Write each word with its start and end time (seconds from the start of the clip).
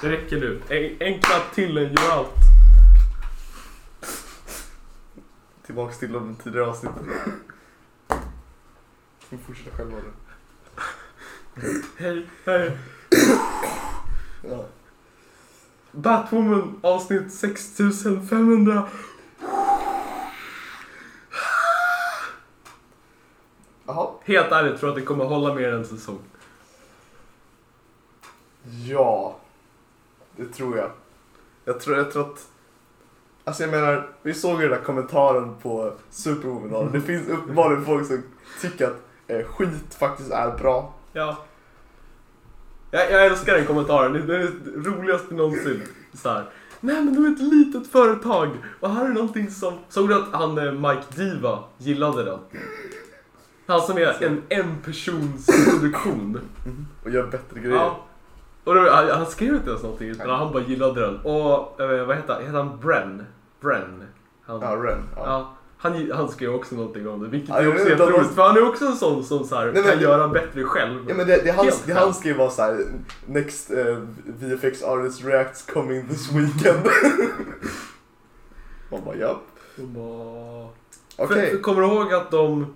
Det 0.00 0.10
räcker 0.10 0.36
nu. 0.40 0.62
En, 0.68 1.08
en 1.08 1.20
klapp 1.20 1.54
till 1.54 1.78
en 1.78 1.92
gör 1.92 2.10
allt. 2.10 2.34
Tillbaks 5.66 5.98
till 5.98 6.12
de 6.12 6.36
tidigare 6.36 6.66
avsnitten. 6.66 7.12
Vi 9.30 9.38
fortsätter 9.38 9.70
själva 9.70 9.96
nu. 9.96 10.12
Hej, 11.98 12.26
hej. 12.44 12.78
Ja. 14.48 14.64
Batwoman 15.92 16.80
avsnitt 16.82 17.32
6500. 17.32 18.88
Jaha. 23.86 24.10
Helt 24.24 24.52
ärligt 24.52 24.80
tror 24.80 24.90
att 24.90 24.96
det 24.96 25.02
kommer 25.02 25.24
hålla 25.24 25.54
mer 25.54 25.68
än 25.68 25.78
en 25.78 25.86
säsong. 25.86 26.18
Ja. 28.86 29.36
Det 30.40 30.46
tror 30.46 30.76
jag. 30.76 30.90
Jag 31.64 31.80
tror, 31.80 31.96
jag 31.96 32.12
tror 32.12 32.22
att... 32.22 32.46
Alltså 33.44 33.62
jag 33.62 33.70
menar, 33.70 34.08
vi 34.22 34.34
såg 34.34 34.62
ju 34.62 34.68
den 34.68 34.78
där 34.78 34.84
kommentaren 34.84 35.54
på 35.62 35.92
Superwoman 36.10 36.92
det 36.92 37.00
finns 37.00 37.28
uppenbarligen 37.28 37.84
folk 37.84 38.06
som 38.06 38.22
tycker 38.60 38.86
att 38.86 39.02
eh, 39.26 39.46
skit 39.46 39.94
faktiskt 39.98 40.30
är 40.30 40.58
bra. 40.58 40.94
Ja. 41.12 41.36
Jag, 42.90 43.12
jag 43.12 43.26
älskar 43.26 43.54
den 43.54 43.66
kommentaren. 43.66 44.12
Det 44.12 44.18
är 44.18 44.38
det 44.38 44.50
roligaste 44.88 45.34
någonsin. 45.34 45.82
Så 46.14 46.28
här. 46.28 46.44
Nej 46.80 47.04
men 47.04 47.14
de 47.14 47.24
är 47.24 47.32
ett 47.32 47.52
litet 47.52 47.92
företag 47.92 48.48
och 48.80 48.90
här 48.90 49.04
är 49.04 49.08
någonting 49.08 49.50
som... 49.50 49.78
Såg 49.88 50.08
du 50.08 50.14
att 50.14 50.32
han 50.32 50.58
eh, 50.58 50.72
Mike 50.72 51.04
Diva 51.16 51.64
gillade 51.78 52.24
den? 52.24 52.38
Han 53.66 53.80
som 53.80 53.98
är 53.98 54.22
en 54.22 54.42
en-persons 54.48 55.46
produktion. 55.70 56.40
Och 57.04 57.10
gör 57.10 57.26
bättre 57.26 57.60
grejer. 57.60 57.76
Ja. 57.76 58.06
Och 58.64 58.74
då, 58.74 58.90
han, 58.90 59.10
han 59.10 59.26
skrev 59.26 59.54
inte 59.54 59.70
ens 59.70 59.82
någonting 59.82 60.08
utan 60.08 60.30
han 60.30 60.52
bara 60.52 60.62
gillade 60.62 61.00
den. 61.00 61.20
Och 61.20 61.80
eh, 61.80 62.06
vad 62.06 62.16
heter 62.16 62.32
han? 62.34 62.42
Heter 62.42 62.56
han 62.58 62.78
Bren? 62.80 63.26
Bren? 63.60 64.04
Han, 64.46 64.60
Ja, 64.60 64.76
Ren. 64.76 65.02
Ja. 65.16 65.22
ja. 65.26 65.56
Han, 65.78 66.10
han 66.12 66.28
skrev 66.28 66.54
också 66.54 66.74
någonting 66.74 67.08
om 67.08 67.22
det, 67.22 67.28
vilket 67.28 67.48
Ja, 67.48 67.56
är 67.56 67.62
jag 67.62 67.72
också 67.72 67.84
vet, 67.84 67.98
de 67.98 68.04
jätteroligt. 68.04 68.34
För 68.34 68.42
han 68.42 68.56
är 68.56 68.68
också 68.68 68.84
en 68.84 68.96
sån 68.96 69.24
som 69.24 69.44
så 69.44 69.56
här, 69.56 69.64
Nej, 69.64 69.82
men- 69.82 69.84
kan 69.92 70.00
göra 70.00 70.28
bättre 70.28 70.64
själv. 70.64 71.04
Ja 71.08 71.14
men 71.14 71.26
det, 71.26 71.44
det, 71.44 71.50
han, 71.50 71.64
Helt 71.64 71.86
det 71.86 71.92
han 71.92 72.14
skrev 72.14 72.36
var 72.36 72.50
såhär 72.50 72.84
Next 73.26 73.70
eh, 73.70 73.96
VFX 74.26 74.82
artist 74.82 75.24
reacts 75.24 75.66
coming 75.66 76.08
this 76.08 76.32
weekend. 76.32 76.86
Man 78.90 79.04
bara 79.04 79.16
japp. 79.16 79.42
Och 79.76 79.88
bara... 79.88 80.68
Okej. 81.16 81.50
För, 81.50 81.58
kommer 81.62 81.80
du 81.82 81.86
ihåg 81.88 82.12
att 82.12 82.30
de... 82.30 82.74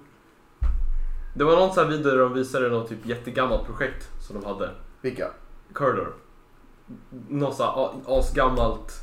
Det 1.37 1.44
var 1.44 1.56
någon 1.56 1.75
sån 1.75 1.84
här 1.84 1.91
video 1.91 2.11
där 2.11 2.19
de 2.19 2.33
visade 2.34 2.69
något 2.69 2.89
typ 2.89 3.06
jättegammalt 3.06 3.66
projekt 3.66 4.09
som 4.20 4.41
de 4.41 4.47
hade. 4.47 4.70
Vilka? 5.00 5.31
Curler. 5.75 6.06
Något 7.28 7.55
så 7.56 7.62
här 7.64 7.84
a- 7.84 8.00
asgammalt. 8.06 9.00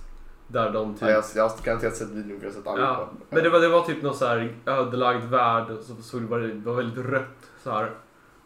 Där 0.48 0.72
de 0.72 0.94
typ... 0.94 1.02
Ja, 1.02 1.10
jag, 1.10 1.24
jag 1.36 1.44
har 1.50 1.64
garanterat 1.64 1.96
sett 1.96 2.10
videon 2.10 2.40
för 2.40 2.46
jag 2.48 2.54
har 2.54 2.58
sett 2.60 2.68
allihopa. 2.68 3.00
Ja, 3.02 3.10
men 3.30 3.44
det 3.44 3.50
var, 3.50 3.60
det 3.60 3.68
var 3.70 3.82
typ 3.82 4.02
någon 4.04 4.16
så 4.16 4.26
här 4.26 4.56
ödelagd 4.66 5.24
värld 5.24 5.70
och 5.72 5.84
så 5.84 5.96
såg 5.96 6.22
det 6.22 6.28
bara, 6.28 6.42
det 6.42 6.54
var 6.66 6.74
väldigt 6.76 7.06
rött 7.06 7.50
så 7.64 7.72
här. 7.72 7.92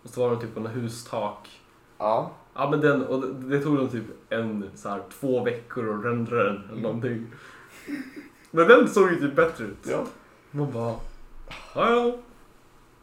Och 0.03 0.09
så 0.09 0.21
var 0.29 0.35
det 0.35 0.41
typ 0.41 0.53
på 0.53 0.59
något 0.59 0.71
hustak. 0.75 1.61
Ja. 1.97 2.31
Ja 2.53 2.69
men 2.69 2.81
den, 2.81 3.05
och 3.05 3.21
det, 3.21 3.57
det 3.57 3.63
tog 3.63 3.77
dem 3.77 3.89
typ 3.89 4.05
en 4.29 4.69
så 4.75 4.89
här 4.89 5.01
två 5.19 5.43
veckor 5.43 5.99
att 5.99 6.05
rendera 6.05 6.43
den 6.43 6.55
Mm. 6.57 6.69
eller 6.71 6.81
någonting. 6.81 7.27
Men 8.51 8.67
den 8.67 8.87
såg 8.87 9.11
ju 9.11 9.19
typ 9.19 9.35
bättre 9.35 9.65
ut. 9.65 9.77
ja. 9.83 10.03
Man 10.51 10.71
bara, 10.71 10.93
ja 11.75 11.89
ja. 11.91 12.17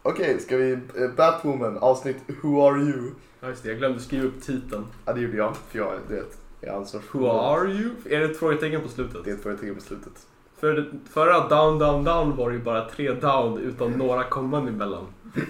Okej, 0.03 0.41
ska 0.41 0.57
vi... 0.57 0.73
Eh, 0.73 0.79
Batwoman 1.17 1.79
avsnitt 1.79 2.17
Who 2.43 2.67
Are 2.69 2.79
You? 2.81 3.11
Ja 3.41 3.49
just 3.49 3.63
det, 3.63 3.69
jag 3.69 3.79
glömde 3.79 4.01
skriva 4.01 4.27
upp 4.27 4.43
titeln. 4.43 4.85
Ja 5.05 5.13
det 5.13 5.21
gjorde 5.21 5.37
jag, 5.37 5.57
för 5.57 5.79
jag 5.79 5.93
du 6.09 6.15
vet, 6.15 6.39
är 6.61 6.73
ansvarsfull. 6.73 7.21
Who 7.23 7.29
are 7.31 7.69
you? 7.71 7.91
Är 8.11 8.19
det 8.21 8.25
ett 8.25 8.39
frågetecken 8.39 8.81
på 8.81 8.89
slutet? 8.89 9.25
Det 9.25 9.31
är 9.31 9.35
ett 9.35 9.43
företag 9.43 9.75
på 9.75 9.81
slutet. 9.83 10.27
För 10.61 10.91
förra 11.11 11.49
down, 11.49 11.79
down, 11.79 12.05
down 12.05 12.37
var 12.37 12.51
det 12.51 12.57
ju 12.57 12.63
bara 12.63 12.89
tre 12.89 13.13
down 13.13 13.59
utan 13.59 13.93
några 13.93 14.25
komman 14.25 14.69
emellan. 14.69 15.07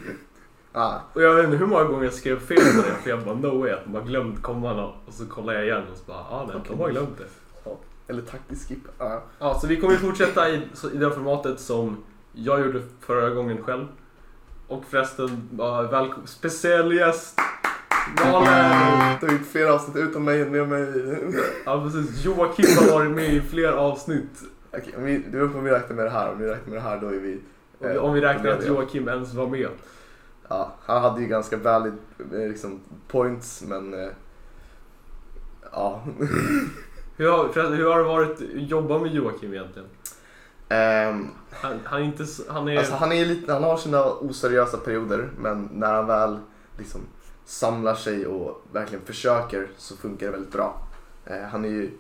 Ah, 0.75 0.95
Och 1.13 1.23
jag 1.23 1.35
vet 1.35 1.45
inte 1.45 1.57
hur 1.57 1.67
många 1.67 1.85
gånger 1.85 2.05
jag 2.05 2.13
skrev 2.13 2.41
fel 2.41 2.57
på 2.57 2.83
det 2.89 2.95
för 3.03 3.11
jag 3.11 3.25
bara 3.25 3.35
no 3.35 3.61
way 3.61 3.71
att 3.71 3.85
de 3.85 3.95
har 3.95 4.03
glömt 4.03 4.43
kommarna 4.43 4.85
och 5.07 5.13
så 5.13 5.27
kollar 5.27 5.53
jag 5.55 5.65
igen 5.65 5.83
och 5.93 5.97
så 5.99 6.05
bara 6.07 6.19
ah 6.19 6.45
nej, 6.53 6.57
de 6.69 6.79
har 6.81 6.91
glömt 6.91 7.19
det. 7.19 7.25
ja. 7.65 7.77
Eller 8.07 8.23
taktisk 8.23 8.69
skip. 8.69 8.79
Ah. 8.99 9.19
Ja, 9.39 9.59
så 9.61 9.67
vi 9.67 9.81
kommer 9.81 9.97
fortsätta 9.97 10.51
i, 10.51 10.61
så- 10.75 10.91
i 10.91 10.97
det 10.97 11.11
formatet 11.11 11.61
som 11.61 11.97
jag 12.33 12.61
gjorde 12.67 12.83
förra 13.01 13.31
gången 13.31 13.63
själv. 13.63 13.87
Och 14.67 14.85
förresten, 14.85 15.49
välkommen, 15.91 16.27
speciell 16.27 16.93
gäst! 16.97 17.39
Malin! 18.25 18.47
Det 19.21 19.27
har 19.27 19.33
gjort 19.33 19.47
fler 19.53 19.67
avsnitt 19.67 19.97
utan 19.97 20.25
mig 20.25 20.41
än 20.43 20.51
med 20.53 20.69
mig. 20.69 20.87
Ja 21.67 21.83
precis, 21.85 22.25
Joakim 22.25 22.67
har 22.79 22.93
varit 22.99 23.11
med 23.11 23.35
i 23.35 23.41
fler 23.41 23.73
avsnitt. 23.73 24.43
Okej, 24.73 24.95
om 24.97 25.05
vi, 25.05 25.19
det 25.19 25.31
beror 25.31 25.49
på 25.49 25.59
om 25.59 25.65
vi 25.65 25.71
räknar 25.71 25.97
med 25.97 26.05
det 26.05 26.11
här. 26.11 26.33
Om 26.33 26.39
vi 26.39 26.47
räknar 26.47 26.75
med 26.75 26.83
det 26.83 26.89
här 26.89 27.01
då 27.01 27.07
är 27.07 27.13
vi... 27.13 27.41
eh, 27.81 27.97
Om 27.97 28.15
vi 28.15 28.21
räknar 28.21 28.51
att. 28.51 28.67
Joakim 28.67 29.09
ens 29.09 29.35
var 29.35 29.47
med. 29.47 29.69
Ja, 30.49 30.73
han 30.83 31.03
hade 31.03 31.21
ju 31.21 31.27
ganska 31.27 31.57
valid 31.57 31.93
eh, 32.33 32.39
liksom, 32.49 32.81
points 33.09 33.63
men... 33.69 33.95
Eh, 33.95 34.11
ja. 35.73 36.03
Hur 37.17 37.29
har, 37.31 37.75
hur 37.77 37.91
har 37.91 37.99
det 37.99 38.05
varit 38.05 38.31
att 38.31 38.41
jobba 38.53 38.99
med 38.99 39.15
Joakim 39.15 39.55
egentligen? 39.55 39.89
Ehm, 40.73 41.29
Han, 41.51 41.81
han 41.85 42.01
är 42.01 42.05
inte 42.05 42.25
han 42.49 42.69
är... 42.69 42.79
alltså, 42.79 42.95
han, 42.95 43.13
är 43.13 43.25
lite, 43.25 43.53
han 43.53 43.65
har 43.65 43.77
sina 43.77 44.05
oseriösa 44.05 44.77
perioder 44.77 45.31
men 45.39 45.69
när 45.73 45.93
han 45.95 46.07
väl 46.07 46.39
liksom, 46.79 47.01
samlar 47.45 47.95
sig 47.95 48.27
och 48.27 48.63
verkligen 48.73 49.05
försöker 49.05 49.69
så 49.79 49.97
funkar 49.97 50.27
det 50.27 50.33
väldigt 50.33 50.53
bra. 50.53 50.83
Eh, 51.27 51.43
han 51.53 51.65
är 51.65 51.69
ju... 51.69 51.91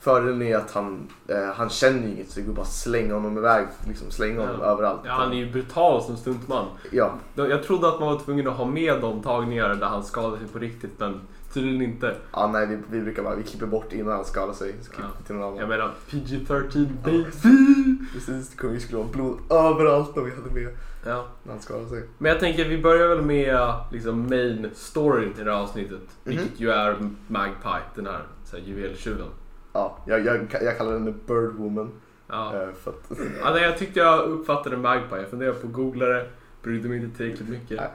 Fördelen 0.00 0.42
är 0.42 0.56
att 0.56 0.70
han, 0.72 1.08
eh, 1.28 1.52
han 1.54 1.68
känner 1.70 2.02
ju 2.02 2.08
inget 2.14 2.30
så 2.30 2.40
det 2.40 2.46
går 2.46 2.52
bara 2.54 2.62
att 2.62 2.72
slänga 2.72 3.14
honom 3.14 3.38
iväg, 3.38 3.66
liksom 3.88 4.10
slänga 4.10 4.40
honom 4.40 4.56
Ja. 4.60 4.66
överallt. 4.66 5.00
ja, 5.04 5.12
han 5.12 5.32
är 5.32 5.36
ju 5.36 5.52
brutal 5.52 6.02
som 6.02 6.16
stuntman. 6.16 6.66
Ja, 6.90 7.10
Jag 7.34 7.62
trodde 7.62 7.88
att 7.88 8.00
man 8.00 8.08
var 8.08 8.18
tvungen 8.18 8.48
att 8.48 8.56
ha 8.56 8.64
med 8.64 9.00
de 9.00 9.22
tagningar 9.22 9.68
där 9.74 9.86
han 9.86 10.04
skadade 10.04 10.38
sig 10.38 10.48
på 10.48 10.58
riktigt 10.58 10.98
men 10.98 11.20
tydligen 11.60 11.82
inte. 11.82 12.16
ja 12.32 12.50
nej 12.52 12.66
vi, 12.66 12.78
vi 12.90 13.00
brukar 13.04 13.22
bara, 13.22 13.34
vi 13.34 13.42
klipper 13.42 13.66
bort 13.66 13.92
innan 13.92 14.12
han 14.12 14.24
skadar 14.24 14.52
sig. 14.54 14.74
Så 14.82 14.90
klipper 14.90 15.10
vi 15.18 15.24
till 15.24 15.34
någon 15.34 15.44
annan. 15.44 15.58
Jag 15.58 15.68
menar 15.68 15.92
PG-13 16.10 16.86
baby! 17.04 17.24
Precis, 18.12 18.48
det 18.50 18.56
kommer 18.56 18.74
ju 18.74 18.80
skulle 18.80 18.98
vara 18.98 19.08
blod 19.08 19.38
överallt 19.50 20.16
när 20.16 20.22
vi 20.22 20.30
hade 20.30 20.50
med 20.50 20.68
Ja. 21.06 21.24
när 21.42 21.52
han 21.52 21.62
skadade 21.62 21.88
sig. 21.88 22.02
Men 22.18 22.30
jag 22.32 22.40
tänker 22.40 22.68
vi 22.68 22.82
börjar 22.82 23.08
väl 23.08 23.22
med 23.22 23.72
liksom 23.92 24.26
main 24.28 24.70
storyn 24.74 25.32
i 25.40 25.44
det 25.44 25.52
här 25.52 25.60
avsnittet. 25.60 26.00
Vilket 26.24 26.60
ju 26.60 26.70
är 26.70 26.96
Magpie, 27.26 27.82
den 27.94 28.06
här, 28.06 28.22
så 28.44 28.56
här 28.56 28.62
juveltjuven. 28.64 29.26
Ja, 29.72 29.98
jag, 30.06 30.24
jag, 30.24 30.36
jag 30.62 30.78
kallar 30.78 30.92
henne 30.92 31.14
Birdwoman. 31.26 31.90
Ja. 32.28 32.62
eh, 32.62 32.68
För 32.82 32.90
att, 32.90 33.18
Ja, 33.42 33.50
nej, 33.54 33.62
jag 33.62 33.78
tyckte 33.78 33.98
jag 34.00 34.24
uppfattade 34.28 34.76
Magpie. 34.76 35.16
Jag 35.18 35.28
funderade 35.30 35.58
på 35.58 35.66
att 35.66 35.72
googla 35.72 36.06
det, 36.06 36.26
brydde 36.62 36.88
mig 36.88 36.98
inte 37.04 37.16
tillräckligt 37.16 37.48
mycket. 37.48 37.76
Nej. 37.80 37.90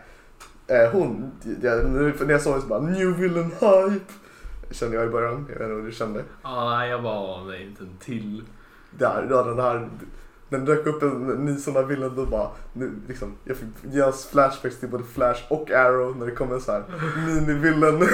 Eh, 0.72 0.92
hon, 0.92 1.32
jag, 1.62 1.86
när 1.86 2.30
jag 2.30 2.42
såg 2.42 2.52
henne 2.52 2.62
så 2.62 2.68
bara 2.68 2.80
New 2.80 3.18
villain 3.18 3.52
hype. 3.60 4.14
Kände 4.72 4.96
jag 4.98 5.06
i 5.06 5.10
början, 5.10 5.46
jag 5.50 5.60
vet 5.60 5.62
inte 5.62 5.74
hur 5.76 5.86
du 5.86 5.92
kände. 5.92 6.24
Ja, 6.44 6.70
nej, 6.70 6.90
jag 6.90 7.04
bara, 7.04 7.44
nej 7.44 7.64
inte 7.64 7.84
en 7.84 7.98
till. 8.00 8.44
Där, 8.92 9.28
då 9.30 9.44
den 9.44 9.60
här, 9.60 9.90
den 10.50 10.66
dök 10.66 10.86
upp 10.88 11.04
en 11.04 11.28
ny 11.28 11.58
sån 11.58 11.76
här 11.76 11.84
villain 11.84 12.16
då 12.16 12.26
bara, 12.26 12.50
nu, 12.74 12.92
liksom, 13.08 13.34
jag 13.44 13.58
fick 13.58 13.70
genast 13.82 14.30
flashbacks 14.30 14.80
till 14.80 14.90
både 14.90 15.04
Flash 15.04 15.42
och 15.50 15.72
Arrow 15.72 16.18
när 16.18 16.26
det 16.26 16.32
kom 16.32 16.52
en 16.52 16.62
så 16.62 16.72
här 16.72 16.84
mini-villain. 17.28 18.00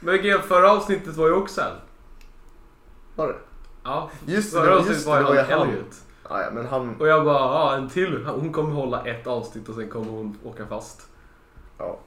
Men 0.00 0.42
förra 0.42 0.72
avsnittet 0.72 1.16
var 1.16 1.26
ju 1.26 1.32
också 1.32 1.60
en. 1.60 1.76
Var 3.16 3.28
det? 3.28 3.34
Ja, 3.84 4.10
Just 4.26 4.52
förra 4.52 4.64
det 4.64 4.74
avsnittet 4.76 4.94
just 4.94 5.06
var 5.06 5.34
ju 5.34 5.40
han. 5.40 5.68
Elliot. 5.68 6.02
Ja, 6.28 6.42
ja, 6.42 6.50
men 6.52 6.66
han, 6.66 6.96
Och 7.00 7.08
jag 7.08 7.24
bara, 7.24 7.38
ja 7.38 7.76
en 7.76 7.88
till. 7.88 8.26
Hon 8.26 8.52
kommer 8.52 8.70
hålla 8.74 9.04
ett 9.04 9.26
avsnitt 9.26 9.68
och 9.68 9.74
sen 9.74 9.88
kommer 9.88 10.10
hon 10.10 10.38
åka 10.44 10.66
fast. 10.66 11.08
Ja. 11.78 11.98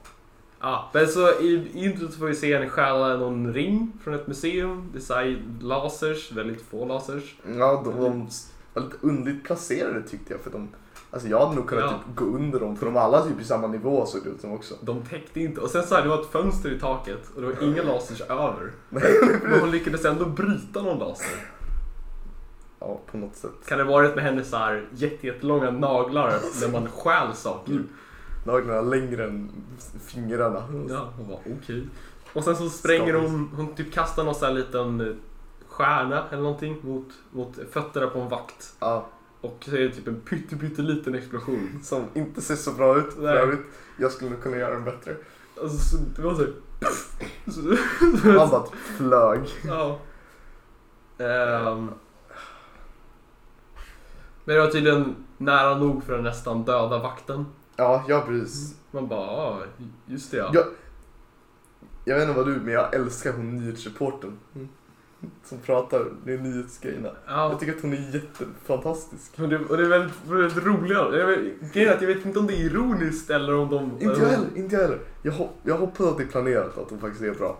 Ja, 0.59 0.89
men 0.93 1.07
så 1.07 1.29
i 1.41 1.71
introt 1.73 2.15
får 2.15 2.25
vi 2.25 2.35
se 2.35 2.53
henne 2.57 2.69
stjäla 2.69 3.17
någon 3.17 3.53
ring 3.53 3.91
från 4.03 4.13
ett 4.13 4.27
museum. 4.27 4.89
Det 4.93 5.09
är 5.13 5.41
lasers, 5.62 6.31
väldigt 6.31 6.62
få 6.62 6.85
lasers. 6.85 7.35
Ja, 7.57 7.81
de, 7.85 7.94
de 7.94 8.00
var 8.73 8.83
lite 8.83 8.95
underligt 9.01 9.44
placerade 9.44 10.01
tyckte 10.01 10.33
jag. 10.33 10.41
För 10.41 10.51
de, 10.51 10.69
alltså 11.12 11.27
jag 11.29 11.39
hade 11.45 11.56
nog 11.56 11.67
kunnat 11.67 11.83
Ja. 11.85 11.89
typ 12.07 12.15
gå 12.15 12.25
under 12.25 12.59
dem. 12.59 12.75
För 12.77 12.85
de 12.85 12.94
var 12.94 13.01
alla 13.01 13.21
typ 13.25 13.41
i 13.41 13.44
samma 13.44 13.67
nivå 13.67 14.06
såg 14.06 14.23
det 14.23 14.29
ut 14.29 14.41
som 14.41 14.53
också. 14.53 14.75
De 14.81 15.01
täckte 15.01 15.39
inte. 15.41 15.62
Och 15.62 15.69
sen 15.69 15.83
så 15.83 15.95
här, 15.95 16.01
det 16.03 16.09
var 16.09 16.21
ett 16.21 16.31
fönster 16.31 16.71
i 16.71 16.79
taket 16.79 17.29
och 17.35 17.41
det 17.41 17.47
var 17.47 17.63
inga 17.63 17.83
lasers 17.83 18.21
över. 18.21 18.71
Men 18.89 19.59
hon 19.61 19.71
lyckades 19.71 20.06
ändå 20.06 20.25
bryta 20.25 20.81
någon 20.81 21.00
laser. 21.00 21.38
Ja, 22.79 23.00
på 23.11 23.18
något 23.18 23.35
sätt. 23.35 23.51
Kan 23.68 23.77
det 23.77 23.83
varit 23.83 24.15
med 24.15 24.23
hennes 24.23 24.50
så 24.50 24.57
här 24.57 24.88
jätte- 24.94 25.27
jättelånga 25.27 25.71
naglar 25.71 26.33
när 26.61 26.71
man 26.71 26.88
stjäl 26.91 27.33
saker? 27.35 27.83
Naglarna 28.45 28.81
längre 28.81 29.24
än 29.25 29.51
fingrarna. 30.06 30.63
Ja, 30.89 31.09
hon 31.18 31.27
var 31.30 31.39
okej. 31.57 31.88
Och 32.33 32.44
sen 32.44 32.56
så 32.56 32.69
spränger 32.69 33.13
hon, 33.13 33.50
hon 33.56 33.75
typ 33.75 33.94
kastar 33.94 34.24
någon 34.24 34.36
sån 34.36 34.47
här 34.47 34.56
liten 34.56 35.01
eh, 35.01 35.15
stjärna 35.68 36.24
eller 36.30 36.42
någonting 36.44 36.77
mot, 36.81 37.07
mot 37.31 37.57
fötterna 37.71 38.07
på 38.07 38.19
en 38.19 38.30
vakt. 38.30 38.74
Ja, 38.80 39.07
Och 39.42 39.57
så 39.69 39.75
är 39.75 39.80
det 39.80 39.89
typ 39.89 40.07
en 40.07 40.19
pytte, 40.21 40.56
pytteliten 40.56 41.15
explosion. 41.15 41.80
som 41.83 42.03
inte 42.13 42.42
ser 42.42 42.56
så 42.56 42.71
bra 42.71 42.97
ut 42.97 43.13
för 43.13 43.36
övrigt. 43.36 43.65
Jag 44.00 44.12
skulle 44.12 44.36
kunna 44.36 44.57
göra 44.57 44.74
den 44.74 44.83
bättre. 44.83 45.15
Alltså, 45.62 45.77
så 45.77 46.03
det 46.15 46.21
var 46.21 46.36
så 46.36 46.45
Han 48.39 48.50
bara 48.50 48.65
flög. 48.97 49.42
Ja. 49.68 50.00
Ehm. 51.18 51.89
Men 54.45 54.56
det 54.56 54.62
var 54.62 54.68
tydligen 54.68 55.15
nära 55.38 55.77
nog 55.77 56.03
för 56.03 56.13
den 56.13 56.24
nästan 56.24 56.63
döda 56.65 57.00
vakten. 57.00 57.45
Ja, 57.75 58.06
ja 58.07 58.24
precis. 58.27 58.75
Man 58.92 59.07
bara, 59.07 59.25
ja, 59.25 59.60
just 60.06 60.31
det 60.31 60.38
ja. 60.38 60.51
Ja. 60.54 60.63
Jag 62.06 62.16
vet 62.16 62.27
inte 62.30 62.38
vad 62.42 62.48
du 62.48 62.56
men 62.56 62.74
jag 62.74 62.95
älskar 62.95 63.33
hon 63.33 63.56
nyhetsreportern. 63.57 64.38
Som 65.44 65.57
pratar 65.57 66.06
med 66.24 66.44
nyhetsgrejerna. 66.44 67.10
Ja. 67.27 67.50
Jag 67.50 67.60
tycker 67.60 67.75
att 67.75 67.81
hon 67.81 67.94
är 67.94 68.13
jättefantastisk. 68.16 69.38
Men 69.38 69.50
det, 69.50 69.60
och 69.60 69.77
det 69.77 69.83
är 69.83 69.89
väldigt, 69.89 70.13
väldigt 70.27 70.66
roliga. 70.66 71.18
Jag 71.18 71.27
vet, 71.27 71.75
är 71.75 72.01
jag 72.01 72.07
vet 72.16 72.25
inte 72.25 72.39
om 72.39 72.48
det 72.48 72.54
är 72.54 72.66
ironiskt 72.66 73.30
eller 73.30 73.56
om 73.56 73.69
de... 73.69 73.83
Inte 73.92 74.06
jag 74.06 74.16
heller, 74.30 74.48
inte 74.56 74.75
jag 74.75 74.81
heller. 74.81 75.00
Jag, 75.21 75.31
hop- 75.31 75.57
jag 75.63 75.78
hoppas 75.78 76.06
att 76.07 76.18
det 76.18 76.24
är 76.24 76.28
planerat 76.28 76.78
att 76.78 76.89
hon 76.89 77.00
faktiskt 77.00 77.24
är 77.24 77.33
bra. 77.33 77.57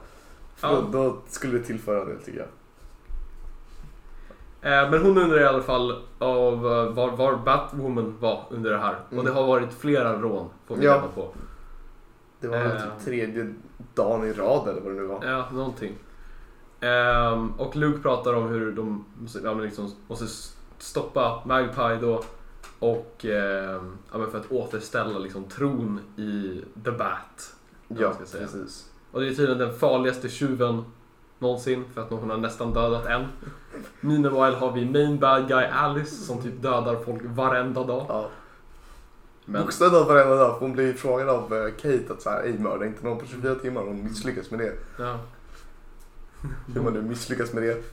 För 0.56 0.68
Ja. 0.68 0.88
då, 0.92 1.04
då 1.04 1.22
skulle 1.30 1.58
det 1.58 1.64
tillföra 1.64 2.06
del 2.06 2.20
tycker 2.20 2.40
jag. 2.40 2.48
Eh, 4.66 4.90
Men 4.92 5.02
hon 5.02 5.18
undrar 5.18 5.40
i 5.42 5.46
alla 5.46 5.62
fall 5.62 6.02
av 6.20 6.54
eh, 6.54 6.90
var, 6.94 7.12
var 7.12 7.36
Batwoman 7.38 8.16
var 8.20 8.44
under 8.50 8.72
det 8.72 8.78
här. 8.78 8.96
Och 9.08 9.14
Mm. 9.14 9.26
det 9.26 9.32
har 9.32 9.48
varit 9.48 9.74
flera 9.74 10.20
rån, 10.22 10.50
får 10.68 10.76
vi 10.76 10.86
Ja. 10.86 10.96
reda 10.96 11.08
på. 11.08 11.28
Det 12.40 12.48
var 12.48 12.58
väl 12.58 12.72
Eh. 12.72 12.82
typ 12.84 13.06
tredje 13.06 13.54
dagen 13.94 14.28
i 14.28 14.34
rad 14.34 14.68
eller 14.70 14.82
vad 14.82 14.92
det 14.94 15.02
nu 15.02 15.06
var. 15.08 15.26
Ja, 15.26 15.46
någonting. 15.54 15.94
Ehm, 16.80 17.52
och 17.58 17.76
Luke 17.76 18.02
pratar 18.02 18.34
om 18.34 18.48
hur 18.48 18.72
de 18.72 19.06
måste, 19.22 19.40
ja, 19.44 19.54
liksom, 19.54 19.92
måste 20.08 20.26
stoppa 20.78 21.42
Magpie 21.46 21.98
då. 22.02 22.24
Och 22.80 23.26
ehm, 23.26 23.98
ja, 24.14 24.26
för 24.32 24.38
att 24.38 24.52
återställa 24.52 25.20
liksom, 25.20 25.44
tron 25.44 26.00
i 26.18 26.62
The 26.84 26.92
Bat. 26.92 27.56
Ja, 27.88 28.14
precis. 28.20 28.90
Och 29.12 29.22
det 29.22 29.28
är 29.28 29.34
tydligen 29.34 29.58
den 29.58 29.74
farligaste 29.74 30.30
tjuven 30.30 30.84
någonsin 31.46 31.86
för 31.94 32.02
att 32.02 32.10
hon 32.10 32.30
har 32.30 32.38
nästan 32.38 32.74
dödat 32.74 33.06
en. 33.06 33.26
Meanwhile 34.02 34.56
har 34.56 34.72
vi 34.72 34.86
main 34.86 35.20
bad 35.20 35.48
guy 35.48 35.66
Alice 35.66 36.16
som 36.16 36.42
typ 36.42 36.62
dödar 36.62 36.96
folk 37.06 37.22
varenda 37.26 37.84
dag. 37.84 38.06
Ja. 38.10 38.30
Men, 39.46 39.62
Bokstavligt 39.62 40.08
varenda 40.08 40.36
dag. 40.36 40.56
Hon 40.60 40.74
blir 40.74 40.94
frågad 40.94 41.30
av 41.30 41.54
eh, 41.54 41.72
Kate 41.72 42.14
att 42.14 42.22
så 42.22 42.30
här, 42.30 42.44
ej 42.44 42.60
mörda 42.60 42.86
inte 42.86 43.06
någon 43.06 43.18
på 43.20 43.26
24 43.26 43.56
timmar. 43.56 43.82
Hon 43.82 44.04
misslyckas 44.04 44.52
med 44.52 44.60
det. 44.60 44.74
ja. 45.00 45.20
Hur 46.74 46.82
man 46.82 46.94
nu 46.94 47.02
misslyckas 47.02 47.54
med 47.54 47.64
det. 47.64 47.84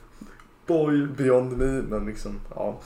Boy. 0.67 1.07
Beyond 1.17 1.57
me, 1.57 1.81
men 1.81 2.05
liksom, 2.05 2.39
ja. 2.55 2.79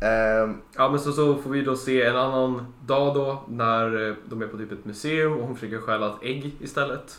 Ehm, 0.00 0.60
Ja 0.76 0.88
men 0.90 1.00
så, 1.00 1.12
så 1.12 1.34
får 1.36 1.50
vi 1.50 1.62
då 1.62 1.76
se 1.76 2.02
en 2.02 2.16
annan 2.16 2.74
dag 2.86 3.14
då 3.14 3.42
när 3.48 4.08
eh, 4.08 4.14
de 4.28 4.42
är 4.42 4.46
på 4.46 4.56
typ 4.56 4.72
ett 4.72 4.84
museum 4.84 5.32
och 5.32 5.46
hon 5.46 5.54
försöker 5.54 5.78
stjäla 5.78 6.06
ett 6.06 6.22
ägg 6.22 6.56
istället. 6.60 7.18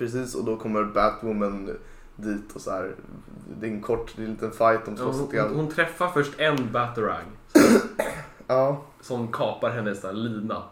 Precis, 0.00 0.34
och 0.34 0.44
då 0.44 0.56
kommer 0.56 0.84
Batwoman 0.84 1.70
dit 2.16 2.52
och 2.54 2.60
så 2.60 2.70
här. 2.70 2.94
Det 3.60 3.66
är 3.66 3.70
en 3.70 3.80
kort, 3.80 4.12
det 4.16 4.22
är 4.22 4.26
en 4.26 4.32
liten 4.32 4.50
fight, 4.50 4.84
de 4.84 4.90
Ja, 4.90 4.96
slåss 4.96 5.16
Hon, 5.16 5.26
lite 5.26 5.42
hon, 5.42 5.56
hon 5.56 5.68
träffar 5.68 6.08
först 6.08 6.40
en 6.40 6.72
batarang 6.72 7.24
Ja. 8.46 8.82
som 9.00 9.32
kapar 9.32 9.70
hennes 9.70 10.00
där 10.00 10.12
lina. 10.12 10.62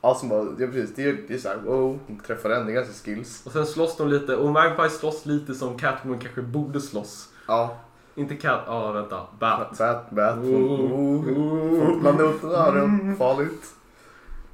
Ja, 0.00 0.14
som 0.14 0.28
bara, 0.28 0.44
ja 0.44 0.66
precis, 0.66 0.94
det 0.94 1.02
är, 1.08 1.18
det 1.28 1.34
är 1.34 1.38
såhär 1.38 1.56
wow, 1.64 1.98
hon 2.06 2.18
träffar 2.26 2.50
en, 2.50 2.66
det 2.66 2.72
är 2.72 2.74
ganska 2.74 2.92
skills. 3.04 3.46
Och 3.46 3.52
sen 3.52 3.66
slåss 3.66 3.96
de 3.96 4.08
lite 4.08 4.36
och 4.36 4.50
Magpie 4.50 4.90
slåss 4.90 5.26
lite 5.26 5.54
som 5.54 5.78
Catwoman 5.78 6.18
kanske 6.18 6.42
borde 6.42 6.80
slåss. 6.80 7.28
Ja, 7.48 7.76
Inte 8.14 8.36
Cat, 8.36 8.60
ja 8.66 8.92
vänta, 8.92 9.20
Bat. 9.40 9.78
Bat, 9.78 10.10
Bat, 10.10 10.38
Oh, 10.38 10.44
oh, 10.44 11.28
oh. 11.28 12.00
Blandar 12.00 12.24
upp 12.24 12.42
det 12.42 12.48
där, 12.48 13.16
farligt. 13.16 13.72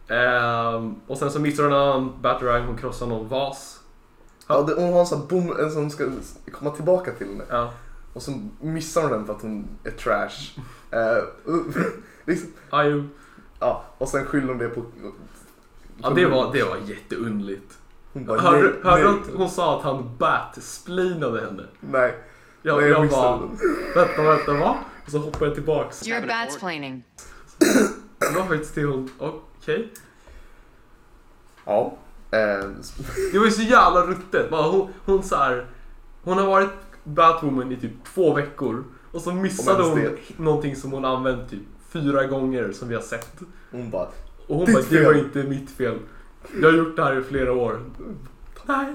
Ehm, 0.09 0.95
och 1.07 1.19
sen 1.19 1.31
så 1.31 1.41
missar 1.41 1.65
hon 1.65 1.73
en 1.73 2.23
batarang, 2.23 2.67
hon 2.67 2.77
krossar 2.77 3.07
någon 3.07 3.29
vas. 3.29 3.82
Ja, 4.47 4.63
det, 4.63 4.75
hon 4.75 4.93
har 4.93 5.01
en 5.01 5.07
sån 5.07 5.21
här 5.21 5.27
bom, 5.27 5.57
en 5.61 5.71
som 5.71 5.91
ska 5.91 6.11
komma 6.53 6.71
tillbaka 6.71 7.13
till 7.13 7.27
henne. 7.27 7.45
Ja, 7.49 7.73
Och 8.13 8.23
så 8.23 8.41
missar 8.61 9.03
hon 9.03 9.11
den 9.11 9.27
för 9.27 9.33
att 9.33 9.43
hon 9.43 9.69
är 9.85 9.91
trash. 9.91 10.61
Eh, 10.91 11.53
uh, 11.53 11.63
liksom, 12.27 12.49
Ajo. 12.71 13.05
ja, 13.61 13.85
och 13.99 14.09
sen 14.09 14.25
skyller 14.25 14.49
hon 14.49 14.59
det 14.59 14.69
på... 14.69 14.85
Ja 16.03 16.11
det 16.11 16.27
var, 16.27 16.53
det 16.53 16.63
var 16.63 16.77
jätteunderligt. 16.77 17.79
Hon 18.13 18.25
bara, 18.27 18.41
Hörde 18.41 18.63
nej, 18.63 18.73
hörde 18.83 19.05
nej, 19.05 19.21
att 19.21 19.37
hon 19.37 19.51
sa 19.51 19.79
att 19.79 19.85
han 19.85 20.17
bat-splinade 20.19 21.41
henne? 21.41 21.67
nej. 21.81 22.15
Jag, 22.65 22.81
nej, 22.81 22.91
jag 22.91 23.03
missade 23.03 23.23
bara, 23.23 23.39
den. 23.39 23.59
vänta, 23.95 24.23
vänta, 24.23 24.53
va? 24.53 24.77
Och 25.05 25.11
så 25.11 25.19
hoppar 25.19 25.47
jag 25.47 25.55
tillbaks. 25.55 26.03
You're 26.03 26.27
batsplaining. 26.27 27.05
Det 28.19 28.35
var 28.35 28.45
faktiskt 28.45 28.75
det 28.75 28.85
hon, 28.85 29.11
okej. 29.19 29.93
Ja. 31.65 31.97
Eh, 32.33 32.69
Det 33.33 33.39
var 33.39 33.45
ju 33.45 33.51
så 33.51 33.63
jävla 33.63 34.07
ruttet. 34.07 34.51
Bara 34.51 34.63
Hon, 34.71 34.89
hon 35.07 35.23
så 35.23 35.37
här, 35.37 35.67
hon 36.23 36.39
har 36.39 36.47
varit 36.47 36.71
Batwoman 37.05 37.73
i 37.73 37.77
typ 37.77 37.93
två 38.15 38.35
veckor. 38.35 38.85
Och 39.13 39.21
så 39.21 39.33
missade 39.33 39.83
hon 39.83 40.17
någonting 40.37 40.77
som 40.77 40.93
hon 40.93 41.05
använt 41.05 41.51
typ 41.51 41.61
fyra 41.89 42.25
gånger 42.27 42.73
som 42.73 42.89
vi 42.89 42.95
har 42.95 43.03
sett. 43.03 43.41
hon 43.71 43.91
bara, 43.91 44.09
Och 44.47 44.57
hon 44.57 44.65
bara, 44.67 44.77
det 44.77 44.83
fel." 44.83 45.05
var 45.05 45.15
inte 45.15 45.43
mitt 45.43 45.71
fel. 45.71 45.99
Jag 46.61 46.69
har 46.71 46.79
gjort 46.79 46.97
det 46.97 47.05
här 47.05 47.19
i 47.19 47.23
flera 47.23 47.53
år. 47.53 47.81
Nej, 48.67 48.87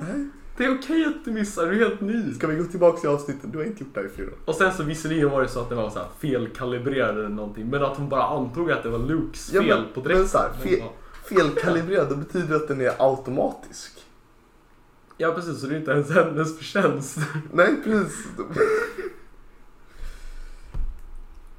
det 0.57 0.66
är 0.66 0.75
okej 0.80 1.06
att 1.06 1.25
du 1.25 1.31
missar, 1.31 1.66
du 1.66 1.72
är 1.83 1.90
helt 1.90 2.01
ny. 2.01 2.33
Ska 2.33 2.48
vi 2.48 2.56
gå 2.56 2.63
tillbaka 2.63 3.00
till 3.00 3.10
avsnittet? 3.10 3.51
Du 3.51 3.57
har 3.57 3.66
inte 3.66 3.83
gjort 3.83 3.94
det 3.94 4.00
här 4.00 4.07
i 4.07 4.12
fyra 4.12 4.28
år. 4.28 4.33
Och 4.45 4.56
sen 4.56 4.74
så 4.74 4.83
visserligen 4.83 5.30
var 5.30 5.42
det 5.42 5.48
så 5.48 5.60
att 5.60 5.69
den 5.69 5.78
var 5.78 5.90
så 5.90 6.00
här 6.00 6.07
felkalibrerad 6.19 7.18
eller 7.18 7.30
någonting. 7.30 7.69
Men 7.69 7.83
att 7.83 7.98
hon 7.98 8.10
bara 8.10 8.24
antog 8.24 8.72
att 8.72 8.83
det 8.83 8.90
var 8.90 9.00
Lukes 9.00 9.54
Ja, 9.54 9.62
fel 9.62 9.69
men- 9.83 9.94
på 9.94 10.10
dräkten. 10.10 10.25
Ja. 11.29 11.38
Felkalibrerad, 11.38 12.09
då 12.09 12.15
betyder 12.15 12.47
det 12.47 12.56
att 12.56 12.68
den 12.68 12.81
är 12.81 12.94
automatisk. 13.00 14.06
Ja 15.18 15.31
precis, 15.31 15.62
så 15.62 15.68
det 15.68 15.75
är 15.75 15.79
inte 15.79 15.91
ens 15.91 16.09
hennes 16.12 16.57
förtjänst. 16.57 17.18
Nej, 17.53 17.75
precis. 17.83 18.25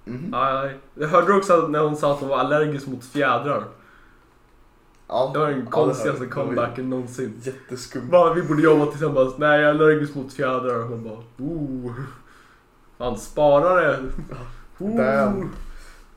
Mhm. 0.05 0.31
Nej, 0.31 0.76
jag 0.94 1.09
hörde 1.09 1.32
också 1.32 1.69
när 1.69 1.79
hon 1.79 1.97
sa 1.97 2.12
att 2.15 2.20
hon 2.20 2.29
var 2.29 2.38
allergisk 2.38 2.87
mot 2.87 3.05
fjädrar. 3.05 3.65
Ja, 5.09 5.31
Det 5.32 5.38
var 5.38 5.50
den 5.50 5.61
Ja, 5.65 5.71
konstigaste 5.71 6.25
ju 6.25 6.31
comebacken 6.31 6.91
någonsin. 6.91 7.41
Jätteskumt. 7.43 8.11
Bara 8.11 8.35
vi 8.35 8.43
borde 8.43 8.62
jobba 8.62 8.87
tillsammans. 8.87 9.35
Nej, 9.38 9.61
jag 9.61 9.69
är 9.71 9.75
allergisk 9.75 10.14
mot 10.14 10.32
fjädrar. 10.32 10.88
Man 10.88 11.05
bara, 11.05 11.19
oh. 11.49 11.93
Man 12.97 13.19
sparar 13.19 13.82
det. 13.82 13.99
Oh. 14.79 14.97
Damn. 14.97 15.50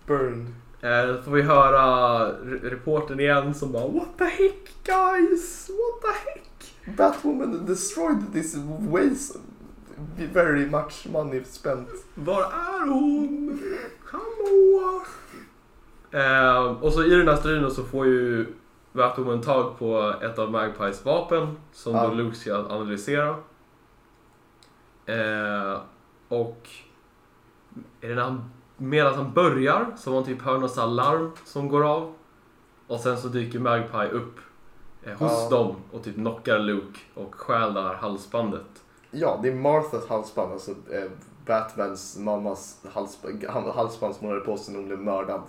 Burn. 0.06 0.56
Eh, 0.82 1.22
får 1.24 1.32
vi 1.32 1.42
höra 1.42 1.80
re- 2.32 2.70
reportern 2.70 3.20
igen 3.20 3.54
som 3.54 3.72
bara 3.72 3.88
What 3.88 4.18
the 4.18 4.24
heck 4.26 4.74
guys? 4.84 5.70
What 5.70 6.02
the 6.02 6.30
heck? 6.30 6.98
Batwoman 6.98 7.66
destroyed 7.66 8.34
this 8.34 8.56
waste 8.80 9.40
very 10.34 10.66
much 10.70 11.08
money 11.12 11.44
spent. 11.44 11.90
Var 12.16 12.42
är 12.44 12.88
hon? 12.88 13.60
Hallå? 14.06 15.02
Eh, 16.12 16.66
och 16.84 16.94
så 16.94 17.04
i 17.04 17.10
den 17.10 17.28
här 17.28 17.36
striden 17.36 17.72
så 17.72 17.84
får 17.84 18.06
ju 18.06 18.46
Batwoman 18.94 19.42
tag 19.42 19.80
på 19.80 20.14
ett 20.22 20.40
av 20.40 20.52
Magpies 20.52 21.06
vapen 21.06 21.58
som 21.74 21.96
Ja. 21.96 22.08
då 22.08 22.14
Luke 22.14 22.36
ska 22.38 22.56
analysera. 22.56 23.30
Eh, 25.06 25.80
och 26.28 26.70
är 28.02 28.10
det 28.10 28.16
när 28.16 28.22
han, 28.24 28.52
medan 28.82 29.16
han 29.16 29.34
börjar 29.34 29.86
så 29.98 30.12
man 30.12 30.24
typ 30.24 30.42
hör 30.42 30.58
något 30.58 30.72
så 30.72 30.86
larm 30.86 31.32
som 31.46 31.68
går 31.68 31.84
av. 31.84 32.14
Och 32.88 33.00
sen 33.00 33.18
så 33.18 33.28
dyker 33.28 33.60
Magpie 33.60 34.10
upp 34.10 34.36
eh, 35.04 35.14
hos 35.18 35.32
Ja. 35.52 35.58
dem 35.58 35.76
och 35.92 36.04
typ 36.04 36.16
knockar 36.16 36.60
Luke 36.60 37.00
och 37.14 37.36
stjäl 37.36 37.74
det 37.74 37.82
här 37.82 37.94
halsbandet. 37.96 38.66
Ja, 39.12 39.40
det 39.44 39.50
är 39.50 39.56
Marthas 39.56 40.08
halsband, 40.10 40.52
alltså 40.54 40.72
eh, 40.72 41.12
Batmans 41.46 42.18
mammas 42.18 42.80
halsband, 42.94 43.46
halsband 43.76 44.16
som 44.16 44.28
hon 44.28 44.34
hade 44.34 44.46
på 44.46 44.58
sig 44.58 44.74
när 44.74 44.80
hon 44.80 44.88
blev 44.88 45.00
mördad. 45.00 45.42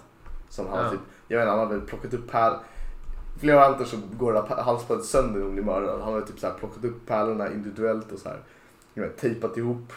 Som 0.49 0.67
han 0.69 0.85
Ja. 0.85 0.91
typ, 0.91 1.01
jag 1.29 1.39
vet 1.39 1.45
inte, 1.45 1.51
han 1.51 1.59
hade 1.59 1.75
väl 1.79 1.87
plockat 1.87 2.15
upp 2.15 2.31
pärl. 2.31 2.53
Flera 3.41 3.57
varianter 3.57 3.85
så 3.85 3.97
går 4.19 4.33
det 4.33 4.62
halsbandet 4.62 5.07
sönder 5.07 5.39
när 5.39 5.45
hon 5.47 5.55
blir 5.55 5.65
mördad. 5.65 6.01
Han 6.01 6.12
hade 6.12 6.27
typ 6.27 6.39
så 6.39 6.47
här 6.47 6.55
plockat 6.55 6.85
upp 6.85 7.07
pärlorna 7.07 7.53
individuellt 7.53 8.12
och 8.12 8.19
så 8.19 8.29
här, 8.29 8.39
jag 8.95 9.03
vet, 9.03 9.17
tejpat 9.19 9.57
ihop. 9.57 9.93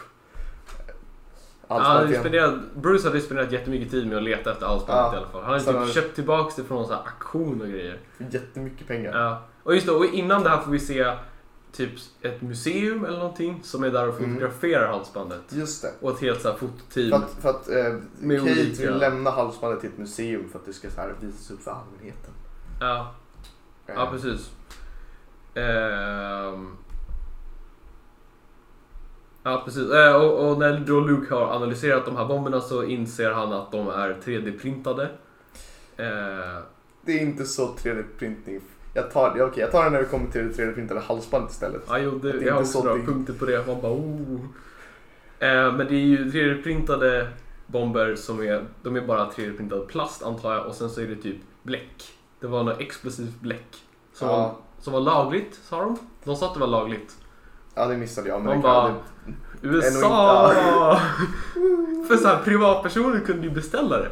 Halsbandet 1.68 1.96
hade 1.96 2.08
igen. 2.10 2.20
spenderat, 2.22 2.54
Bruce 2.74 3.08
hade 3.08 3.20
spenderat 3.20 3.52
jättemycket 3.52 3.90
tid 3.90 4.06
med 4.06 4.16
att 4.16 4.22
leta 4.22 4.52
efter 4.52 4.66
halsbandet 4.66 5.06
Ja. 5.06 5.14
i 5.14 5.16
alla 5.16 5.26
fall. 5.28 5.42
Han 5.42 5.52
hade 5.76 5.86
typ 5.86 5.94
köpt 5.94 6.14
tillbaks 6.14 6.54
det 6.54 6.64
från 6.64 6.76
någon 6.78 6.86
sån 6.86 6.96
här 6.96 7.02
auktion 7.02 7.60
och 7.60 7.68
grejer. 7.68 7.98
Jättemycket 8.30 8.86
pengar. 8.86 9.18
Ja. 9.18 9.42
Och 9.62 9.74
just 9.74 9.86
det, 9.86 9.92
och 9.92 10.04
innan 10.04 10.42
det 10.42 10.48
här 10.50 10.60
får 10.60 10.70
vi 10.70 10.78
se 10.78 11.12
typ 11.72 11.90
ett 12.22 12.42
museum 12.42 13.04
eller 13.04 13.18
någonting 13.18 13.60
som 13.64 13.84
är 13.84 13.90
där 13.90 14.08
och 14.08 14.18
Mm. 14.20 14.34
fotograferar 14.34 14.86
halsbandet. 14.88 15.40
Just 15.48 15.82
det. 15.82 15.90
Och 16.00 16.10
ett 16.10 16.20
helt 16.20 16.40
så 16.42 16.48
här 16.50 16.56
fototeam. 16.56 17.10
För 17.10 17.16
att, 17.26 17.30
för 17.42 17.50
att 17.50 17.68
eh, 17.68 17.84
Kate 17.84 18.42
olika- 18.42 18.82
vill 18.82 18.98
lämna 18.98 19.30
halsbandet 19.30 19.80
till 19.80 19.90
ett 19.90 19.98
museum 19.98 20.48
för 20.52 20.58
att 20.58 20.66
det 20.66 20.72
ska 20.72 20.90
så 20.90 21.00
här 21.00 21.14
visas 21.20 21.50
upp 21.50 21.62
för 21.62 21.70
allmänheten. 21.70 22.30
Ja, 22.80 23.14
ja 23.86 24.02
Eh, 24.04 24.10
precis. 24.10 24.50
Ehm. 25.54 26.76
Ja 29.48 29.62
precis. 29.64 29.90
Eh, 29.90 30.14
och, 30.16 30.48
och 30.50 30.58
när 30.58 30.78
då 30.78 31.00
Luke 31.00 31.34
har 31.34 31.54
analyserat 31.56 32.04
de 32.04 32.16
här 32.16 32.24
bomberna 32.26 32.60
så 32.60 32.84
inser 32.84 33.30
han 33.30 33.52
att 33.52 33.72
de 33.72 33.88
är 33.88 34.16
3D-printade. 34.24 35.02
Eh, 35.96 36.62
Det 37.04 37.12
är 37.12 37.20
inte 37.20 37.44
så 37.44 37.66
3D-printning. 37.66 38.60
Jag 38.94 39.10
tar, 39.10 39.34
ja, 39.38 39.44
okej, 39.44 39.60
jag 39.60 39.72
tar 39.72 39.84
den 39.84 39.92
när 39.92 40.00
vi 40.00 40.06
kommer 40.06 40.30
till 40.30 40.48
det 40.48 40.52
3D-printade 40.64 41.00
halsbandet 41.00 41.50
istället. 41.50 41.82
Ja, 41.88 41.98
jo, 41.98 42.10
det, 42.18 42.32
det 42.32 42.44
jag 42.44 42.54
har 42.54 42.60
också 42.60 42.78
är 42.78 42.84
några 42.84 43.02
punkter 43.02 43.32
på 43.32 43.44
det. 43.44 43.66
Man 43.66 43.80
bara 43.80 43.92
oh. 43.92 44.40
Eh, 45.38 45.72
men 45.76 45.86
det 45.86 45.94
är 45.94 46.06
ju 46.06 46.24
3D-printade 46.30 47.26
bomber 47.66 48.14
som 48.14 48.40
är, 48.42 48.64
de 48.82 48.96
är 48.96 49.00
bara 49.00 49.30
3D-printad 49.30 49.86
plast 49.86 50.22
antar 50.22 50.54
jag 50.54 50.66
och 50.66 50.74
sen 50.74 50.90
så 50.90 51.00
är 51.00 51.06
det 51.06 51.16
typ 51.16 51.36
bläck. 51.62 52.12
Det 52.40 52.46
var 52.46 52.62
något 52.62 52.80
explosivt 52.80 53.40
bläck. 53.40 53.76
Som, 54.12 54.28
Ja. 54.28 54.36
var, 54.36 54.54
som 54.80 54.92
var 54.92 55.00
lagligt, 55.00 55.54
sa 55.62 55.80
de. 55.80 55.98
De 56.24 56.36
sa 56.36 56.46
att 56.46 56.54
det 56.54 56.60
var 56.60 56.66
lagligt. 56.66 57.16
Ja, 57.76 57.86
det 57.86 57.96
missade 57.96 58.28
jag. 58.28 58.38
Men 58.38 58.46
Man 58.46 58.56
det 58.56 58.62
bara, 58.62 58.86
kan- 58.88 59.34
USA! 59.62 60.50
För 62.08 62.16
så 62.16 62.28
här, 62.28 62.42
privatpersoner 62.44 63.20
kunde 63.20 63.46
ju 63.46 63.50
beställa 63.54 63.98
det. 63.98 64.08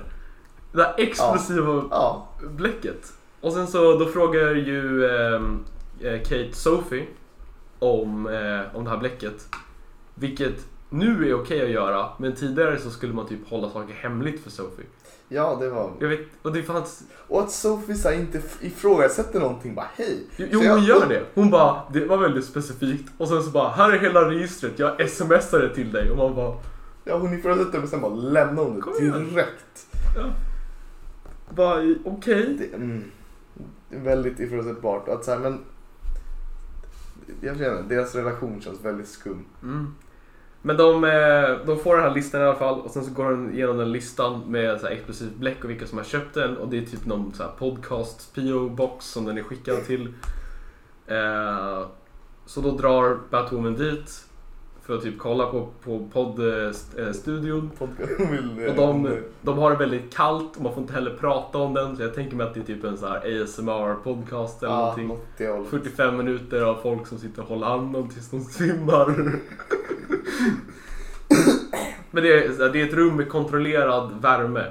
Det 0.73 0.79
där 0.79 0.95
explosiva 0.97 1.85
Ja, 1.91 2.29
bläcket. 2.43 3.13
Och 3.41 3.53
sen 3.53 3.67
så 3.67 3.99
då 3.99 4.07
frågar 4.07 4.55
ju 4.55 5.07
ehm, 5.11 5.65
eh, 6.01 6.19
Kate 6.23 6.53
Sophie 6.53 7.07
om, 7.79 8.27
eh, 8.27 8.77
om 8.77 8.85
det 8.85 8.91
här 8.91 8.97
bläcket. 8.99 9.49
Vilket 10.15 10.67
nu 10.91 11.29
är 11.31 11.35
okej 11.35 11.63
att 11.63 11.71
göra, 11.71 12.09
men 12.19 12.35
tidigare 12.35 12.79
så 12.79 12.91
skulle 12.91 13.13
man 13.15 13.27
typ 13.29 13.49
hålla 13.49 13.71
saker 13.71 13.95
hemligt 13.95 14.43
för 14.43 14.51
Sophie. 14.51 14.87
ja, 15.29 15.57
det 15.61 15.69
var... 15.71 15.91
Jag 16.01 16.09
vet, 16.09 16.21
och 16.43 16.53
det 16.53 16.63
fanns... 16.63 17.03
Och 17.29 17.41
att 17.41 17.51
Sophie 17.51 17.95
så 17.97 18.13
inte 18.13 18.43
ifrågasätter 18.61 19.41
någonting, 19.41 19.75
bara 19.75 19.87
hej. 19.95 20.27
Jo, 20.37 20.47
Så 20.51 20.57
hon 20.57 20.65
jag- 20.67 20.81
gör 20.81 21.09
det. 21.09 21.23
Hon 21.35 21.51
bara, 21.51 21.83
det 21.93 22.05
var 22.07 22.19
väldigt 22.19 22.45
specifikt. 22.45 23.13
Och 23.19 23.29
sen 23.29 23.43
så 23.43 23.51
bara, 23.51 23.69
här 23.71 23.93
är 23.93 23.99
hela 23.99 24.31
registret, 24.31 24.79
jag 24.79 25.11
smsar 25.11 25.59
det 25.59 25.75
till 25.75 25.93
dig. 25.93 26.11
Och 26.11 26.17
man 26.17 26.35
bara, 26.35 26.57
Ja, 27.07 27.19
hon 27.19 27.35
ifrågasätter 27.35 27.79
men 27.79 27.89
sen 27.89 28.01
bara 28.01 28.15
lämnar 28.15 28.63
hon 28.65 28.81
det 29.01 29.19
direkt. 29.19 29.87
ja. 30.17 30.25
Bara, 31.55 31.95
okej. 32.05 32.57
Det, 32.59 32.77
mm, 32.77 33.05
väldigt 33.91 34.41
ifrågasättbart. 34.41 35.09
Att 35.09 35.25
så 35.25 35.31
här, 35.31 35.39
men... 35.39 35.59
Jag 37.41 37.59
känner, 37.59 37.83
deras 37.83 38.15
relation 38.15 38.61
känns 38.61 38.85
väldigt 38.85 39.09
skum. 39.09 39.45
Mm. 39.63 39.95
Men 40.67 40.77
de, 40.77 41.05
eh, 41.05 41.67
de 41.67 41.79
får 41.79 41.95
den 41.95 42.05
här 42.05 42.15
listan 42.15 42.41
i 42.41 42.45
alla 42.45 42.55
fall 42.55 42.81
och 42.81 42.91
sen 42.91 43.05
så 43.05 43.11
går 43.13 43.31
de 43.31 43.55
igenom 43.55 43.79
den 43.79 43.93
listan 43.93 44.43
med 44.47 44.81
så 44.81 44.87
här 44.87 44.95
explosivt 44.95 45.35
bläck 45.35 45.65
och 45.65 45.71
vilka 45.71 45.87
som 45.87 45.99
har 45.99 46.05
köpt 46.05 46.35
den 46.35 46.57
och 46.57 46.69
det 46.69 46.79
är 46.79 46.83
typ 46.83 47.07
någon 47.07 47.33
så 47.35 47.43
här 47.43 47.51
podcast 47.59 48.35
PO 48.35 48.69
box 48.69 49.07
som 49.07 49.25
den 49.25 49.39
är 49.39 49.43
skickad 49.43 49.85
till. 49.87 50.09
Eh, 51.07 51.87
så 52.47 52.61
då 52.61 52.71
drar 52.71 53.19
Batwoman 53.31 53.75
dit 53.75 54.25
för 54.83 54.97
att 54.97 55.03
typ 55.03 55.19
kolla 55.19 55.47
på, 55.47 55.69
på 55.85 56.09
poddstudion. 56.13 57.71
Vill... 58.19 58.69
Och 58.69 58.75
de, 58.75 59.19
de 59.43 59.59
har 59.59 59.71
det 59.71 59.77
väldigt 59.77 60.15
kallt 60.15 60.57
och 60.57 60.63
man 60.63 60.75
får 60.75 60.83
inte 60.83 60.95
heller 60.95 61.17
prata 61.21 61.59
om 61.59 61.75
den 61.75 61.97
så 61.97 62.03
jag 62.03 62.15
tänker 62.15 62.37
mig 62.37 62.47
att 62.47 62.55
det 62.55 62.61
är 62.61 62.65
typ 62.65 62.85
en 62.85 62.99
så 62.99 63.07
här 63.07 63.43
ASMR 63.43 63.95
podcast 63.95 64.63
eller 64.63 64.73
ja, 64.73 64.81
någonting. 64.81 65.09
något 65.09 65.19
i 65.39 65.45
det 65.45 65.49
hållet. 65.49 65.71
45 65.71 66.17
minuter 66.17 66.63
av 66.63 66.75
folk 66.75 67.07
som 67.07 67.19
sitter 67.19 67.43
och 67.43 67.49
håller 67.49 67.67
andan 67.67 68.09
tills 68.09 68.31
de 68.31 68.41
svimmar. 68.41 69.15
Men 72.11 72.23
det 72.23 72.33
är, 72.45 72.69
det 72.73 72.81
är 72.81 72.87
ett 72.87 72.95
rum 72.95 73.17
med 73.17 73.29
kontrollerad 73.29 74.23
värme. 74.23 74.65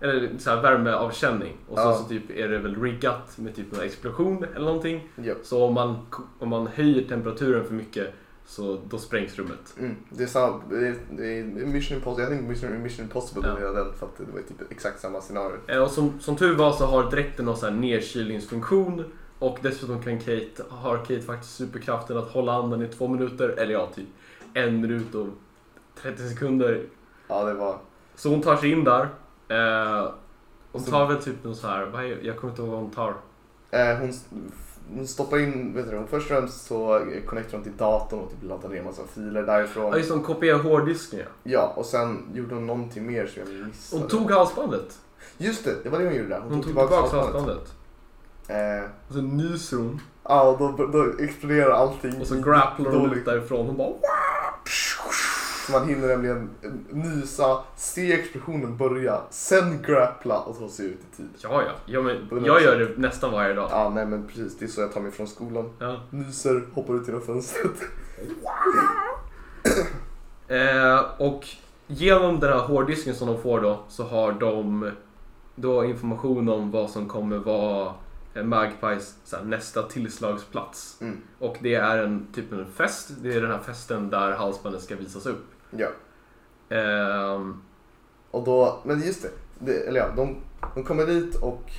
Eller 0.00 0.30
så 0.38 0.50
här, 0.50 0.62
värmeavkänning. 0.62 1.56
Och 1.68 1.78
så, 1.78 1.84
Ja. 1.84 1.94
så 1.94 2.04
typ 2.04 2.30
är 2.30 2.48
det 2.48 2.58
väl 2.58 2.82
riggat 2.82 3.38
med 3.38 3.54
typ 3.56 3.72
någon 3.72 3.84
explosion 3.84 4.44
eller 4.56 4.66
någonting. 4.66 5.08
Ja. 5.16 5.34
Så 5.42 5.64
om 5.64 5.74
man, 5.74 6.06
om 6.38 6.48
man 6.48 6.66
höjer 6.66 7.08
temperaturen 7.08 7.64
för 7.64 7.74
mycket 7.74 8.14
så 8.46 8.80
då 8.88 8.98
sprängs 8.98 9.38
rummet. 9.38 9.74
Mm, 9.78 9.96
det 10.10 10.22
är 10.22 10.26
samma, 10.26 10.60
det 10.70 10.88
är, 10.88 10.94
det 11.16 11.38
är 11.38 11.44
Mission 11.44 11.96
Impossible, 11.98 12.22
jag 12.22 12.30
tänkte 12.30 12.48
Mission, 12.48 12.82
Mission 12.82 13.04
Impossible 13.04 13.48
Ja. 13.48 13.56
hela 13.58 13.72
den 13.72 13.92
för 13.98 14.06
att 14.06 14.16
det 14.18 14.24
var 14.32 14.40
typ 14.40 14.70
exakt 14.72 15.00
samma 15.00 15.20
scenario. 15.20 15.56
Eh, 15.66 15.78
Och 15.82 15.90
som, 15.90 16.20
som 16.20 16.36
tur 16.36 16.54
var 16.54 16.72
så 16.72 16.86
har 16.86 17.10
dräkten 17.10 17.44
någon 17.44 17.56
så 17.56 17.66
här 17.66 17.72
nedkylningsfunktion. 17.72 19.04
Och 19.38 19.58
dessutom 19.62 20.02
kan 20.02 20.18
Kate, 20.18 20.62
har 20.68 20.96
Kate 20.98 21.20
faktiskt 21.20 21.54
superkraften 21.56 22.16
att 22.18 22.28
hålla 22.30 22.52
andan 22.52 22.82
i 22.82 22.88
två 22.88 23.08
minuter. 23.08 23.48
Eller 23.48 23.72
ja, 23.72 23.90
typ 23.96 24.08
en 24.54 24.80
minut 24.80 25.14
och 25.14 25.26
30 26.02 26.28
sekunder. 26.28 26.82
Ja, 27.28 27.44
det 27.44 27.54
var... 27.54 27.76
Så 28.14 28.28
hon 28.30 28.40
tar 28.42 28.56
sig 28.56 28.72
in 28.72 28.84
där. 28.84 29.08
Eh, 29.48 30.10
hon 30.72 30.82
så- 30.82 30.90
tar 30.90 31.06
väl 31.06 31.22
typ 31.22 31.44
någon 31.44 31.56
så 31.56 31.66
här, 31.66 32.18
jag 32.22 32.36
kommer 32.36 32.50
inte 32.52 32.62
ihåg 32.62 32.70
vad 32.70 32.80
hon 32.80 32.90
tar. 32.90 33.14
Eh, 33.70 33.96
hon, 33.98 34.12
hon 34.96 35.06
stoppar 35.06 35.38
in, 35.38 35.74
vet 35.74 35.90
du, 35.90 35.96
hon 35.96 36.06
först 36.06 36.30
och 36.30 36.36
främst 36.36 36.66
så 36.66 37.06
connectar 37.26 37.52
hon 37.52 37.62
till 37.62 37.76
datorn 37.76 38.20
och 38.20 38.30
typ 38.30 38.42
laddar 38.42 38.68
ner 38.68 38.78
en 38.78 38.84
massa 38.84 39.02
filer 39.14 39.42
därifrån. 39.42 39.90
Ja 39.90 39.96
just 39.96 40.08
det, 40.08 40.14
hon 40.14 40.24
kopierar 40.24 40.58
hårddisken 40.58 41.18
ja. 41.20 41.26
Ja, 41.42 41.72
och 41.76 41.86
sen 41.86 42.22
gjorde 42.34 42.54
hon 42.54 42.66
någonting 42.66 43.06
mer 43.06 43.26
som 43.26 43.42
jag 43.42 43.66
missade. 43.66 44.02
Hon 44.02 44.10
tog 44.10 44.30
halsbandet. 44.30 44.98
Just 45.38 45.64
det, 45.64 45.74
det 45.82 45.88
var 45.88 45.98
det 45.98 46.04
hon 46.04 46.14
gjorde 46.14 46.28
där. 46.28 46.40
Hon, 46.40 46.52
tog 46.52 46.64
tillbaka 46.64 46.94
halsbandet. 46.94 47.72
Eh, 48.48 48.84
Och 49.08 49.14
så 49.14 49.20
nyser 49.20 49.76
hon. 49.76 50.00
ja, 50.22 50.42
och 50.50 50.58
då, 50.58 50.86
då 50.86 51.12
exploderar 51.24 51.70
allting. 51.70 52.20
Och 52.20 52.26
så 52.26 52.34
grapplar 52.40 52.90
hon 52.92 53.12
ut 53.12 53.24
därifrån. 53.24 53.66
Hon 53.66 53.76
bara 53.76 53.88
Så 55.66 55.72
man 55.72 55.88
hinner 55.88 56.08
nämligen 56.08 56.50
nysa, 56.90 57.58
se 57.76 58.12
explosionen 58.12 58.76
börja, 58.76 59.20
sen 59.30 59.82
grappla 59.82 60.38
och 60.38 60.58
ta 60.58 60.68
sig 60.68 60.86
ut 60.86 61.00
i 61.12 61.16
tid. 61.16 61.28
Ja, 61.42 61.62
ja. 61.62 61.72
ja 61.86 62.02
men, 62.02 62.16
100%. 62.16 62.46
jag 62.46 62.62
gör 62.62 62.78
det 62.78 62.98
nästan 62.98 63.32
varje 63.32 63.54
dag. 63.54 63.68
Ja, 63.70 63.92
nej 63.94 64.06
men 64.06 64.26
precis. 64.26 64.58
Det 64.58 64.64
är 64.64 64.68
så 64.68 64.80
jag 64.80 64.92
tar 64.92 65.00
mig 65.00 65.10
från 65.10 65.28
skolan. 65.28 65.70
Ja. 65.78 66.00
Nyser, 66.10 66.62
hoppar 66.74 66.94
ut 66.94 67.06
genom 67.06 67.22
fönstret. 67.22 67.72
Eh, 70.48 71.04
och 71.18 71.46
genom 71.86 72.40
den 72.40 72.52
här 72.52 72.58
hårddisken 72.58 73.14
som 73.14 73.28
de 73.28 73.42
får 73.42 73.60
då 73.60 73.80
så 73.88 74.04
har 74.04 74.32
de 74.32 74.90
då 75.54 75.84
information 75.84 76.48
om 76.48 76.70
vad 76.70 76.90
som 76.90 77.08
kommer 77.08 77.38
vara 77.38 77.92
Magpies 78.34 79.14
så 79.24 79.36
här, 79.36 79.44
nästa 79.44 79.82
tillslagsplats. 79.82 80.96
Mm. 81.00 81.16
Och 81.38 81.56
det 81.60 81.74
är 81.74 81.98
en 81.98 82.26
typ 82.34 82.52
en 82.52 82.66
fest. 82.66 83.10
Det 83.22 83.34
är 83.34 83.40
den 83.40 83.50
här 83.50 83.58
festen 83.58 84.10
där 84.10 84.32
halsbandet 84.32 84.82
ska 84.82 84.96
visas 84.96 85.26
upp. 85.26 85.44
Ja. 85.70 85.88
Ehm, 86.76 87.62
Och 88.30 88.44
då, 88.44 88.80
men 88.84 89.00
just 89.02 89.22
det. 89.22 89.30
det 89.58 89.88
eller 89.88 90.00
ja, 90.00 90.08
de, 90.16 90.36
de 90.74 90.84
kommer 90.84 91.06
dit 91.06 91.34
och 91.34 91.70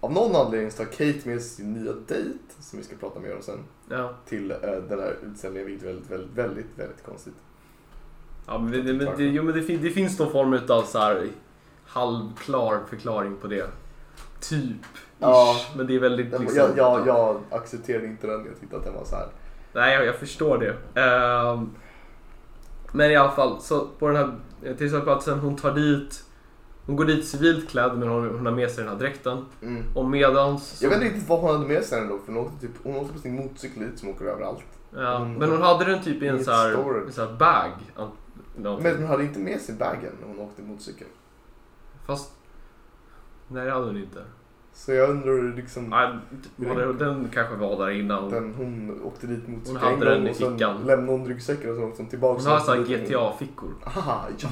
av 0.00 0.12
någon 0.12 0.36
anledning 0.36 0.70
så 0.70 0.76
tar 0.76 0.84
Kate 0.84 1.28
med 1.28 1.42
sin 1.42 1.72
nya 1.72 1.92
dejt, 1.92 2.38
som 2.60 2.78
vi 2.78 2.84
ska 2.84 2.96
prata 2.96 3.20
mer 3.20 3.36
om 3.36 3.42
sen, 3.42 3.58
ja. 3.88 4.14
till 4.26 4.50
eh, 4.50 4.58
den 4.88 4.98
här 5.00 5.16
utställningen, 5.26 5.66
vilket 5.66 5.84
är 5.88 5.92
väldigt, 5.92 6.10
väldigt, 6.10 6.36
väldigt, 6.38 6.66
väldigt 6.76 7.02
konstigt. 7.04 7.34
Ja, 8.46 8.58
men, 8.58 8.70
det, 8.86 8.92
men, 8.92 9.16
det, 9.16 9.24
jo, 9.24 9.42
men 9.42 9.54
det, 9.54 9.62
fin- 9.62 9.82
det 9.82 9.90
finns 9.90 10.18
någon 10.18 10.32
form 10.32 10.60
av 10.68 10.82
så 10.82 10.98
här 10.98 11.28
halvklar 11.86 12.80
förklaring 12.88 13.36
på 13.36 13.46
det. 13.46 13.70
Typ. 14.40 14.76
Ja. 15.18 15.54
Ish, 15.56 15.76
men 15.76 15.86
det 15.86 15.94
är 15.96 16.00
väldigt 16.00 16.30
Den, 16.30 16.40
liksom, 16.40 16.58
jag, 16.58 16.76
jag, 16.76 17.06
jag 17.06 17.40
accepterade 17.50 18.06
inte 18.06 18.26
den, 18.26 18.44
jag 18.46 18.60
tyckte 18.60 18.76
att 18.76 18.84
den 18.84 18.94
var 18.94 19.04
så 19.04 19.16
här. 19.16 19.28
Nej, 19.72 19.94
jag, 19.94 20.06
jag 20.06 20.14
förstår 20.16 20.58
det. 20.58 21.00
Ehm, 21.00 21.70
men 22.92 23.10
i 23.10 23.16
alla 23.16 23.30
fall, 23.30 23.60
så 23.60 23.86
på 23.98 24.08
den 24.08 24.16
här 24.16 24.34
tillställningsplatsen, 24.62 25.38
hon 25.38 25.56
tar 25.56 25.72
dit 25.74 26.24
hon 26.88 26.96
går 26.96 27.04
dit 27.04 27.28
civilt 27.28 27.70
klädd 27.70 27.98
men 27.98 28.08
hon, 28.08 28.28
hon 28.28 28.46
har 28.46 28.52
med 28.52 28.70
sig 28.70 28.84
den 28.84 28.92
här 28.92 28.98
dräkten. 29.00 29.44
Mm. 29.62 29.84
Och 29.94 30.04
medans... 30.04 30.82
Jag 30.82 30.88
vet 30.88 30.96
inte 31.02 31.08
riktigt 31.14 31.28
vad 31.28 31.40
hon 31.40 31.50
hade 31.54 31.68
med 31.68 31.84
sig 31.84 32.00
ändå, 32.00 32.18
för 32.18 32.32
hon 32.32 32.42
åkte, 32.46 32.60
typ, 32.66 32.70
hon 32.82 32.96
åkte 32.96 33.12
på 33.12 33.18
sin 33.18 33.36
motorcykel 33.36 33.82
dit 33.82 33.98
som 33.98 34.08
åker 34.08 34.24
överallt. 34.24 34.58
Ja, 34.94 35.16
Mm. 35.16 35.34
men 35.34 35.50
hon 35.50 35.62
hade 35.62 35.84
den 35.84 36.02
typ 36.02 36.22
i 36.22 36.26
en 36.26 36.36
ett 36.38 36.44
så 36.44 36.50
här, 36.50 37.10
så 37.10 37.24
här 37.26 37.32
bag. 37.32 37.70
någonting. 38.56 38.90
Men 38.92 38.98
hon 38.98 39.06
hade 39.06 39.22
inte 39.22 39.38
med 39.38 39.60
sig 39.60 39.74
bagen 39.74 40.12
när 40.20 40.28
hon 40.28 40.38
åkte 40.38 40.62
motorcykel. 40.62 41.06
Fast... 42.06 42.32
Nej, 43.48 43.64
det 43.64 43.72
hade 43.72 43.84
hon 43.86 43.96
inte. 43.96 44.22
Så 44.72 44.92
jag 44.92 45.10
undrar 45.10 45.56
liksom, 45.56 45.84
Nej, 45.84 46.68
hade- 46.68 46.92
den 46.92 47.28
kanske 47.34 47.54
var 47.56 47.86
där 47.86 47.90
innan. 47.90 48.30
den, 48.30 48.54
hon 48.54 49.00
åkte 49.04 49.26
dit 49.26 49.48
motorcykel 49.48 49.82
Hon 49.82 49.92
hade 49.98 50.10
den 50.14 50.26
i 50.26 50.30
och 50.32 50.36
sen 50.36 50.52
fickan. 50.52 50.76
lämnade 50.86 51.18
hon 51.18 51.26
ryggsäcken 51.28 51.70
och 51.70 51.76
så 51.76 51.82
åkte 51.84 52.02
hon 52.02 52.08
tillbaka. 52.10 52.42
Hon 52.42 52.52
har 52.52 52.60
så 52.60 52.74
här 52.74 52.80
GTA-fickor. 52.80 53.70
Haha, 53.84 54.20
ja. 54.38 54.48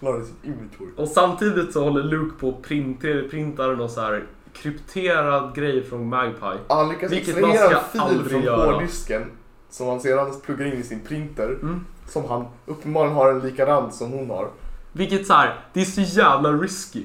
Den 0.00 0.24
sitt 0.26 0.44
inventory. 0.44 0.88
Och 0.96 1.08
samtidigt 1.08 1.72
så 1.72 1.84
håller 1.84 2.02
Luke 2.02 2.34
på 2.40 2.48
och 2.48 2.62
printar, 2.62 3.28
printar 3.30 3.76
någon 3.76 3.88
så 3.90 4.00
här 4.00 4.24
krypterad 4.52 5.54
grej 5.54 5.84
från 5.84 6.08
Magpie. 6.08 6.58
Lyckas 6.90 7.12
Vilket 7.12 7.40
man 7.40 7.52
ska 7.56 7.70
en 7.92 8.00
aldrig 8.00 8.30
från 8.30 8.42
göra. 8.42 8.72
hårddisken 8.72 9.22
som 9.70 9.86
han 9.88 10.00
sedan 10.00 10.32
pluggar 10.46 10.66
in 10.66 10.72
i 10.72 10.82
sin 10.82 11.00
printer. 11.00 11.58
Mm. 11.62 11.84
Som 12.08 12.24
han 12.24 12.44
uppenbarligen 12.66 13.16
har 13.16 13.30
en 13.30 13.40
likadan 13.40 13.92
som 13.92 14.12
hon 14.12 14.30
har. 14.30 14.48
Vilket 14.92 15.26
så 15.26 15.32
här, 15.32 15.54
det 15.72 15.80
är 15.80 15.84
så 15.84 16.00
jävla 16.00 16.52
risky. 16.52 17.02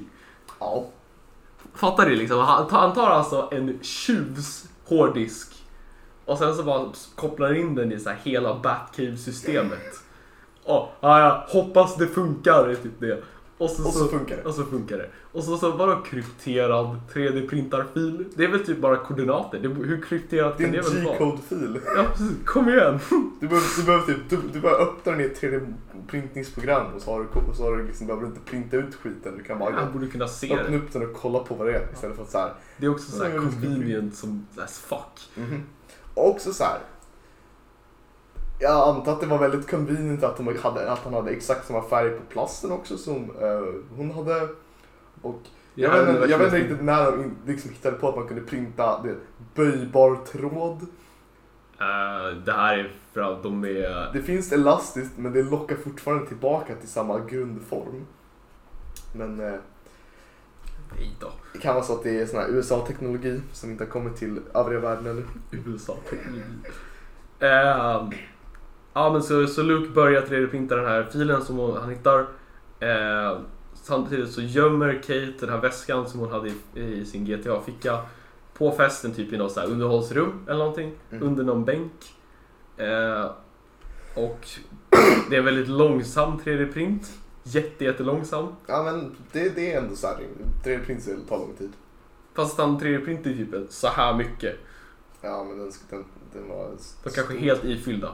Ja. 0.63 0.86
Fattar 1.75 2.05
du 2.05 2.15
liksom? 2.15 2.39
Han 2.70 2.93
tar, 2.93 3.10
alltså 3.10 3.50
en 3.51 3.79
tjuvs 3.82 4.65
hårddisk 4.86 5.53
och 6.25 6.38
sen 6.38 6.55
så 6.55 6.63
bara 6.63 6.91
kopplar 7.15 7.53
in 7.53 7.75
den 7.75 7.91
i 7.91 8.00
så 8.00 8.10
här 8.10 8.20
hela 8.24 8.60
Batcave-systemet. 8.60 10.03
Ja, 10.65 10.91
ja, 11.01 11.48
hoppas 11.50 11.96
det 11.96 12.08
funkar, 12.08 12.67
är 12.67 12.75
typ 12.75 13.00
det. 13.00 13.24
Och 13.63 13.70
så, 13.70 13.88
Och 13.88 13.93
så 13.93 14.08
funkar 14.08 14.38
det. 14.38 14.43
Och 14.43 14.53
så 14.55 14.63
funkar 14.63 14.98
det. 14.98 15.10
Och 15.32 15.43
så, 15.43 15.58
så 15.58 15.72
vadå 15.72 16.01
krypterad 16.01 17.00
3D-printarfil? 17.13 18.25
Det 18.36 18.43
är 18.43 18.48
väl 18.48 18.65
typ 18.65 18.77
bara 18.82 18.98
koordinater? 18.98 19.60
Det, 19.60 19.67
hur 19.67 20.01
krypterat 20.01 20.58
Det 20.58 20.63
kan 20.63 20.75
är 20.75 20.82
det 20.82 20.88
en 20.88 20.93
väl 20.96 21.03
vara? 21.05 21.13
G-code-fil. 21.13 21.79
Ja, 21.96 22.03
precis. 22.12 22.32
Kom 22.46 22.70
igen! 22.70 23.00
Du 23.39 23.48
behöver, 23.48 23.67
du 23.79 23.84
behöver, 23.86 24.05
typ, 24.05 24.29
du, 24.29 24.38
du 24.53 24.60
bara 24.60 24.74
öppna 24.75 25.12
ner 25.12 25.25
ett 25.25 25.41
3D-printningsprogram 25.41 26.93
och 26.96 27.01
så 27.01 27.12
har 27.12 27.20
du, 27.20 27.25
och 27.50 27.55
så 27.55 27.63
har 27.63 27.77
du 27.77 27.88
liksom, 27.88 28.08
behöver 28.08 28.25
du 28.27 28.29
inte 28.34 28.46
printa 28.51 28.77
ut 28.77 28.96
skiten. 28.96 29.38
Du 29.38 29.43
kan 29.43 29.60
bara 29.60 29.75
Han 29.75 29.93
borde 29.93 30.08
kunna 30.08 30.27
se 30.27 30.53
öppna 30.53 30.70
det. 30.70 30.77
upp 30.77 30.93
den 30.93 31.01
och 31.01 31.13
kolla 31.13 31.39
på 31.39 31.55
vad 31.55 31.67
det 31.67 31.74
är 31.74 31.88
istället 31.93 32.15
för 32.15 32.24
att 32.24 32.32
så 32.32 32.38
här. 32.38 32.53
Det 32.77 32.86
är 32.86 32.89
också 32.91 33.12
så 33.12 33.24
här 33.24 33.29
ska 33.32 33.39
convenient 33.39 34.15
som 34.15 34.48
as 34.58 34.79
fuck. 34.79 35.29
Mhm. 35.36 35.63
Och 36.13 36.29
också 36.29 36.53
så 36.53 36.63
här. 36.63 36.79
Jag 38.63 38.88
antar 38.88 39.13
att 39.13 39.22
det 39.22 39.27
var 39.27 39.38
väldigt 39.38 39.70
convenient 39.70 40.24
att, 40.24 40.38
de 40.38 40.58
hade, 40.58 40.91
att 40.91 41.00
han 41.00 41.13
hade 41.13 41.32
exakt 41.32 41.67
samma 41.67 41.82
färg 41.82 42.10
på 42.10 42.24
plasten 42.29 42.72
också 42.72 42.98
som 42.98 43.32
eh, 43.41 43.98
hon 43.98 44.12
hade. 44.12 44.48
Och 45.22 45.41
jag, 45.75 45.91
vet, 45.91 46.10
inte, 46.10 46.27
jag 46.32 46.38
vet 46.38 46.46
inte 46.46 46.58
riktigt 46.58 46.84
när 46.84 47.12
de 47.12 47.36
liksom 47.46 47.70
hittade 47.70 47.98
på 47.98 48.10
att 48.10 48.15
man 48.15 48.27
kunde 48.27 48.43
printa 48.43 49.01
det, 49.03 49.15
böjbar 49.55 50.15
tråd. 50.15 50.82
Eh, 51.79 52.38
det 52.46 52.53
här 52.53 52.77
är 52.77 52.91
för 53.13 53.22
att 53.22 53.43
de 53.43 53.63
är... 53.63 54.13
Det 54.13 54.22
finns 54.22 54.51
elastiskt 54.51 55.17
men 55.17 55.34
det 55.34 55.43
lockar 55.43 55.75
fortfarande 55.75 56.27
tillbaka 56.27 56.75
till 56.75 56.89
samma 56.89 57.20
grundform. 57.20 58.05
Men 59.15 59.39
eh, 59.39 59.60
det 61.53 61.60
kan 61.60 61.75
vara 61.75 61.86
så 61.86 61.93
att 61.93 62.03
det 62.03 62.22
är 62.22 62.25
sån 62.25 62.39
här 62.39 62.48
USA-teknologi 62.50 63.41
som 63.51 63.72
inte 63.72 63.84
har 63.84 63.91
kommit 63.91 64.15
till 64.15 64.39
övriga 64.53 64.79
världen 64.79 65.08
ännu. 65.08 65.25
USA-teknologi. 65.51 66.43
Ehm, 67.39 68.10
ja 68.93 69.13
men 69.13 69.23
så, 69.23 69.47
så 69.47 69.63
Luke 69.63 69.89
börjar 69.89 70.21
3D-printa 70.21 70.75
den 70.75 70.85
här 70.85 71.03
filen 71.03 71.41
som 71.41 71.57
hon, 71.57 71.77
han 71.77 71.89
hittar. 71.89 72.27
Ehm, 72.79 73.38
samtidigt 73.73 74.31
så 74.31 74.41
gömmer 74.41 74.93
Kate 74.93 75.33
den 75.39 75.50
här 75.50 75.62
väskan 75.62 76.09
som 76.09 76.19
hon 76.19 76.31
hade 76.31 76.50
i, 76.50 76.53
i 76.81 77.05
sin 77.05 77.25
GTA-ficka 77.25 78.00
på 78.53 78.71
festen, 78.71 79.13
typ 79.13 79.33
i 79.33 79.38
något 79.38 79.51
så 79.51 79.59
här 79.59 79.67
underhållsrum 79.67 80.45
eller 80.47 80.59
någonting. 80.59 80.91
Mm. 81.12 81.23
Under 81.23 81.43
någon 81.43 81.65
bänk. 81.65 82.15
Ehm, 82.77 83.27
och 84.15 84.47
det 85.29 85.35
är 85.35 85.39
en 85.39 85.45
väldigt 85.45 85.67
långsam 85.67 86.39
3D-print. 86.39 87.12
Jätte, 87.43 87.85
jättelångsam. 87.85 88.55
Ja 88.67 88.83
men 88.83 89.15
det, 89.31 89.55
det 89.55 89.73
är 89.73 89.81
ändå 89.81 89.95
så 89.95 90.07
här. 90.07 90.17
3D-print 90.63 91.27
tar 91.29 91.38
lång 91.38 91.53
tid. 91.57 91.71
Fast 92.33 92.57
han 92.57 92.79
3D-printar 92.79 93.29
ju 93.29 93.45
typ 93.45 93.71
så 93.71 93.88
här 93.88 94.13
mycket. 94.13 94.55
Ja 95.21 95.43
men 95.43 95.57
den, 95.57 95.71
den, 95.89 96.05
den 96.33 96.50
var... 96.50 96.71
De 97.03 97.09
kanske 97.09 97.33
är 97.33 97.38
helt 97.38 97.63
ifyllda. 97.63 98.12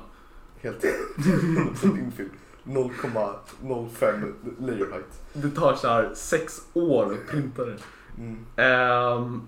Helt 0.62 0.84
100% 1.18 2.00
infylld. 2.00 2.32
0,05 2.63 4.34
layer 4.60 4.92
height. 4.92 5.22
Det 5.34 5.50
tar 5.50 5.74
så 5.75 5.88
här 5.88 6.12
sex 6.16 6.62
år 6.74 7.13
att 7.13 7.28
printa 7.32 7.66
det. 7.66 7.78
Mm. 8.18 8.46
Ehm, 8.56 9.42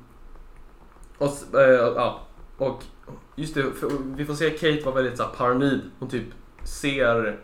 och, 1.18 1.60
eh, 1.60 1.94
ja, 1.96 2.28
och 2.58 2.84
just 3.36 3.54
det, 3.56 3.66
vi 4.16 4.26
får 4.26 4.34
se 4.34 4.50
Kate 4.50 4.82
var 4.86 4.92
väldigt 4.92 5.18
så 5.18 5.24
här, 5.24 5.30
paranoid. 5.38 5.82
Hon 6.00 6.10
typ 6.10 6.26
ser 6.64 7.40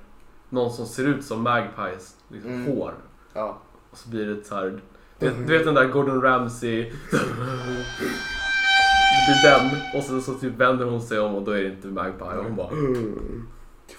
någon 0.50 0.72
som 0.74 0.86
ser 0.86 1.08
ut 1.08 1.26
som 1.26 1.44
Magpies 1.44 2.16
liksom, 2.30 2.52
Mm. 2.52 2.66
hår. 2.66 2.94
Ja. 3.34 3.58
Och 3.92 3.98
så 3.98 4.10
blir 4.10 4.26
det 4.26 4.44
så 4.44 4.56
här, 4.56 4.82
du, 5.20 5.26
vet- 5.30 5.48
du 5.48 5.58
vet 5.58 5.66
den 5.66 5.74
där 5.76 5.86
Gordon 5.88 6.22
Ramsay. 6.22 6.84
Det 7.12 7.18
blir 9.28 9.44
den 9.52 9.70
och 9.96 10.04
sen 10.04 10.22
så 10.22 10.34
typ 10.34 10.54
vänder 10.56 10.86
hon 10.86 11.02
sig 11.02 11.20
om 11.20 11.36
och 11.36 11.44
då 11.44 11.52
är 11.52 11.62
det 11.64 11.70
inte 11.70 11.88
Magpie 11.88 12.28
och 12.38 12.44
hon 12.44 12.56
bara 12.56 12.70
Gud 12.70 12.86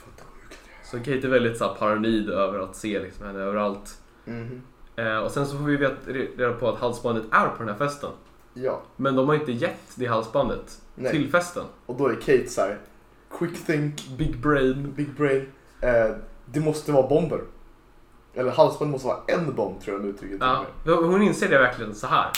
vad 0.05 0.15
dåligt 0.17 0.51
det 0.51 0.57
Så 0.91 0.99
Kate 0.99 1.11
är 1.27 1.29
väldigt 1.29 1.59
så 1.59 1.65
här, 1.65 1.75
paranoid 1.75 2.31
över 2.31 2.59
att 2.59 2.77
se 2.77 3.01
liksom, 3.01 3.27
henne 3.27 3.39
överallt. 3.41 3.99
Mhm. 4.25 4.63
Eh, 4.97 5.19
och 5.19 5.31
sen 5.31 5.47
så 5.47 5.57
får 5.59 5.65
vi 5.65 5.77
veta, 5.77 6.11
reda 6.37 6.53
på 6.53 6.69
att 6.69 6.79
halsbandet 6.79 7.25
är 7.31 7.49
på 7.49 7.57
den 7.59 7.69
här 7.69 7.77
festen. 7.79 8.11
Ja. 8.55 8.83
Men 8.97 9.17
de 9.17 9.29
har 9.29 9.35
inte 9.35 9.53
gett 9.53 9.95
det 9.95 10.07
halsbandet 10.07 10.81
Nej. 10.95 11.13
till 11.13 11.31
festen. 11.31 11.65
Och 11.87 11.97
då 11.97 12.07
är 12.09 12.15
Kate 12.15 12.49
så 12.49 12.61
här. 12.61 12.79
Quick 13.39 13.67
think, 13.67 14.09
Big 14.19 14.39
brain. 14.41 14.93
big 14.97 15.15
brain. 15.15 15.47
Eh, 15.81 16.17
det 16.45 16.61
måste 16.61 16.93
vara 16.93 17.09
bomber. 17.09 17.41
Eller 18.35 18.51
halsband 18.51 18.91
måste 18.91 19.07
vara 19.09 19.19
en 19.27 19.55
bomb 19.55 19.81
tror 19.81 19.97
jag 19.97 20.05
de 20.05 20.09
uttrycker 20.09 20.39
Ja, 20.41 20.67
hon 20.85 21.23
inser 21.23 21.49
det 21.49 21.59
verkligen 21.59 21.95
så 21.95 22.07
här. 22.07 22.31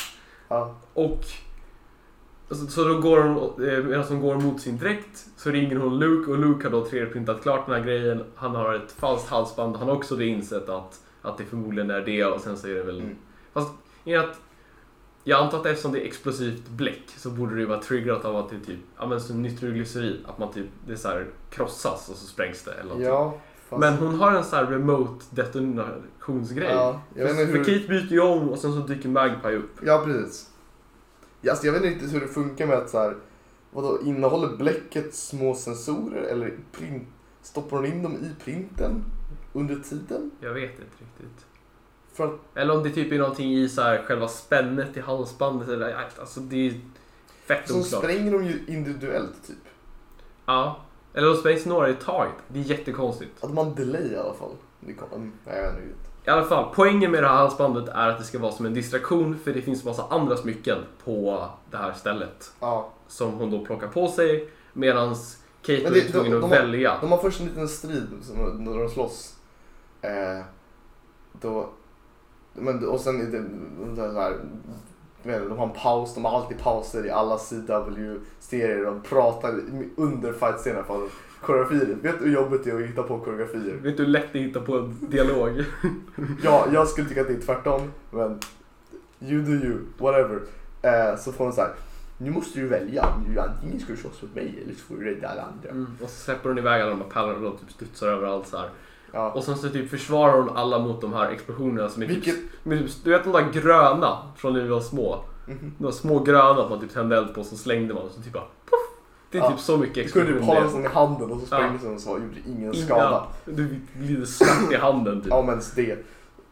Ja. 0.48 0.74
Och 0.94 1.24
så, 2.56 2.66
så 2.66 2.84
då 2.84 3.00
går 3.00 3.20
hon, 3.20 3.68
eh, 3.68 3.84
medan 3.84 4.04
hon 4.08 4.20
går 4.20 4.36
mot 4.36 4.60
sin 4.60 4.78
dräkt 4.78 5.26
så 5.36 5.50
ringer 5.50 5.76
hon 5.76 5.98
Luke 5.98 6.30
och 6.30 6.38
Luke 6.38 6.66
har 6.66 6.70
då 6.70 6.84
3D-printat 6.84 7.42
klart 7.42 7.66
den 7.66 7.74
här 7.74 7.84
grejen. 7.84 8.24
Han 8.34 8.54
har 8.54 8.74
ett 8.74 8.92
falskt 8.92 9.28
halsband. 9.28 9.76
Han 9.76 9.88
har 9.88 9.96
också 9.96 10.16
det 10.16 10.26
insett 10.26 10.68
att, 10.68 11.00
att 11.22 11.38
det 11.38 11.44
förmodligen 11.44 11.90
är 11.90 12.00
det 12.00 12.24
och 12.24 12.40
sen 12.40 12.56
så 12.56 12.68
är 12.68 12.74
det 12.74 12.82
väl... 12.82 13.00
Mm. 13.00 13.16
Fast 13.52 13.70
att 14.06 14.40
jag 15.24 15.40
antar 15.40 15.58
att 15.58 15.66
eftersom 15.66 15.92
det 15.92 16.00
är 16.00 16.06
explosivt 16.06 16.68
bläck 16.68 17.04
så 17.16 17.30
borde 17.30 17.54
det 17.54 17.60
ju 17.60 17.66
vara 17.66 17.82
triggerat 17.82 18.24
av 18.24 18.36
att 18.36 18.50
det 18.50 18.56
är 18.56 18.60
typ, 18.60 18.78
ja 18.98 19.06
men 19.06 19.20
som 19.20 19.42
nitroglycerin, 19.42 20.26
att 20.26 20.38
man 20.38 20.52
typ, 20.52 20.66
det 20.86 20.96
så 20.96 21.08
här 21.08 21.26
krossas 21.50 22.08
och 22.08 22.16
så 22.16 22.26
sprängs 22.26 22.64
det 22.64 22.72
eller 22.72 22.82
någonting. 22.84 23.08
Ja. 23.08 23.38
Fast, 23.68 23.80
Men 23.80 23.94
hon 23.94 24.14
har 24.14 24.32
en 24.32 24.44
sån 24.44 24.58
här 24.58 24.66
remote 24.66 25.24
detonationsgrej. 25.30 26.70
Ja, 26.70 27.00
jag 27.14 27.24
vet 27.24 27.36
för, 27.36 27.44
hur... 27.46 27.64
Kate 27.64 27.88
byter 27.88 28.12
ju 28.12 28.20
om 28.20 28.48
och 28.48 28.58
sen 28.58 28.72
så 28.72 28.78
dyker 28.78 29.08
Magpie 29.08 29.56
upp. 29.56 29.76
Ja, 29.82 30.02
precis. 30.04 30.49
Alltså, 31.48 31.66
jag 31.66 31.72
vet 31.72 31.82
inte 31.82 31.94
riktigt 31.94 32.14
hur 32.14 32.20
det 32.20 32.28
funkar 32.28 32.66
med 32.66 32.76
att 32.76 32.90
så 32.90 32.98
här, 32.98 33.16
vadå, 33.70 33.98
innehåller 34.04 34.56
bläcket 34.56 35.14
små 35.14 35.54
sensorer 35.54 36.22
eller 36.22 36.56
print, 36.72 37.08
stoppar 37.42 37.76
hon 37.76 37.86
in 37.86 38.02
dem 38.02 38.12
i 38.14 38.44
printen 38.44 39.04
under 39.52 39.76
tiden? 39.76 40.30
Jag 40.40 40.54
vet 40.54 40.70
inte 40.70 40.82
riktigt. 40.98 41.46
För 42.12 42.38
Eller 42.54 42.76
om 42.76 42.82
det 42.82 42.90
typ 42.90 43.12
är 43.12 43.18
någonting 43.18 43.54
i 43.54 43.68
så 43.68 43.82
här 43.82 44.02
själva 44.02 44.28
spännet 44.28 44.96
i 44.96 45.00
halsbandet 45.00 45.68
eller 45.68 46.10
alltså 46.20 46.40
det 46.40 46.66
är 46.66 46.80
fett 47.46 47.68
så 47.68 47.80
oklart. 47.80 48.02
spränger 48.02 48.32
de 48.32 48.44
ju 48.44 48.64
individuellt 48.66 49.46
typ. 49.46 49.56
Ja. 50.46 50.80
Eller 51.14 51.28
de 51.28 51.36
sprängs 51.36 51.66
några 51.66 51.90
i 51.90 51.94
taget. 51.94 52.34
Det 52.48 52.58
är 52.60 52.64
jättekonstigt. 52.64 53.44
Att 53.44 53.54
man 53.54 53.74
delay 53.74 54.12
i 54.12 54.16
alla 54.16 54.34
fall. 54.34 54.52
Det 54.80 54.92
kan, 54.92 55.08
mm, 55.14 55.32
nej, 55.46 55.56
jag 55.56 55.72
vet 55.72 55.82
inte. 55.82 56.09
I 56.26 56.30
alla 56.30 56.44
fall, 56.44 56.72
poängen 56.74 57.10
med 57.10 57.22
det 57.22 57.28
här 57.28 57.36
halsbandet 57.36 57.88
är 57.88 58.08
att 58.08 58.18
det 58.18 58.24
ska 58.24 58.38
vara 58.38 58.52
som 58.52 58.66
en 58.66 58.74
distraktion 58.74 59.38
för 59.44 59.52
det 59.52 59.62
finns 59.62 59.84
massa 59.84 60.04
andra 60.10 60.36
smycken 60.36 60.78
på 61.04 61.44
det 61.70 61.76
här 61.76 61.92
stället. 61.92 62.52
Ja. 62.60 62.88
Som 63.08 63.32
hon 63.32 63.50
då 63.50 63.64
plockar 63.64 63.88
på 63.88 64.08
sig 64.08 64.50
medan 64.72 65.14
Kate 65.62 65.82
Men 65.82 65.86
är 65.86 65.90
det- 65.94 66.00
tvungen 66.00 66.30
de- 66.30 66.36
att 66.36 66.42
de 66.42 66.50
har- 66.56 66.62
välja. 66.62 66.96
De 67.00 67.10
har 67.12 67.18
först 67.18 67.40
en 67.40 67.46
liten 67.46 67.68
strid 67.68 68.06
när 68.58 68.78
de 68.78 68.88
slåss. 68.88 69.34
Eh, 70.02 70.44
då, 71.40 71.68
men, 72.54 72.88
och 72.88 73.00
sen 73.00 73.20
är 73.20 73.24
det, 73.24 73.44
det 74.02 74.20
här, 74.20 74.36
de 75.48 75.58
har 75.58 75.66
en 75.66 75.72
paus, 75.82 76.14
de 76.14 76.24
har 76.24 76.36
alltid 76.38 76.58
pauser 76.58 77.06
i 77.06 77.10
alla 77.10 77.38
CW-serier. 77.38 78.84
De 78.84 79.00
pratar 79.02 79.60
under 79.96 80.32
fight-scenerna 80.32 80.82
för 80.84 81.08
koreografier. 81.42 81.96
Vet 82.02 82.18
du 82.18 82.24
hur 82.24 82.34
jobbigt 82.34 82.64
det 82.64 82.70
är 82.70 82.74
att 82.74 82.88
hitta 82.88 83.02
på 83.02 83.18
koreografier? 83.18 83.74
Vet 83.82 83.96
du 83.96 84.02
hur 84.02 84.10
lätt 84.10 84.32
det 84.32 84.38
är 84.38 84.42
att 84.42 84.48
hitta 84.48 84.60
på 84.60 84.78
en 84.78 84.96
dialog? 85.10 85.64
Ja, 86.42 86.66
jag 86.72 86.88
skulle 86.88 87.08
tycka 87.08 87.20
att 87.20 87.26
det 87.26 87.34
är 87.34 87.40
tvärtom, 87.40 87.92
men 88.10 88.38
you 89.20 89.42
do 89.42 89.50
you, 89.50 89.78
whatever. 89.98 90.40
Eh, 90.82 91.18
så 91.18 91.32
får 91.32 91.44
de 91.44 91.52
så 91.52 91.60
här, 91.60 91.70
nu 92.18 92.30
måste 92.30 92.60
du 92.60 92.66
välja, 92.68 93.02
antingen 93.36 93.80
ska 93.80 93.92
du 93.92 93.98
slåss 93.98 94.22
mot 94.22 94.34
mig 94.34 94.62
eller 94.64 94.74
så 94.74 94.80
får 94.80 94.96
du 94.96 95.04
rädda 95.04 95.28
alla 95.28 95.42
andra. 95.42 95.70
Mm. 95.70 95.86
Och 96.02 96.10
så 96.10 96.24
släpper 96.24 96.48
hon 96.48 96.58
iväg 96.58 96.82
alla 96.82 96.90
de 96.90 97.00
här 97.00 97.08
pärlorna 97.08 97.36
och 97.36 97.42
de 97.42 97.58
typ 97.58 97.72
studsar 97.72 98.08
överallt 98.08 98.46
så 98.46 98.56
här. 98.56 98.68
Ja. 99.12 99.30
Och 99.30 99.44
sen 99.44 99.56
så 99.56 99.68
typ 99.68 99.90
försvarar 99.90 100.42
hon 100.42 100.56
alla 100.56 100.78
mot 100.78 101.00
de 101.00 101.12
här 101.12 101.30
explosionerna 101.30 101.88
som 101.88 102.02
är 102.02 102.06
typ, 102.06 102.16
Vilket, 102.16 102.34
typ, 102.34 103.04
du 103.04 103.10
vet 103.10 103.24
de 103.24 103.32
där 103.32 103.52
gröna 103.52 104.18
från 104.36 104.52
när 104.52 104.62
vi 104.62 104.68
var 104.68 104.80
små? 104.80 105.24
Mhm. 105.46 105.74
De 105.78 105.84
där 105.84 105.90
små 105.92 106.18
gröna 106.18 106.62
att 106.62 106.70
man 106.70 106.80
typ 106.80 106.92
tände 106.92 107.16
eld 107.16 107.34
på 107.34 107.40
och 107.40 107.46
så 107.46 107.56
slängde 107.56 107.94
man 107.94 108.02
och 108.02 108.10
så 108.10 108.22
typ 108.22 108.32
bara 108.32 108.44
poff! 108.70 108.89
Det 109.30 109.38
är 109.38 109.42
Ja. 109.42 109.50
typ 109.50 109.60
så 109.60 109.76
mycket 109.76 110.06
Du 110.06 110.12
kunde 110.12 110.32
typ 110.32 110.42
hålla 110.42 110.60
den 110.60 110.84
i 110.84 110.88
handen 110.88 111.30
och 111.32 111.40
så 111.40 111.46
sprängde 111.46 111.78
Ja. 111.82 111.84
den 111.84 111.94
och 111.94 112.00
så 112.00 112.10
gjorde 112.10 112.58
ingen 112.58 112.74
skada. 112.74 113.26
Du 113.44 113.80
blir 113.94 114.24
slapp 114.24 114.72
i 114.72 114.76
handen 114.76 115.20
typ. 115.20 115.30
Ja 115.30 115.42
men 115.42 115.60
det. 115.76 115.98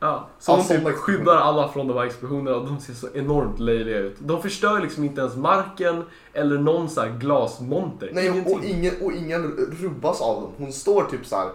Ja, 0.00 0.26
så 0.38 0.52
Ja, 0.52 0.64
de 0.68 0.78
typ 0.84 0.94
skyddar 0.96 1.36
alla 1.36 1.68
från 1.68 1.86
de 1.88 1.96
här 1.96 2.04
explosionerna 2.04 2.56
och 2.56 2.66
de 2.66 2.80
ser 2.80 2.92
så 2.92 3.08
enormt 3.14 3.58
löjliga 3.60 3.98
ut. 3.98 4.16
De 4.18 4.42
förstör 4.42 4.80
liksom 4.80 5.04
inte 5.04 5.20
ens 5.20 5.36
marken 5.36 6.04
eller 6.32 6.58
någon 6.58 6.88
så 6.88 7.00
här 7.00 7.10
glasmonter. 7.18 8.10
Nej, 8.12 8.30
och 8.30 8.64
ingen, 8.64 8.94
och 9.02 9.12
ingen 9.12 9.42
rubbas 9.80 10.20
av 10.20 10.42
dem. 10.42 10.50
Hon 10.58 10.72
står 10.72 11.04
typ 11.04 11.26
så 11.26 11.36
här 11.36 11.48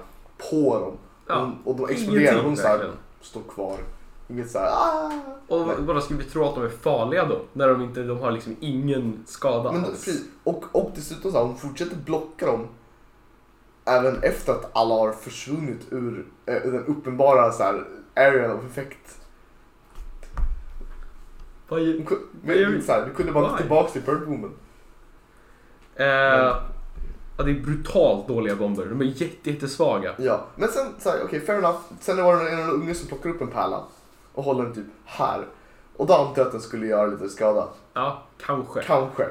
på 0.51 0.79
dem. 0.79 0.93
Ja, 1.27 1.39
Hon, 1.39 1.55
och 1.63 1.75
då 1.75 1.87
exploderar 1.87 2.21
Ingenting 2.21 2.45
hon 2.45 2.57
så 2.57 2.67
här, 2.67 2.89
står 3.21 3.41
kvar. 3.55 3.77
Inget 4.27 4.51
så 4.51 4.59
här, 4.59 4.67
ah! 4.71 5.11
Och 5.47 5.67
Nej. 5.67 5.75
vad 5.79 6.03
ska 6.03 6.15
vi 6.15 6.23
tro 6.23 6.45
att 6.45 6.55
de 6.55 6.63
är 6.63 6.69
farliga 6.69 7.25
då? 7.25 7.41
När 7.53 7.67
de 7.67 7.81
inte, 7.81 8.03
de 8.03 8.19
har 8.19 8.31
liksom 8.31 8.55
ingen 8.59 9.23
skada 9.25 9.71
Men, 9.71 9.85
alls. 9.85 10.05
precis. 10.05 10.25
och, 10.43 10.63
och 10.71 10.91
dessutom 10.95 11.31
så 11.31 11.37
här, 11.37 11.45
hon 11.45 11.57
fortsätter 11.57 11.95
blocka 11.95 12.45
dem. 12.45 12.67
Även 13.85 14.23
efter 14.23 14.53
att 14.53 14.69
alla 14.73 14.95
har 14.95 15.11
försvunnit 15.11 15.81
ur 15.89 16.25
eh, 16.45 16.53
den 16.53 16.85
uppenbara 16.85 17.51
så 17.51 17.63
här, 17.63 17.83
arean 18.15 18.51
of 18.59 18.65
effect. 18.65 19.19
Vad 21.67 21.79
Hon 21.79 22.05
ku- 22.05 22.25
Vad 22.45 22.55
gör 22.55 22.67
vi? 22.67 22.73
Men, 22.73 22.81
så 22.83 22.91
här, 22.91 23.05
du 23.05 23.13
kunde 23.13 23.31
bara 23.31 23.47
gå 23.47 23.51
Why? 23.55 23.57
tillbaka 23.61 23.89
till 23.89 24.01
Birdwoman. 24.01 24.51
Eh, 25.95 26.05
ja, 26.05 26.61
det 27.37 27.51
är 27.51 27.59
brutalt 27.61 28.27
dåliga 28.27 28.55
bomber. 28.55 28.85
De 28.85 29.01
är 29.01 29.05
jätte, 29.05 29.49
jättesvaga. 29.51 30.15
Ja, 30.17 30.45
men 30.55 30.69
sen 30.69 30.87
så 30.99 31.09
här, 31.09 31.19
okej 31.25 31.39
fair 31.39 31.57
enough. 31.57 31.79
Sen 31.99 32.23
var 32.23 32.43
det 32.43 32.49
en 32.51 32.59
av 32.61 32.67
de 32.67 32.73
unga 32.81 32.93
som 32.93 33.07
plockar 33.07 33.29
upp 33.29 33.41
en 33.41 33.47
pärla. 33.47 33.83
Och 34.33 34.43
håller 34.43 34.63
den 34.63 34.73
typ 34.73 34.85
här. 35.05 35.45
Och 35.97 36.07
då 36.07 36.13
antar 36.13 36.33
jag 36.41 36.45
att 36.45 36.51
den 36.51 36.61
skulle 36.61 36.87
göra 36.87 37.05
lite 37.05 37.29
skada. 37.29 37.67
Ja, 37.93 38.23
kanske. 38.45 38.83
Kanske. 38.83 39.25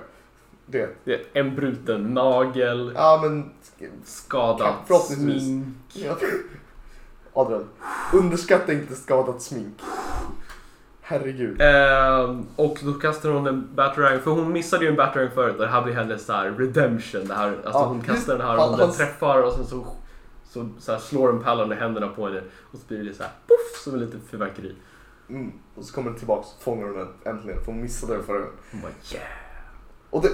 Det. 0.66 0.88
Det 1.04 1.20
en 1.32 1.54
bruten 1.56 2.14
nagel, 2.14 2.92
Ja 2.96 3.20
men... 3.22 3.50
skadat 4.04 4.74
Förhoppningsvis. 4.86 5.42
smink. 5.42 5.76
Ja. 5.92 6.16
Adrian, 7.32 7.68
underskatta 8.12 8.72
inte 8.72 8.94
skadat 8.94 9.42
smink. 9.42 9.80
Herregud. 11.00 11.60
Ehm, 11.60 12.46
och 12.56 12.78
då 12.82 12.92
kastar 12.92 13.30
hon 13.30 13.46
en 13.46 13.74
batarang, 13.74 14.20
för 14.20 14.30
hon 14.30 14.52
missade 14.52 14.84
ju 14.84 14.90
en 14.90 14.96
batarang 14.96 15.30
förut 15.34 15.54
och 15.56 15.62
det 15.62 15.68
här 15.68 15.82
blir 15.82 15.94
hennes 15.94 16.26
så 16.26 16.32
här 16.32 16.50
redemption. 16.50 17.26
Det 17.28 17.34
här, 17.34 17.48
alltså 17.48 17.70
Ja, 17.72 17.84
hon 17.84 18.00
kastar 18.00 18.38
den 18.38 18.46
här 18.46 18.70
och 18.70 18.78
den 18.78 18.92
träffar 18.92 19.42
och 19.42 19.52
sen 19.52 19.66
så, 19.66 19.86
så, 20.48 20.68
så 20.78 20.98
slår 20.98 21.30
en 21.30 21.42
pärlan 21.42 21.72
i 21.72 21.74
händerna 21.74 22.08
på 22.08 22.26
henne 22.26 22.40
och 22.72 22.78
så 22.78 22.86
blir 22.88 23.04
det 23.04 23.14
så 23.14 23.22
här 23.22 23.32
poff 23.46 23.82
som 23.84 23.94
en 23.94 24.00
liten 24.00 24.20
fyrverkeri. 24.30 24.74
Mm. 25.32 25.52
Och 25.74 25.84
så 25.84 25.94
kommer 25.94 26.10
den 26.10 26.18
tillbaks 26.18 26.48
och 26.56 26.62
fångar 26.62 26.86
hon 26.86 26.96
den 26.98 27.08
äntligen, 27.34 27.58
för 27.64 27.72
hon 27.72 27.80
missade 27.82 28.14
den 28.14 28.22
förra 28.24 28.38
gången. 28.38 28.52
Hon 28.72 28.80
bara 28.80 28.90
yeah. 29.14 29.26
Och 30.10 30.22
det, 30.22 30.28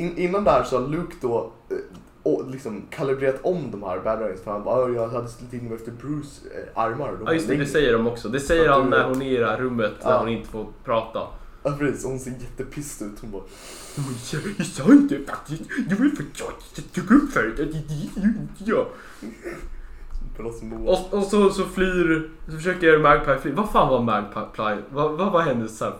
in, 0.00 0.18
innan 0.18 0.44
det 0.44 0.50
här 0.50 0.64
så 0.64 0.80
har 0.80 0.88
Luke 0.88 1.14
då 1.20 1.52
eh, 1.70 1.76
och 2.22 2.50
liksom 2.50 2.82
kalibrerat 2.90 3.40
om 3.42 3.70
de 3.70 3.82
här 3.82 4.00
bad 4.00 4.38
för 4.44 4.50
han 4.50 4.64
bara 4.64 4.84
"Åh, 4.84 4.94
jag 4.94 5.08
hade 5.08 5.28
ställt 5.28 5.52
in 5.52 5.64
mig 5.64 5.74
efter 5.74 5.92
Bruce 5.92 6.40
eh, 6.54 6.78
armar. 6.82 7.12
De 7.12 7.24
Ja 7.26 7.32
just 7.32 7.48
det, 7.48 7.56
det 7.56 7.66
säger 7.66 7.92
de 7.92 8.06
också. 8.06 8.28
Det 8.28 8.40
säger 8.40 8.68
Att 8.70 8.80
han 8.80 8.90
när 8.90 9.04
hon 9.08 9.22
är 9.22 9.30
i 9.32 9.36
det 9.36 9.46
här 9.46 9.58
rummet 9.58 9.92
där 10.02 10.10
Ja. 10.10 10.18
hon 10.18 10.28
inte 10.28 10.48
får 10.48 10.66
prata. 10.84 11.20
Ja 11.62 11.76
precis, 11.78 12.04
och 12.04 12.10
hon 12.10 12.20
ser 12.20 12.30
jättepist 12.30 13.02
ut. 13.02 13.20
Hon 13.20 13.30
bara 13.30 13.42
Jag, 14.58 14.66
sa 14.66 14.92
inte 14.92 15.18
faktiskt, 15.26 15.62
det 15.88 15.94
var 15.94 16.08
för 16.16 16.24
jag 16.38 16.52
jag 16.76 16.92
tog 16.92 17.10
upp 17.16 17.36
att 17.36 17.56
det 17.56 17.64
det 17.64 18.86
Och, 20.86 21.14
och 21.18 21.22
så, 21.22 21.50
så 21.50 21.64
flyr, 21.64 22.30
så 22.46 22.56
försöker 22.56 22.98
Magpie 22.98 23.38
fly. 23.38 23.52
Vad 23.52 23.70
fan 23.70 23.88
var 23.88 24.00
Magpie? 24.00 24.82
Vad, 24.90 25.12
vad 25.12 25.32
var 25.32 25.40
hennes 25.40 25.78
så 25.78 25.84
här, 25.84 25.94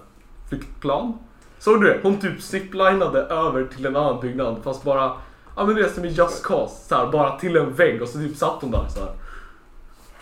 flyktplan? 0.48 1.18
Såg 1.58 1.80
du 1.80 1.86
det? 1.86 2.00
Hon 2.02 2.20
typ 2.20 2.42
ziplinade 2.42 3.20
över 3.20 3.66
till 3.66 3.86
en 3.86 3.96
annan 3.96 4.20
byggnad 4.20 4.56
fast 4.64 4.84
bara, 4.84 5.12
ja 5.56 5.66
men 5.66 5.74
det 5.74 5.84
är 5.84 5.88
som 5.88 6.04
i 6.04 6.08
Just 6.08 6.44
Cause, 6.44 6.88
så 6.88 6.94
här, 6.94 7.12
bara 7.12 7.38
till 7.38 7.56
en 7.56 7.72
vägg 7.72 8.02
och 8.02 8.08
så 8.08 8.18
typ 8.18 8.36
satt 8.36 8.62
hon 8.62 8.70
där 8.70 8.86
så 8.88 9.00
här. 9.00 9.12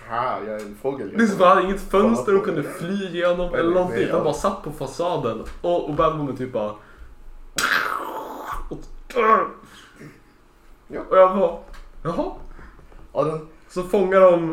Ha, 0.09 0.39
jag 0.47 0.61
är 0.61 0.67
en 0.67 0.77
fågel. 0.83 1.13
Det 1.17 1.23
är 1.23 1.27
som 1.27 1.35
att 1.37 1.41
hon 1.41 1.49
hade 1.49 1.63
inget 1.63 1.81
fönster 1.81 2.33
hon 2.33 2.43
kunde 2.43 2.63
fly 2.63 3.07
igenom 3.07 3.55
eller 3.55 3.71
någonting. 3.71 4.09
De 4.13 4.25
bara 4.25 4.35
satt 4.35 4.63
på 4.63 4.73
fasaden 4.73 5.43
och, 5.61 5.89
och 5.89 5.95
Batwoman 5.95 6.37
typ 6.37 6.53
bara... 6.53 6.73
Och 8.69 8.79
jag 10.89 11.07
bara, 11.11 11.59
jaha? 12.03 12.33
Ja, 13.13 13.25
den, 13.25 13.49
Så 13.75 13.83
fångar 13.83 14.21
de 14.21 14.51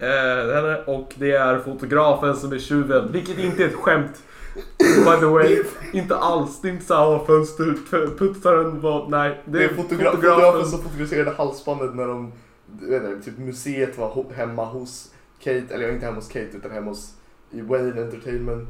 eh, 0.00 0.54
henne 0.54 0.82
och 0.86 1.14
det 1.18 1.32
är 1.32 1.58
fotografen 1.58 2.36
som 2.36 2.52
är 2.52 2.58
tjuven. 2.58 3.12
Vilket 3.12 3.38
inte 3.38 3.64
är 3.64 3.68
ett 3.68 3.74
skämt. 3.74 4.22
By 4.78 5.20
the 5.20 5.26
way. 5.26 5.62
Inte 5.92 6.16
alls. 6.16 6.60
Det 6.60 6.68
är 6.68 6.72
inte 6.72 6.84
såhär 6.84 7.08
"Åh, 7.08 7.26
fönster 7.26 7.70
ut, 7.70 7.90
putsaren 8.18 8.80
var... 8.80 9.08
Nej. 9.08 9.42
det 9.44 9.64
är 9.64 9.68
fotogra- 9.68 10.10
fotografen 10.10 10.64
som 10.66 10.82
fotograferade 10.82 11.30
halsbandet 11.30 11.94
när 11.94 12.06
de, 12.06 12.32
vet 12.80 13.02
inte, 13.04 13.24
typ 13.30 13.38
museet 13.38 13.98
var 13.98 14.24
hemma 14.34 14.64
hos 14.64 15.10
Kate, 15.38 15.66
eller 15.70 15.92
inte 15.92 16.04
hemma 16.06 16.16
hos 16.18 16.28
Kate 16.28 16.56
utan 16.56 16.70
hemma 16.70 16.90
hos 16.90 17.14
Wayne 17.50 18.02
Entertainment. 18.02 18.68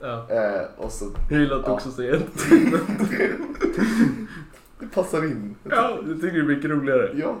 Ja. 0.00 0.26
Eh, 0.30 0.62
och 0.84 0.92
så, 0.92 1.04
Jag 1.30 1.40
gillar 1.40 1.56
att 1.56 1.64
du 1.64 1.70
Ja. 1.70 1.74
också 1.74 1.90
säger 1.90 2.12
det 4.80 4.86
passar 4.94 5.24
in. 5.24 5.54
Ja, 5.70 5.98
jag 6.08 6.20
tycker 6.20 6.32
det 6.36 6.38
är 6.52 6.56
mycket 6.56 6.70
roligare. 6.70 7.10
Ja. 7.14 7.36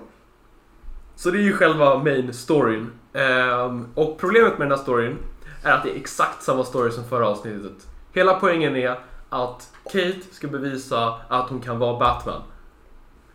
Så 1.18 1.30
det 1.30 1.38
är 1.38 1.42
ju 1.42 1.52
själva 1.52 1.98
main 1.98 2.32
storyn. 2.34 2.90
Ehm, 3.12 3.86
och 3.94 4.18
problemet 4.20 4.58
med 4.58 4.66
den 4.68 4.78
här 4.78 4.82
storyn 4.84 5.16
är 5.64 5.72
att 5.72 5.82
det 5.82 5.90
är 5.90 5.96
exakt 5.96 6.42
samma 6.42 6.64
story 6.64 6.90
som 6.90 7.04
förra 7.04 7.28
avsnittet. 7.28 7.86
Hela 8.12 8.34
poängen 8.34 8.76
är 8.76 8.98
att 9.28 9.68
Kate 9.84 10.20
ska 10.32 10.48
bevisa 10.48 11.14
att 11.28 11.48
hon 11.48 11.60
kan 11.60 11.78
vara 11.78 11.98
Batman. 11.98 12.42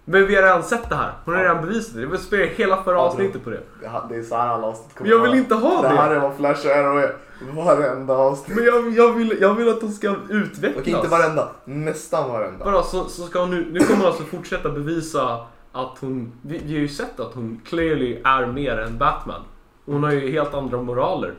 Men 0.05 0.27
vi 0.27 0.35
har 0.35 0.43
redan 0.43 0.63
sett 0.63 0.89
det 0.89 0.95
här. 0.95 1.13
Hon 1.25 1.33
har 1.33 1.41
Ja. 1.43 1.49
redan 1.49 1.65
bevisat 1.65 1.95
det. 1.95 2.05
Vi 2.05 2.17
spelar 2.17 2.45
hela 2.45 2.83
förra 2.83 2.99
avsnittet 2.99 3.43
på 3.43 3.49
det. 3.49 3.59
Det 3.81 3.87
här- 3.87 4.13
är 4.19 4.23
så 4.23 4.35
här 4.35 4.47
alla 4.47 4.67
avsnitt 4.67 4.95
kommer 4.95 5.09
jag 5.11 5.19
vill 5.19 5.33
inte 5.33 5.55
ha 5.55 5.81
Det 5.81 5.87
här 5.87 6.09
det. 6.09 6.15
är 6.15 6.19
vad 6.19 6.35
Flash 6.35 6.65
och 6.65 6.71
Arrow 6.71 6.99
är. 6.99 7.15
Varenda 7.55 8.13
avsnitt. 8.13 8.55
Men 8.57 8.65
jag, 8.65 8.89
jag, 8.91 9.13
vill, 9.13 9.37
jag 9.41 9.53
vill 9.53 9.69
att 9.69 9.81
de 9.81 9.91
ska 9.91 10.15
utvecklas. 10.29 10.81
Okej, 10.81 10.93
inte 10.93 11.07
varenda. 11.07 11.49
Nästan 11.65 12.31
varenda. 12.31 12.65
Bara 12.65 12.83
så, 12.83 13.03
så 13.05 13.23
ska 13.25 13.39
hon 13.39 13.49
nu, 13.49 13.67
nu 13.71 13.79
kommer 13.79 13.97
hon 13.99 14.07
alltså 14.07 14.23
fortsätta 14.23 14.69
bevisa 14.69 15.45
att 15.73 15.97
hon, 15.99 16.31
vi, 16.41 16.57
vi 16.57 16.73
har 16.73 16.81
ju 16.81 16.87
sett 16.87 17.19
att 17.19 17.33
hon 17.33 17.61
clearly 17.65 18.21
är 18.23 18.45
mer 18.47 18.77
än 18.77 18.97
Batman. 18.97 19.41
Hon 19.85 20.03
har 20.03 20.11
ju 20.11 20.31
helt 20.31 20.53
andra 20.53 20.81
moraler. 20.81 21.33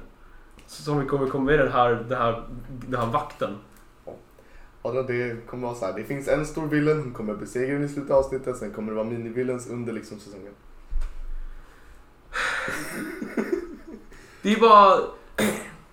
Som 0.66 1.00
vi 1.00 1.06
kommer 1.06 1.26
komma 1.26 1.44
med 1.44 1.58
den 1.58 1.72
här, 1.72 1.90
den 2.08 2.18
här, 2.18 2.42
den 2.68 3.00
här 3.00 3.06
vakten. 3.06 3.56
Ja, 4.82 5.02
det 5.02 5.46
kommer 5.46 5.66
vara 5.66 5.76
så 5.76 5.84
här. 5.86 5.92
Det 5.92 6.04
finns 6.04 6.28
en 6.28 6.46
stor 6.46 6.66
villain, 6.66 7.00
hon 7.00 7.12
kommer 7.12 7.34
besegra 7.34 7.72
den 7.74 7.84
i 7.84 7.88
slutet 7.88 8.10
av 8.10 8.18
avsnittet. 8.18 8.56
Sen 8.56 8.72
kommer 8.72 8.88
det 8.92 8.96
vara 8.96 9.06
mini-villains 9.06 9.70
under 9.72 9.92
liksom 9.92 10.18
säsongen. 10.18 10.52
Det 14.42 14.52
är 14.52 14.60
bara, 14.60 14.98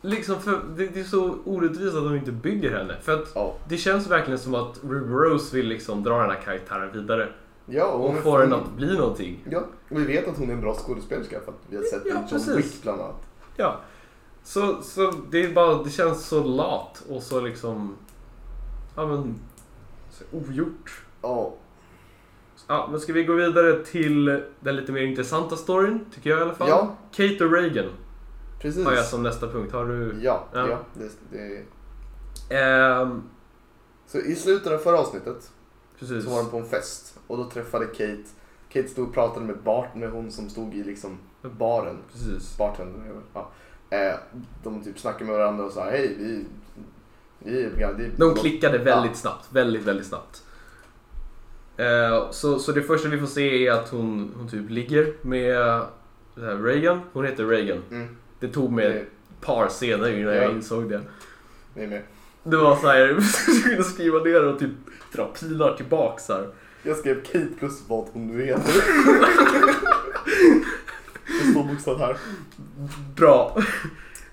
liksom 0.02 0.42
för, 0.42 0.60
det, 0.78 0.88
det 0.88 1.00
är 1.00 1.04
så 1.04 1.36
orättvist 1.46 1.96
att 1.96 2.04
de 2.04 2.16
inte 2.16 2.32
bygger 2.32 2.78
henne. 2.78 2.96
För 3.02 3.14
att 3.14 3.32
Ja. 3.36 3.56
det 3.70 3.78
känns 3.78 4.08
verkligen 4.08 4.40
som 4.40 4.56
att 4.56 4.80
Ruby 4.84 5.14
Rose 5.14 5.56
vill 5.56 5.68
liksom 5.68 6.04
dra 6.04 6.22
den 6.22 6.30
här 6.30 6.42
karaktären 6.46 6.92
vidare. 6.94 7.30
Ja, 7.72 7.86
och 7.86 8.00
Och 8.02 8.08
hon 8.08 8.18
är 8.18 8.22
få 8.22 8.38
den 8.38 8.50
fan- 8.50 8.60
att 8.64 8.72
bli 8.72 8.98
någonting. 8.98 9.44
Ja, 9.50 9.60
och 9.90 10.00
vi 10.00 10.06
vet 10.06 10.28
att 10.28 10.38
hon 10.38 10.50
är 10.50 10.54
en 10.54 10.62
bra 10.62 10.74
skådespelerska 10.76 11.40
för 11.46 11.52
att 11.52 11.58
vi 11.70 11.78
har 11.78 11.84
sett 11.84 12.02
Ja, 12.06 12.14
John 12.16 12.28
precis. 12.30 12.56
Wick 12.58 12.82
bland 12.84 13.02
annat. 13.02 13.28
Ja. 13.56 13.80
Så, 14.44 14.82
så 14.82 15.14
det 15.32 15.46
är 15.46 15.54
bara, 15.54 15.84
det 15.84 15.90
känns 15.90 16.26
så 16.28 16.44
lat 16.44 17.04
och 17.10 17.24
så 17.24 17.42
liksom, 17.42 17.96
ja 18.96 19.06
men, 19.08 19.36
så 20.12 20.24
ogjort. 20.38 21.04
Ja, 21.22 21.54
Ja, 22.68 22.88
men 22.92 23.00
ska 23.00 23.14
vi 23.14 23.24
gå 23.24 23.34
vidare 23.34 23.84
till 23.86 24.42
den 24.60 24.76
lite 24.76 24.92
mer 24.92 25.02
intressanta 25.02 25.56
storyn, 25.56 26.06
tycker 26.14 26.30
jag 26.30 26.40
i 26.40 26.42
alla 26.42 26.54
fall. 26.54 26.70
Ja. 26.70 26.96
Kate 27.12 27.46
och 27.46 27.52
Reagan 27.54 27.86
precis. 28.62 28.86
har 28.86 28.94
jag 28.94 29.06
som 29.06 29.24
nästa 29.24 29.48
punkt. 29.48 29.74
Har 29.74 29.86
du? 29.86 30.16
Ja, 30.22 30.44
Ja. 30.54 30.68
ja. 30.70 30.78
det, 30.94 31.10
det... 31.38 31.66
Ehm, 32.56 33.24
Så 34.08 34.18
i 34.18 34.36
slutet 34.36 34.72
av 34.74 34.78
förra 34.78 35.00
avsnittet 35.00 35.52
precis. 36.02 36.24
så 36.24 36.30
var 36.30 36.38
de 36.38 36.50
på 36.52 36.58
en 36.58 36.66
fest 36.66 37.20
och 37.28 37.38
då 37.38 37.50
träffade 37.50 37.86
Kate, 37.86 38.24
Kate 38.70 38.88
stod 38.88 39.08
och 39.08 39.14
pratade 39.14 39.46
med 39.46 39.58
Bart, 39.58 39.96
med 39.96 40.10
hon 40.12 40.32
som 40.32 40.50
stod 40.50 40.74
i 40.76 40.84
liksom 40.84 41.18
baren, 41.42 41.98
Precis. 42.12 42.58
bartendern 42.58 43.22
ja. 43.34 43.52
eh, 43.90 44.14
De 44.64 44.84
typ 44.84 45.00
snackade 45.00 45.26
med 45.26 45.36
varandra 45.40 45.66
och 45.66 45.72
sa 45.72 45.90
hej 45.90 46.16
vi, 46.20 46.46
vi, 47.40 47.64
det, 47.98 48.12
De 48.18 48.36
klickade 48.36 48.78
väldigt 48.78 49.12
Ja. 49.12 49.18
snabbt, 49.18 49.48
väldigt, 49.52 49.84
väldigt 49.84 50.06
snabbt. 50.08 50.44
Eh, 51.78 52.32
så, 52.32 52.60
så 52.60 52.72
det 52.72 52.82
första 52.82 53.10
vi 53.10 53.20
får 53.20 53.28
se 53.28 53.68
är 53.68 53.72
att 53.72 53.90
hon, 53.90 54.32
hon 54.38 54.48
typ 54.50 54.70
ligger 54.70 55.14
med 55.22 55.82
Reagan. 56.36 57.02
Hon 57.14 57.26
heter 57.26 57.46
Reagan. 57.46 57.78
Mm, 57.92 58.18
Det 58.40 58.48
tog 58.48 58.72
mig 58.72 58.86
ett 58.98 59.08
par 59.42 59.68
scener 59.68 60.10
innan 60.10 60.34
Ja. 60.34 60.42
jag 60.42 60.52
insåg 60.52 60.90
det. 60.90 61.02
är 61.76 61.88
med. 61.88 62.02
Det 62.44 62.58
var 62.58 62.76
så 62.76 62.88
här, 62.88 62.98
jag 63.48 63.64
kunde 63.64 63.84
skriva 63.84 64.20
ner 64.20 64.46
och 64.46 64.60
typ 64.60 64.72
dra 65.12 65.26
pilar 65.26 65.74
tillbaks 65.74 66.30
här. 66.30 66.48
Jag 66.84 66.98
skrev 66.98 67.24
Kate 67.24 67.48
plus 67.60 67.84
vad 67.88 68.06
hon 68.14 68.28
nu 68.28 68.46
heter. 68.46 68.74
det 71.28 71.52
står 71.52 71.64
bokstav 71.64 72.00
här. 72.00 72.18
Bra. 73.16 73.58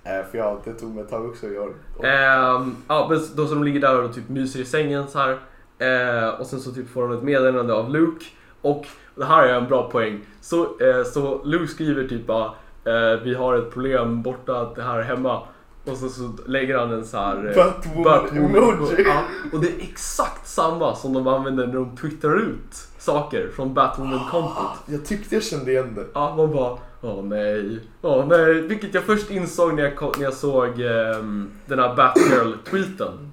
Eh, 0.04 0.30
för 0.30 0.38
ja, 0.38 0.60
det 0.64 0.74
tog 0.74 0.94
mig 0.94 1.04
ett 1.04 1.10
tag 1.10 1.26
också 1.26 1.46
att 1.46 1.52
göra. 1.52 1.70
Ehm, 2.02 2.76
ja, 2.88 3.06
men 3.10 3.20
då 3.36 3.46
så 3.46 3.54
de 3.54 3.64
ligger 3.64 3.80
där 3.80 4.02
och 4.02 4.14
typ 4.14 4.28
myser 4.28 4.60
i 4.60 4.64
sängen 4.64 5.08
så 5.08 5.18
här. 5.18 5.38
Eh, 5.78 6.28
och 6.28 6.46
sen 6.46 6.60
så 6.60 6.72
typ 6.72 6.90
får 6.90 7.08
de 7.08 7.16
ett 7.16 7.22
meddelande 7.22 7.74
av 7.74 7.90
Luke. 7.90 8.24
Och 8.62 8.86
det 9.14 9.24
här 9.24 9.48
är 9.48 9.54
en 9.54 9.68
bra 9.68 9.90
poäng. 9.90 10.20
Så, 10.40 10.62
eh, 10.80 11.04
så 11.04 11.44
Luke 11.44 11.66
skriver 11.66 12.08
typ 12.08 12.26
bara 12.26 12.46
eh, 12.84 13.20
Vi 13.22 13.34
har 13.34 13.54
ett 13.54 13.70
problem 13.72 14.22
borta 14.22 14.72
det 14.74 14.82
här 14.82 15.02
hemma. 15.02 15.42
Och 15.84 15.96
så, 15.96 16.08
så 16.08 16.32
lägger 16.46 16.78
han 16.78 16.92
en 16.92 17.06
så 17.06 17.16
här... 17.16 17.36
eh, 17.58 18.02
Batwoman-emoji. 18.04 19.04
Ja, 19.06 19.22
och 19.52 19.60
det 19.60 19.68
är 19.68 19.78
exakt 19.82 20.48
samma 20.48 20.94
som 20.96 21.12
de 21.12 21.26
använder 21.26 21.66
när 21.66 21.74
de 21.74 21.96
twittrar 21.96 22.36
ut 22.36 22.88
saker 22.98 23.50
från 23.54 23.74
Batwoman-kontot. 23.74 24.66
Jag 24.86 25.04
tyckte 25.04 25.34
jag 25.34 25.44
kände 25.44 25.70
igen 25.72 25.94
det. 25.94 26.06
Ja, 26.14 26.34
man 26.36 26.52
bara 26.52 26.78
Åh 27.00 27.24
nej, 27.24 27.80
åh 28.02 28.26
nej. 28.26 28.60
Vilket 28.60 28.94
jag 28.94 29.04
först 29.04 29.30
insåg 29.30 29.74
när 29.74 29.82
jag, 29.82 30.18
när 30.18 30.24
jag 30.24 30.34
såg 30.34 30.80
ehm, 30.80 31.50
den 31.66 31.78
här 31.78 31.96
Batgirl-tweeten. 31.96 33.30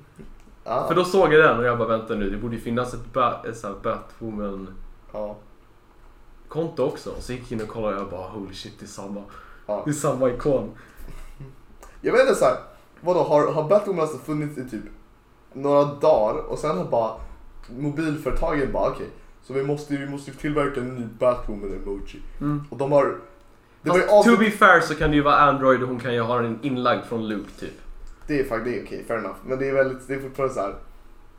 Ah, 0.63 0.87
För 0.87 0.95
då 0.95 1.03
såg 1.03 1.33
jag 1.33 1.43
den 1.43 1.57
och 1.59 1.65
jag 1.65 1.77
bara 1.77 1.87
vänta 1.97 2.15
nu, 2.15 2.29
det 2.29 2.37
borde 2.37 2.55
ju 2.55 2.61
finnas 2.61 2.93
ett, 2.93 3.13
ba- 3.13 3.43
ett 3.43 3.65
Batwoman-konto 3.83 4.75
ja, 6.77 6.83
också. 6.83 7.09
Så 7.19 7.31
gick 7.33 7.51
jag 7.51 7.51
in 7.51 7.61
och 7.61 7.73
kollade 7.73 7.95
och 7.95 8.01
jag 8.01 8.09
bara 8.09 8.27
holy 8.29 8.53
shit 8.53 8.73
det 8.79 8.85
är 8.85 8.87
samma. 8.87 9.21
ja. 9.65 9.81
Det 9.85 9.91
är 9.91 9.93
samma 9.93 10.29
ikon. 10.29 10.71
Jag 12.05 12.13
vet 12.13 12.21
inte 12.21 12.35
såhär, 12.35 12.57
vadå 13.01 13.23
har, 13.23 13.51
har 13.51 13.69
Batwoman 13.69 14.01
alltså 14.01 14.17
funnits 14.17 14.57
i 14.57 14.69
typ 14.69 14.83
några 15.53 15.83
dagar 15.83 16.39
och 16.39 16.59
sen 16.59 16.77
har 16.77 16.85
bara 16.85 17.11
mobilföretagen 17.79 18.71
bara 18.71 18.89
okej, 18.89 19.09
så 19.43 19.53
vi 19.53 19.63
måste, 19.63 19.97
vi 19.97 20.09
måste 20.09 20.31
tillverka 20.31 20.79
en 20.79 20.95
ny 20.95 21.07
Batwoman-emoji. 21.19 22.19
Mm. 22.41 22.63
Och 22.69 22.77
de 22.77 22.91
har... 22.91 23.15
Det 23.81 23.89
var 23.89 23.97
ju 23.97 24.03
Fast 24.03 24.29
to 24.29 24.37
be 24.37 24.51
fair 24.51 24.81
så 24.81 24.95
kan 24.95 25.09
det 25.09 25.15
ju 25.15 25.21
vara 25.21 25.35
Android 25.35 25.81
och 25.81 25.87
hon 25.87 25.99
kan 25.99 26.13
ju 26.13 26.21
ha 26.21 26.41
den 26.41 26.59
inlagd 26.61 27.05
från 27.05 27.27
Luke 27.27 27.51
typ. 27.59 27.81
Det 28.27 28.39
är 28.39 28.43
faktiskt 28.43 28.65
det 28.65 28.79
är 28.81 28.85
okej, 28.85 29.05
fair 29.07 29.19
enough. 29.19 29.37
Men 29.45 29.59
det 29.59 29.69
är 29.69 29.73
väldigt, 29.73 30.07
det 30.07 30.13
är 30.13 30.19
fortfarande 30.19 30.53
så 30.53 30.61
här. 30.61 30.75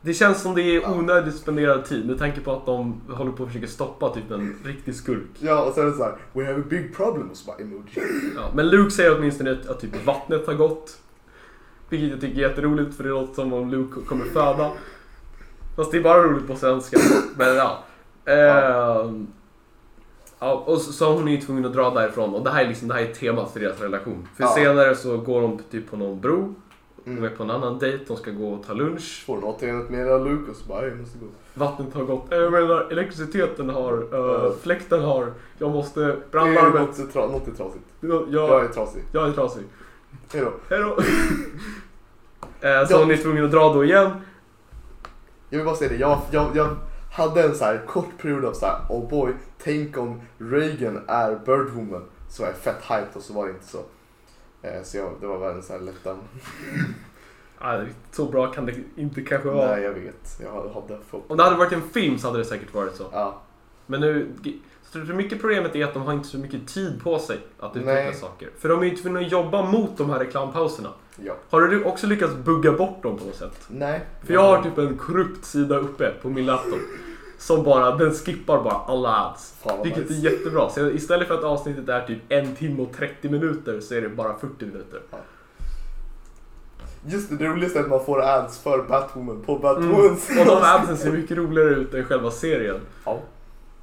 Det 0.00 0.14
känns 0.14 0.42
som 0.42 0.54
det 0.54 0.62
är 0.62 0.90
onödigt 0.90 1.34
spenderad 1.36 1.84
tid 1.84 2.06
med 2.06 2.18
tanke 2.18 2.40
på 2.40 2.52
att 2.52 2.66
de 2.66 3.00
håller 3.10 3.32
på 3.32 3.42
att 3.42 3.48
försöka 3.48 3.66
stoppa 3.66 4.14
typ 4.14 4.30
en 4.30 4.56
riktig 4.64 4.94
skurk. 4.94 5.26
Ja, 5.38 5.62
och 5.64 5.74
så 5.74 5.80
är 5.80 5.84
det 5.84 5.92
så 5.92 6.02
här. 6.02 6.16
We 6.32 6.44
have 6.46 6.60
a 6.60 6.64
big 6.70 6.96
problem 6.96 7.28
with 7.28 7.42
my 7.58 7.64
emoji. 7.64 8.02
Ja, 8.36 8.50
men 8.54 8.68
Luke 8.68 8.90
säger 8.90 9.18
åtminstone 9.18 9.52
att, 9.52 9.66
att 9.66 9.80
typ 9.80 10.06
vattnet 10.06 10.46
har 10.46 10.54
gått. 10.54 10.98
Vilket 11.88 12.10
jag 12.10 12.20
tycker 12.20 12.38
är 12.44 12.48
jätteroligt 12.48 12.96
för 12.96 13.04
det 13.04 13.10
låter 13.10 13.34
som 13.34 13.52
om 13.52 13.70
Luke 13.70 14.00
kommer 14.00 14.24
föda. 14.24 14.72
Fast 15.76 15.92
det 15.92 15.98
är 15.98 16.02
bara 16.02 16.22
roligt 16.22 16.46
på 16.46 16.56
svenska. 16.56 16.98
Men 17.36 17.54
ja. 17.56 17.84
Ehm, 18.32 19.26
ja 20.38 20.52
och 20.66 20.80
så, 20.80 20.92
så 20.92 21.12
hon 21.12 21.28
är 21.28 21.32
ju 21.32 21.40
tvungen 21.40 21.64
att 21.64 21.72
dra 21.72 21.90
därifrån 21.90 22.34
och 22.34 22.44
det 22.44 22.50
här 22.50 22.64
är 22.64 22.68
liksom 22.68 22.88
det 22.88 22.94
här 22.94 23.02
är 23.02 23.12
temat 23.14 23.52
för 23.52 23.60
deras 23.60 23.80
relation. 23.80 24.28
För 24.36 24.44
Ja. 24.44 24.54
senare 24.54 24.94
så 24.94 25.16
går 25.18 25.42
de 25.42 25.58
typ 25.70 25.90
på 25.90 25.96
någon 25.96 26.20
bro. 26.20 26.54
De 27.06 27.12
är 27.12 27.18
Mm. 27.18 27.36
på 27.36 27.42
en 27.42 27.50
annan 27.50 27.78
dejt, 27.78 28.04
de 28.08 28.16
ska 28.16 28.30
gå 28.30 28.48
och 28.52 28.66
ta 28.66 28.72
lunch. 28.72 29.24
Får 29.26 29.36
av 30.14 30.26
Luke 30.26 30.50
och 30.50 30.56
så 30.56 30.66
bara, 30.68 30.86
jag 30.86 30.98
måste 30.98 31.18
gå. 31.18 31.26
Vattnet 31.54 31.94
har 31.94 32.04
gått. 32.04 32.26
Jag 32.30 32.52
menar 32.52 32.86
elektriciteten 32.90 33.70
har, 33.70 34.14
uh, 34.14 34.52
fläkten 34.62 35.02
har. 35.02 35.32
Jag 35.58 35.70
måste, 35.70 36.16
brandlarmet. 36.30 36.80
något, 36.98 37.14
tra- 37.14 37.32
något 37.32 37.48
är 37.48 37.52
trasigt. 37.52 37.84
Jag, 38.00 38.24
Jag 38.30 38.64
är 38.64 38.68
trasig. 38.68 39.02
jag 39.12 39.28
är 39.28 39.32
trasig. 39.32 39.62
Hejdå. 40.32 40.50
Hejdå! 40.70 40.86
eh, 42.60 42.86
så 42.86 42.92
Ja. 42.94 42.98
hon 42.98 43.10
är 43.10 43.16
tvungen 43.16 43.44
att 43.44 43.50
dra 43.50 43.72
då 43.74 43.84
igen. 43.84 44.10
Jag 45.50 45.58
vill 45.58 45.66
bara 45.66 45.76
säga 45.76 45.90
det, 45.90 45.96
jag, 45.96 46.18
jag, 46.30 46.46
jag 46.56 46.76
hade 47.12 47.42
en 47.42 47.54
så 47.54 47.64
här 47.64 47.82
kort 47.86 48.18
period 48.22 48.44
av 48.44 48.52
så 48.52 48.66
här, 48.66 48.78
oh 48.88 49.08
boy, 49.10 49.32
tänk 49.62 49.98
om 49.98 50.20
Reagan 50.38 51.00
är 51.06 51.38
Birdwoman. 51.46 52.02
Så 52.28 52.42
var 52.42 52.48
jag 52.50 52.56
fett 52.58 52.82
hyped 52.82 53.08
och 53.14 53.22
så 53.22 53.32
var 53.32 53.44
det 53.46 53.50
inte 53.50 53.66
så. 53.66 53.78
Eh, 54.66 54.82
så 54.82 54.96
jag, 54.96 55.10
det 55.20 55.26
var 55.26 55.38
världens. 55.38 55.70
Ah, 57.58 57.80
så 58.12 58.26
bra 58.26 58.46
kan 58.46 58.66
det 58.66 58.74
inte 58.96 59.22
kanske 59.22 59.48
vara. 59.48 59.70
Nej, 59.70 59.82
jag 59.82 59.92
vet. 59.92 60.40
Jag 60.42 60.52
hade, 60.52 60.98
fått... 61.10 61.30
Om 61.30 61.36
det 61.36 61.42
hade 61.42 61.56
varit 61.56 61.72
en 61.72 61.82
film 61.82 62.18
så 62.18 62.26
hade 62.26 62.38
det 62.38 62.44
säkert 62.44 62.74
varit 62.74 62.96
så. 62.96 63.04
Ja, 63.12 63.40
Men 63.86 64.00
nu, 64.00 64.28
så 64.82 64.98
det 64.98 65.14
mycket 65.14 65.40
problemet 65.40 65.76
är 65.76 65.84
att 65.84 65.94
de 65.94 66.02
har 66.02 66.12
inte 66.12 66.28
så 66.28 66.38
mycket 66.38 66.68
tid 66.68 67.02
på 67.02 67.18
sig 67.18 67.38
att 67.60 67.76
utveckla 67.76 67.92
Nej. 67.94 68.14
saker. 68.14 68.50
För 68.58 68.68
de 68.68 68.80
är 68.80 68.86
ju 68.86 68.96
tvungna 68.96 69.20
att 69.20 69.32
jobba 69.32 69.62
mot 69.62 69.98
de 69.98 70.10
här 70.10 70.18
reklampauserna. 70.18 70.92
ja. 71.16 71.34
Har 71.50 71.60
du 71.60 71.84
också 71.84 72.06
lyckats 72.06 72.34
bugga 72.34 72.72
bort 72.72 73.02
dem 73.02 73.18
på 73.18 73.24
något 73.24 73.36
sätt? 73.36 73.66
Nej. 73.68 74.00
För 74.24 74.34
jag 74.34 74.42
har 74.42 74.62
typ 74.62 74.78
en 74.78 74.96
korrupt 74.98 75.44
sida 75.44 75.76
uppe 75.78 76.12
på 76.22 76.28
min 76.28 76.46
laptop. 76.46 76.80
Som 77.38 77.62
bara, 77.64 77.96
den 77.96 78.14
skippar 78.14 78.62
bara 78.62 78.74
alla 78.74 79.08
ads. 79.16 79.54
Fan 79.62 79.82
Vilket 79.82 80.10
är 80.10 80.14
nice. 80.14 80.28
jättebra. 80.30 80.70
Så 80.70 80.90
istället 80.90 81.28
för 81.28 81.34
att 81.34 81.44
avsnittet 81.44 81.88
är 81.88 82.00
typ 82.06 82.18
en 82.28 82.54
timme 82.54 82.82
och 82.82 82.92
30 82.96 83.28
minuter 83.28 83.80
så 83.80 83.94
är 83.94 84.00
det 84.00 84.08
bara 84.08 84.34
40 84.38 84.64
minuter. 84.66 85.00
Just 87.08 87.30
det, 87.30 87.36
det 87.36 87.44
roligaste 87.46 87.78
är 87.78 87.82
att 87.82 87.88
man 87.90 88.04
får 88.04 88.22
ads 88.22 88.58
för 88.58 88.82
Batwoman 88.82 89.42
på 89.42 89.52
Mm. 89.52 89.62
Batwomans. 89.62 90.30
Och 90.40 90.46
de 90.46 90.56
adsen 90.62 90.96
ser 90.96 91.12
mycket 91.12 91.36
roligare 91.36 91.70
ut 91.70 91.94
än 91.94 92.04
själva 92.04 92.30
serien. 92.30 92.80
Ja. 93.04 93.18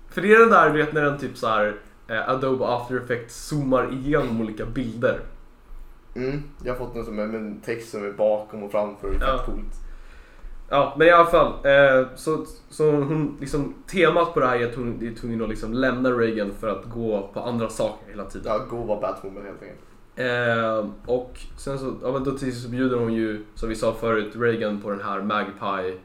För 0.10 0.22
det 0.22 0.34
är 0.34 0.40
den 0.40 0.50
där, 0.50 0.70
vet 0.70 0.94
när 0.94 1.02
den 1.02 1.18
typ 1.20 1.38
så 1.38 1.48
här 1.48 1.76
eh, 2.08 2.30
Adobe 2.30 2.66
After 2.68 2.98
Effects 2.98 3.46
zoomar 3.48 3.94
igenom 3.94 4.42
olika 4.42 4.66
bilder. 4.66 5.20
Mm, 6.16 6.44
jag 6.64 6.74
har 6.74 6.80
fått 6.86 6.96
något 6.96 7.06
som 7.06 7.20
är 7.20 7.26
med 7.28 7.36
en 7.42 7.62
text 7.62 7.92
som 7.92 8.06
är 8.06 8.12
bakom 8.12 8.64
och 8.64 8.72
framför. 8.72 9.08
Är 9.08 9.18
Ja. 9.22 9.44
coolt. 9.46 9.74
Ja, 10.74 10.94
men 10.98 11.08
i 11.08 11.12
alla 11.12 11.26
fall. 11.26 11.54
Eh, 11.64 12.08
så, 12.16 12.46
så 12.70 12.92
hon, 12.92 13.38
liksom, 13.40 13.74
temat 13.88 14.34
på 14.34 14.40
det 14.40 14.48
här 14.48 14.60
är 14.60 14.68
att 14.68 14.76
hon 14.76 15.08
är 15.08 15.16
tvungen 15.16 15.42
att 15.42 15.50
liksom 15.50 15.74
lämna 15.74 16.10
Reagan 16.10 16.52
för 16.60 16.68
att 16.68 16.86
gå 16.86 17.30
på 17.34 17.40
andra 17.40 17.70
saker 17.70 18.10
hela 18.10 18.26
tiden. 18.26 18.52
Ja, 18.52 18.66
gå 18.70 18.78
och 18.78 18.88
vara 18.88 19.00
Batwoman 19.00 19.44
helt 19.46 19.62
enkelt. 19.62 19.80
Eh, 20.16 20.90
och 21.16 21.40
sen 21.58 21.80
så, 21.80 21.96
ja 22.04 22.12
men 22.12 22.24
då 22.24 22.32
till 22.32 22.62
så 22.62 22.70
bjuder 22.70 22.98
hon 22.98 23.14
ju, 23.14 23.46
som 23.56 23.70
vi 23.70 23.76
sa 23.76 23.94
förut, 23.94 24.34
Reagan 24.36 24.82
på 24.82 24.90
den 24.90 25.02
här 25.02 25.22
Magpie 25.22 25.98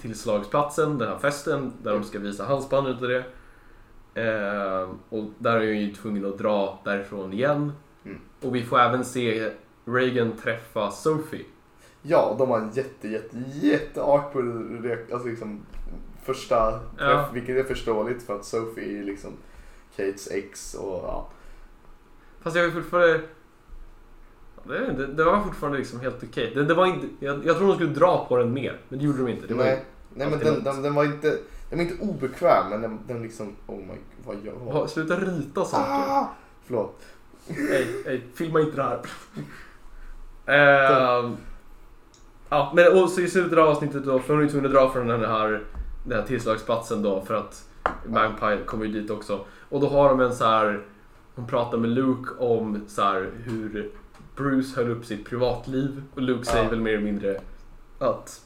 tillslagsplatsen, 0.00 0.98
den 0.98 1.08
här 1.08 1.18
festen 1.18 1.72
där 1.82 1.92
de 1.92 2.04
ska 2.04 2.18
visa 2.18 2.44
halsbandet 2.44 3.02
och 3.02 3.08
det. 3.08 3.24
Eh, 4.14 4.88
och 5.08 5.24
där 5.38 5.56
är 5.56 5.66
hon 5.66 5.80
ju 5.80 5.94
tvungen 5.94 6.26
att 6.26 6.38
dra 6.38 6.80
därifrån 6.84 7.32
igen. 7.32 7.72
Mm. 8.04 8.20
Och 8.42 8.54
vi 8.54 8.62
får 8.62 8.80
även 8.80 9.04
se 9.04 9.50
Reagan 9.84 10.32
träffa 10.32 10.90
Sophie. 10.90 11.44
Ja, 12.02 12.34
de 12.38 12.50
har 12.50 12.58
en 12.58 12.70
jätte, 12.72 13.08
jätte, 13.08 13.36
jätte 13.52 14.02
awkward 14.02 14.86
alltså 15.12 15.28
liksom 15.28 15.60
första 16.24 16.70
träff, 16.70 16.88
Ja. 16.98 17.28
vilket 17.32 17.56
är 17.56 17.64
förståeligt 17.64 18.22
för 18.22 18.36
att 18.36 18.44
Sophie 18.44 19.00
är 19.00 19.04
liksom 19.04 19.30
Kates 19.96 20.28
ex 20.30 20.74
och 20.74 21.04
ja. 21.04 21.28
Fast 22.42 22.56
jag 22.56 22.64
är 22.64 22.70
fortfarande... 22.70 23.20
Det, 24.64 24.92
det, 24.92 25.06
det 25.06 25.24
var 25.24 25.42
fortfarande 25.42 25.78
liksom 25.78 26.00
helt 26.00 26.22
okej. 26.22 26.52
Det, 26.54 26.64
det 26.64 26.74
var 26.74 26.86
inte, 26.86 27.06
jag, 27.20 27.46
jag 27.46 27.56
tror 27.56 27.68
de 27.68 27.74
skulle 27.74 27.92
dra 27.94 28.26
på 28.28 28.36
den 28.36 28.52
mer, 28.52 28.80
men 28.88 28.98
det 28.98 29.04
gjorde 29.04 29.18
de 29.18 29.28
inte. 29.28 29.46
Det 29.46 29.54
nej, 29.54 29.84
nej 30.14 30.30
men 30.30 30.38
den, 30.38 30.64
den, 30.64 30.82
den 30.82 30.94
var 30.94 31.04
inte, 31.04 31.38
den 31.70 31.78
var 31.78 31.84
inte 31.84 32.04
obekväm 32.04 32.70
men 32.70 32.82
den, 32.82 32.98
den 33.06 33.22
liksom, 33.22 33.56
oh 33.66 33.78
my, 33.78 33.94
vad 34.26 34.36
gör 34.44 34.54
jag? 34.66 34.90
sluta 34.90 35.16
rita 35.16 35.64
saker. 35.64 35.92
Ah! 35.92 36.28
Förlåt. 36.64 37.02
Hej, 37.48 38.02
hej, 38.06 38.22
filma 38.34 38.60
inte 38.60 38.76
det 38.76 38.82
här. 38.82 39.00
Ehm, 40.46 41.36
ja, 42.50 42.72
men 42.74 43.02
och 43.02 43.10
så 43.10 43.20
i 43.20 43.28
slutet 43.28 43.58
av 43.58 43.68
avsnittet 43.68 44.04
då, 44.04 44.18
för 44.18 44.34
hon 44.34 44.44
är 44.44 44.48
tvungen 44.48 44.66
att 44.66 44.72
dra 44.72 44.90
från 44.92 45.06
den 45.08 45.24
här, 45.24 45.62
den 46.04 46.18
här 46.18 46.26
tillslagsplatsen 46.26 47.02
då 47.02 47.20
för 47.20 47.34
att 47.34 47.64
Magpie 48.06 48.58
kommer 48.66 48.84
ju 48.86 48.92
dit 49.00 49.10
också. 49.10 49.40
Och 49.68 49.80
då 49.80 49.88
har 49.88 50.08
de 50.08 50.20
en 50.20 50.34
så 50.34 50.44
här, 50.44 50.82
hon 51.34 51.46
pratar 51.46 51.78
med 51.78 51.90
Luke 51.90 52.30
om 52.38 52.80
så 52.88 53.02
här 53.02 53.30
hur 53.44 53.90
Bruce 54.36 54.76
höll 54.80 54.90
upp 54.90 55.04
sitt 55.04 55.24
privatliv 55.28 56.02
och 56.14 56.22
Luke 56.22 56.44
säger 56.46 56.64
Ja. 56.64 56.70
väl 56.70 56.80
mer 56.80 56.92
eller 56.92 57.04
mindre 57.04 57.40
att 57.98 58.40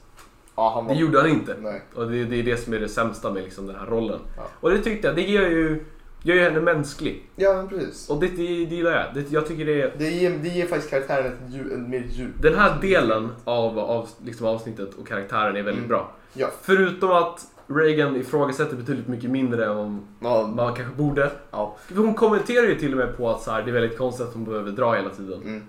Ja, 0.57 0.73
han 0.75 0.87
var... 0.87 0.95
det 0.95 1.01
gjorde 1.01 1.21
han 1.21 1.31
inte. 1.31 1.57
Nej. 1.61 1.83
Och 1.95 2.11
det, 2.11 2.25
det 2.25 2.37
är 2.37 2.43
det 2.43 2.57
som 2.57 2.73
är 2.73 2.81
det 2.81 2.89
sämsta 2.89 3.33
med 3.33 3.43
liksom 3.43 3.67
den 3.67 3.77
här 3.77 3.87
rollen. 3.87 4.19
Ja. 4.37 4.43
Och 4.61 4.71
det 4.71 4.79
tyckte 4.79 5.07
jag, 5.07 5.17
det 5.17 5.23
gör 5.23 5.49
ju, 5.49 5.85
gör 6.25 6.35
ju 6.35 6.41
henne 6.43 6.61
mänsklig. 6.61 7.23
Ja, 7.37 7.53
men 7.53 7.69
precis. 7.69 8.11
Och 8.11 8.21
det, 8.21 8.27
det, 8.27 8.37
det 8.65 8.75
gillar 8.77 8.91
jag. 8.91 9.05
Det, 9.25 9.33
jag 9.33 9.47
tycker 9.47 9.65
det 9.67 9.83
är 9.83 9.93
Det 9.99 10.11
ger, 10.11 10.31
det 10.43 10.49
ger 10.49 10.67
faktiskt 10.67 10.91
karaktären 10.91 11.27
ett 11.27 11.55
dju, 11.55 11.73
en 11.75 11.91
mer 11.91 12.05
djup. 12.11 12.31
Den 12.43 12.55
här 12.55 12.81
delen 12.81 13.29
av, 13.45 13.79
av 13.79 14.09
liksom 14.25 14.47
avsnittet 14.47 14.95
och 14.95 15.09
karaktären 15.09 15.57
är 15.57 15.63
väldigt 15.63 15.75
Mm. 15.75 15.89
bra. 15.89 16.13
Ja. 16.35 16.51
Förutom 16.63 17.11
att 17.11 17.41
Reagan 17.67 18.17
ifrågasätter 18.17 18.77
betydligt 18.77 19.09
mycket 19.09 19.31
mindre 19.31 19.65
än 19.67 19.77
vad 19.77 19.99
Ja, 20.21 20.53
man 20.57 20.75
kanske 20.75 20.95
borde. 20.97 21.31
ja. 21.51 21.77
Hon 21.97 22.15
kommenterar 22.15 22.67
ju 22.67 22.75
till 22.75 22.93
och 22.93 22.99
med 22.99 23.17
på 23.17 23.31
att 23.31 23.43
så 23.43 23.51
här, 23.51 23.63
det 23.63 23.71
är 23.71 23.73
väldigt 23.73 23.99
konstigt 23.99 24.27
att 24.27 24.35
hon 24.35 24.45
behöver 24.45 24.71
dra 24.73 24.93
hela 24.95 25.09
tiden. 25.11 25.43
Mm. 25.43 25.63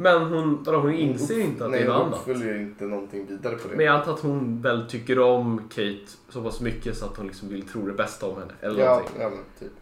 Men 0.00 0.22
hon, 0.22 0.62
vadå, 0.62 0.78
hon 0.78 0.94
inser 0.94 1.40
inte 1.40 1.64
att 1.64 1.70
Nej, 1.70 1.80
det 1.80 1.86
är 1.86 1.88
något 1.88 1.96
hon 1.98 2.06
annat. 2.06 2.18
uppföljer 2.18 2.60
inte 2.60 2.84
någonting 2.84 3.26
vidare 3.26 3.56
på 3.56 3.68
det. 3.68 3.76
Men 3.76 3.86
jag 3.86 3.94
antar 3.94 4.12
att 4.12 4.20
hon 4.20 4.62
väl 4.62 4.86
tycker 4.88 5.18
om 5.18 5.62
Kate 5.68 5.98
så 6.28 6.42
pass 6.42 6.60
mycket 6.60 6.96
så 6.96 7.04
att 7.06 7.16
hon 7.16 7.26
liksom 7.26 7.48
vill 7.48 7.62
tro 7.68 7.86
det 7.86 7.92
bästa 7.92 8.26
om 8.26 8.38
henne. 8.38 8.52
Eller 8.60 8.80
ja, 8.84 8.90
någonting. 8.90 9.16
ja, 9.20 9.28
men 9.30 9.38
typ. 9.58 9.72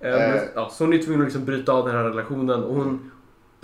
Men, 0.00 0.12
Eh. 0.34 0.42
ja, 0.54 0.68
så 0.72 0.84
hon 0.84 0.92
är 0.92 0.98
tvungen 0.98 1.20
att 1.20 1.26
liksom 1.26 1.44
bryta 1.44 1.72
av 1.72 1.86
den 1.86 1.96
här 1.96 2.04
relationen 2.04 2.64
och 2.64 2.74
hon, 2.74 3.10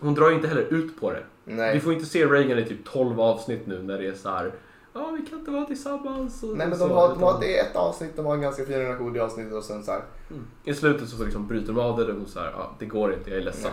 hon 0.00 0.14
drar 0.14 0.28
ju 0.28 0.34
inte 0.34 0.48
heller 0.48 0.66
ut 0.74 1.00
på 1.00 1.10
det. 1.10 1.22
Nej. 1.44 1.74
Vi 1.74 1.80
får 1.80 1.92
inte 1.92 2.06
se 2.06 2.26
Reagan 2.26 2.58
i 2.58 2.64
typ 2.64 2.84
12 2.84 3.20
avsnitt 3.20 3.66
nu 3.66 3.82
när 3.82 3.98
det 3.98 4.06
är 4.06 4.14
så 4.14 4.28
här. 4.28 4.52
Ja, 4.92 5.10
vi 5.20 5.26
kan 5.26 5.38
inte 5.38 5.50
vara 5.50 5.64
tillsammans. 5.64 6.42
Och, 6.42 6.48
Nej 6.48 6.56
men 6.68 6.78
de 6.78 6.88
så, 6.88 6.94
har, 6.94 7.08
de 7.08 7.22
har, 7.22 7.40
det 7.40 7.58
är 7.58 7.64
ett 7.70 7.76
avsnitt, 7.76 8.16
de 8.16 8.26
har 8.26 8.34
en 8.34 8.40
ganska 8.40 8.64
fin 8.64 8.78
relation 8.78 9.16
i 9.16 9.20
avsnittet 9.20 9.52
och 9.52 9.64
sen 9.64 9.82
så 9.82 9.90
här. 9.90 10.00
Mm. 10.30 10.42
I 10.64 10.74
slutet 10.74 11.08
så 11.08 11.24
liksom 11.24 11.46
bryter 11.46 11.66
de 11.72 11.78
av 11.78 11.96
det 11.98 12.12
och 12.12 12.28
så 12.28 12.40
här, 12.40 12.50
ja, 12.56 12.76
det 12.78 12.86
går 12.86 13.12
inte, 13.14 13.30
jag 13.30 13.38
är 13.38 13.44
ledsen. 13.44 13.70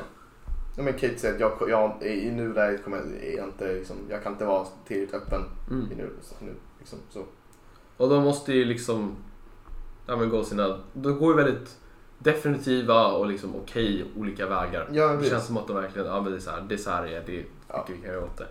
Ja, 0.76 0.84
men 0.84 0.94
Kate 0.94 1.18
säger 1.18 1.34
att 1.46 1.60
jag, 1.60 1.70
jag, 1.70 2.04
i 2.04 2.32
nuläget 2.32 2.84
kommer 2.84 2.98
jag, 3.38 3.48
inte, 3.48 3.74
liksom, 3.74 3.96
jag 4.10 4.24
kan 4.24 4.32
inte 4.32 4.46
vara 4.46 4.68
tillräckligt 4.88 5.22
öppen 5.22 5.42
Mm. 5.70 5.92
i 5.92 5.96
nu, 5.96 6.10
så, 6.22 6.36
nu 6.46 6.54
liksom, 6.80 7.00
så. 7.10 7.26
Och 7.98 8.10
de 8.10 8.24
måste 8.24 8.54
ju 8.54 8.66
liksom 8.66 9.16
ja, 10.08 10.16
men 10.18 10.30
gå 10.30 10.44
sina, 10.44 10.80
de 10.94 11.20
går 11.20 11.38
ju 11.38 11.44
väldigt 11.44 11.78
definitiva 12.20 13.08
och 13.12 13.26
liksom 13.28 13.56
okej 13.56 14.06
olika 14.18 14.48
vägar. 14.48 14.90
Ja, 14.92 15.08
det 15.08 15.30
känns 15.30 15.46
som 15.48 15.58
att 15.58 15.68
de 15.68 15.76
verkligen, 15.76 16.08
ja 16.08 16.22
men 16.22 16.32
det 16.32 16.38
är 16.38 16.42
så 16.42 16.52
här, 16.52 16.62
det 16.62 16.76
är 16.76 16.78
så 16.78 16.90
här 16.90 17.04
det 17.04 17.16
är, 17.16 17.24
det 17.26 17.46
Ja. 17.68 17.86
vi 17.90 17.98
kan 17.98 18.12
göra 18.14 18.24
åt 18.26 18.38
det. 18.38 18.48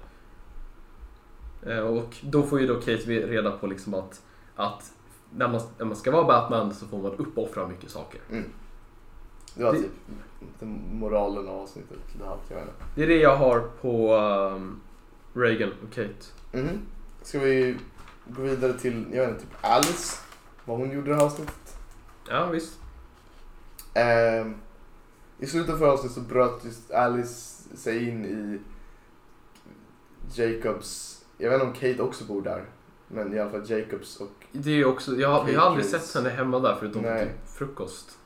Eh, 1.74 1.80
Och 1.87 2.16
då 2.22 2.42
får 2.42 2.61
ju 2.61 2.66
då 2.66 2.74
Kate 2.74 2.92
reda 3.06 3.50
på 3.50 3.66
liksom 3.66 3.94
att, 3.94 4.22
att 4.56 4.92
när, 5.30 5.48
man, 5.48 5.61
när 5.78 5.87
man 5.87 5.96
ska 5.96 6.11
vara 6.11 6.24
Batman 6.24 6.74
så 6.74 6.87
får 6.87 6.98
man 7.02 7.12
uppoffra 7.16 7.68
mycket 7.68 7.90
saker. 7.90 8.20
Det 9.54 9.64
var 9.64 9.72
Det- 9.72 9.78
typ 9.78 9.90
moralen 10.92 11.48
av 11.48 11.61
avsnittet. 11.61 11.98
Det 12.18 12.24
här, 12.24 12.37
jag 12.48 12.61
inte. 12.61 12.72
Det 12.94 13.03
är 13.03 13.07
det 13.07 13.16
jag 13.16 13.37
har 13.37 13.61
på 13.61 14.14
um, 14.16 14.81
Reagan 15.35 15.72
och 15.88 15.94
Kate. 15.94 16.14
Mhm. 16.53 16.79
Ska 17.22 17.38
vi 17.38 17.76
gå 18.26 18.42
vidare 18.42 18.72
till, 18.72 19.05
jag 19.12 19.20
vet 19.20 19.29
inte, 19.31 19.40
typ 19.40 19.50
Alice? 19.61 20.18
Vad 20.64 20.79
hon 20.79 20.90
gjorde 20.90 21.07
i 21.07 21.11
det 21.11 21.16
här 21.16 21.24
avsnittet? 21.24 21.76
Ja 22.29 22.46
visst. 22.46 22.79
Ehm, 23.94 24.55
I 25.38 25.46
slutet 25.46 25.74
av 25.74 25.79
förra 25.79 25.92
avsnittet 25.92 26.14
så 26.14 26.20
bröt 26.20 26.64
just 26.64 26.90
Alice 26.90 27.62
sig 27.76 28.09
in 28.09 28.24
i 28.24 28.59
Jacobs, 30.35 31.24
jag 31.38 31.50
vet 31.50 31.62
inte 31.62 31.66
om 31.66 31.72
Kate 31.72 32.03
också 32.03 32.24
bor 32.24 32.42
där. 32.42 32.64
Men 33.09 33.35
i 33.35 33.38
alla 33.38 33.50
fall 33.50 33.70
Jacobs 33.70 34.16
och 34.20 34.31
Det 34.53 34.70
är 34.70 34.85
också, 34.85 35.16
jag, 35.16 35.29
har- 35.29 35.44
vi 35.44 35.55
har 35.55 35.66
aldrig 35.66 35.85
sett 35.87 36.14
henne 36.14 36.29
hemma 36.31 36.59
där 36.59 36.76
förutom 36.81 37.03
Nej. 37.03 37.24
typ 37.26 37.50
frukost. 37.59 38.18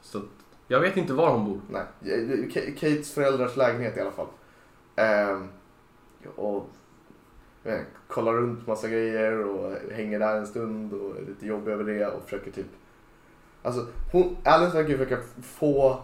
Jag 0.68 0.80
vet 0.80 0.96
inte 0.96 1.12
var 1.12 1.30
hon 1.32 1.44
bor. 1.44 1.60
Nej, 1.70 1.82
Ka- 2.54 2.74
Kates 2.74 3.14
föräldrars 3.14 3.56
lägenhet 3.56 3.96
i 3.96 4.00
alla 4.00 4.10
fall. 4.10 4.26
Ehm, 4.96 5.48
och 6.36 6.70
inte, 7.64 7.80
kollar 8.08 8.32
runt 8.32 8.66
massa 8.66 8.88
grejer 8.88 9.38
och 9.46 9.76
hänger 9.92 10.18
där 10.18 10.36
en 10.36 10.46
stund 10.46 10.92
och 10.92 11.16
är 11.16 11.20
lite 11.20 11.46
jobbig 11.46 11.72
över 11.72 11.84
det 11.84 12.06
och 12.06 12.22
försöker 12.24 12.50
typ 12.50 12.66
Alltså 13.62 13.86
hon, 14.12 14.36
Alice 14.44 14.76
verkar 14.76 14.92
försöka 14.98 15.18
få 15.42 16.00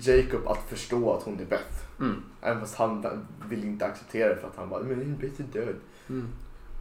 Jacob 0.00 0.48
att 0.48 0.58
förstå 0.68 1.12
att 1.12 1.22
hon 1.22 1.40
är 1.40 1.44
Beth. 1.44 1.84
Mm. 2.00 2.22
Även 2.42 2.60
fast 2.60 2.74
han 2.76 3.26
vill 3.48 3.64
inte 3.64 3.86
acceptera 3.86 4.28
det 4.28 4.36
för 4.40 4.48
att 4.48 4.56
han 4.56 4.68
bara 4.68 4.82
men 4.82 5.16
Beth 5.20 5.40
är 5.40 5.44
död. 5.60 5.74
Mm. 6.08 6.28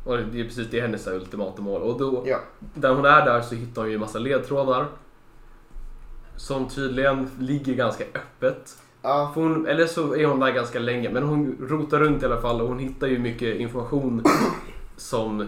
Och 0.06 0.18
det 0.18 0.40
är 0.40 0.44
precis 0.44 0.68
det 0.72 0.82
hennes 0.82 1.08
ultimata 1.08 1.62
mål. 1.62 1.82
Och 1.82 2.00
då, 2.00 2.24
Ja. 2.28 2.40
när 2.74 2.90
hon 2.94 3.06
är 3.06 3.26
där 3.26 3.42
så 3.42 3.56
hittar 3.56 3.82
hon 3.82 3.92
ju 3.92 3.98
massa 3.98 4.20
ledtrådar. 4.20 4.88
Som 6.38 6.70
tydligen 6.70 7.30
ligger 7.40 7.74
ganska 7.74 8.04
öppet. 8.04 8.78
Ja, 9.02 9.32
hon, 9.36 9.68
eller 9.68 9.86
så 9.86 10.16
är 10.16 10.26
hon 10.26 10.40
där 10.40 10.52
ganska 10.52 10.80
länge, 10.80 11.10
men 11.10 11.24
hon 11.24 11.58
rotar 11.70 12.00
runt 12.00 12.24
i 12.24 12.26
alla 12.26 12.42
fall 12.42 12.62
och 12.62 12.68
hon 12.68 12.80
hittar 12.80 13.08
ju 13.08 13.20
mycket 13.20 13.56
information 13.60 14.24
som 14.98 15.48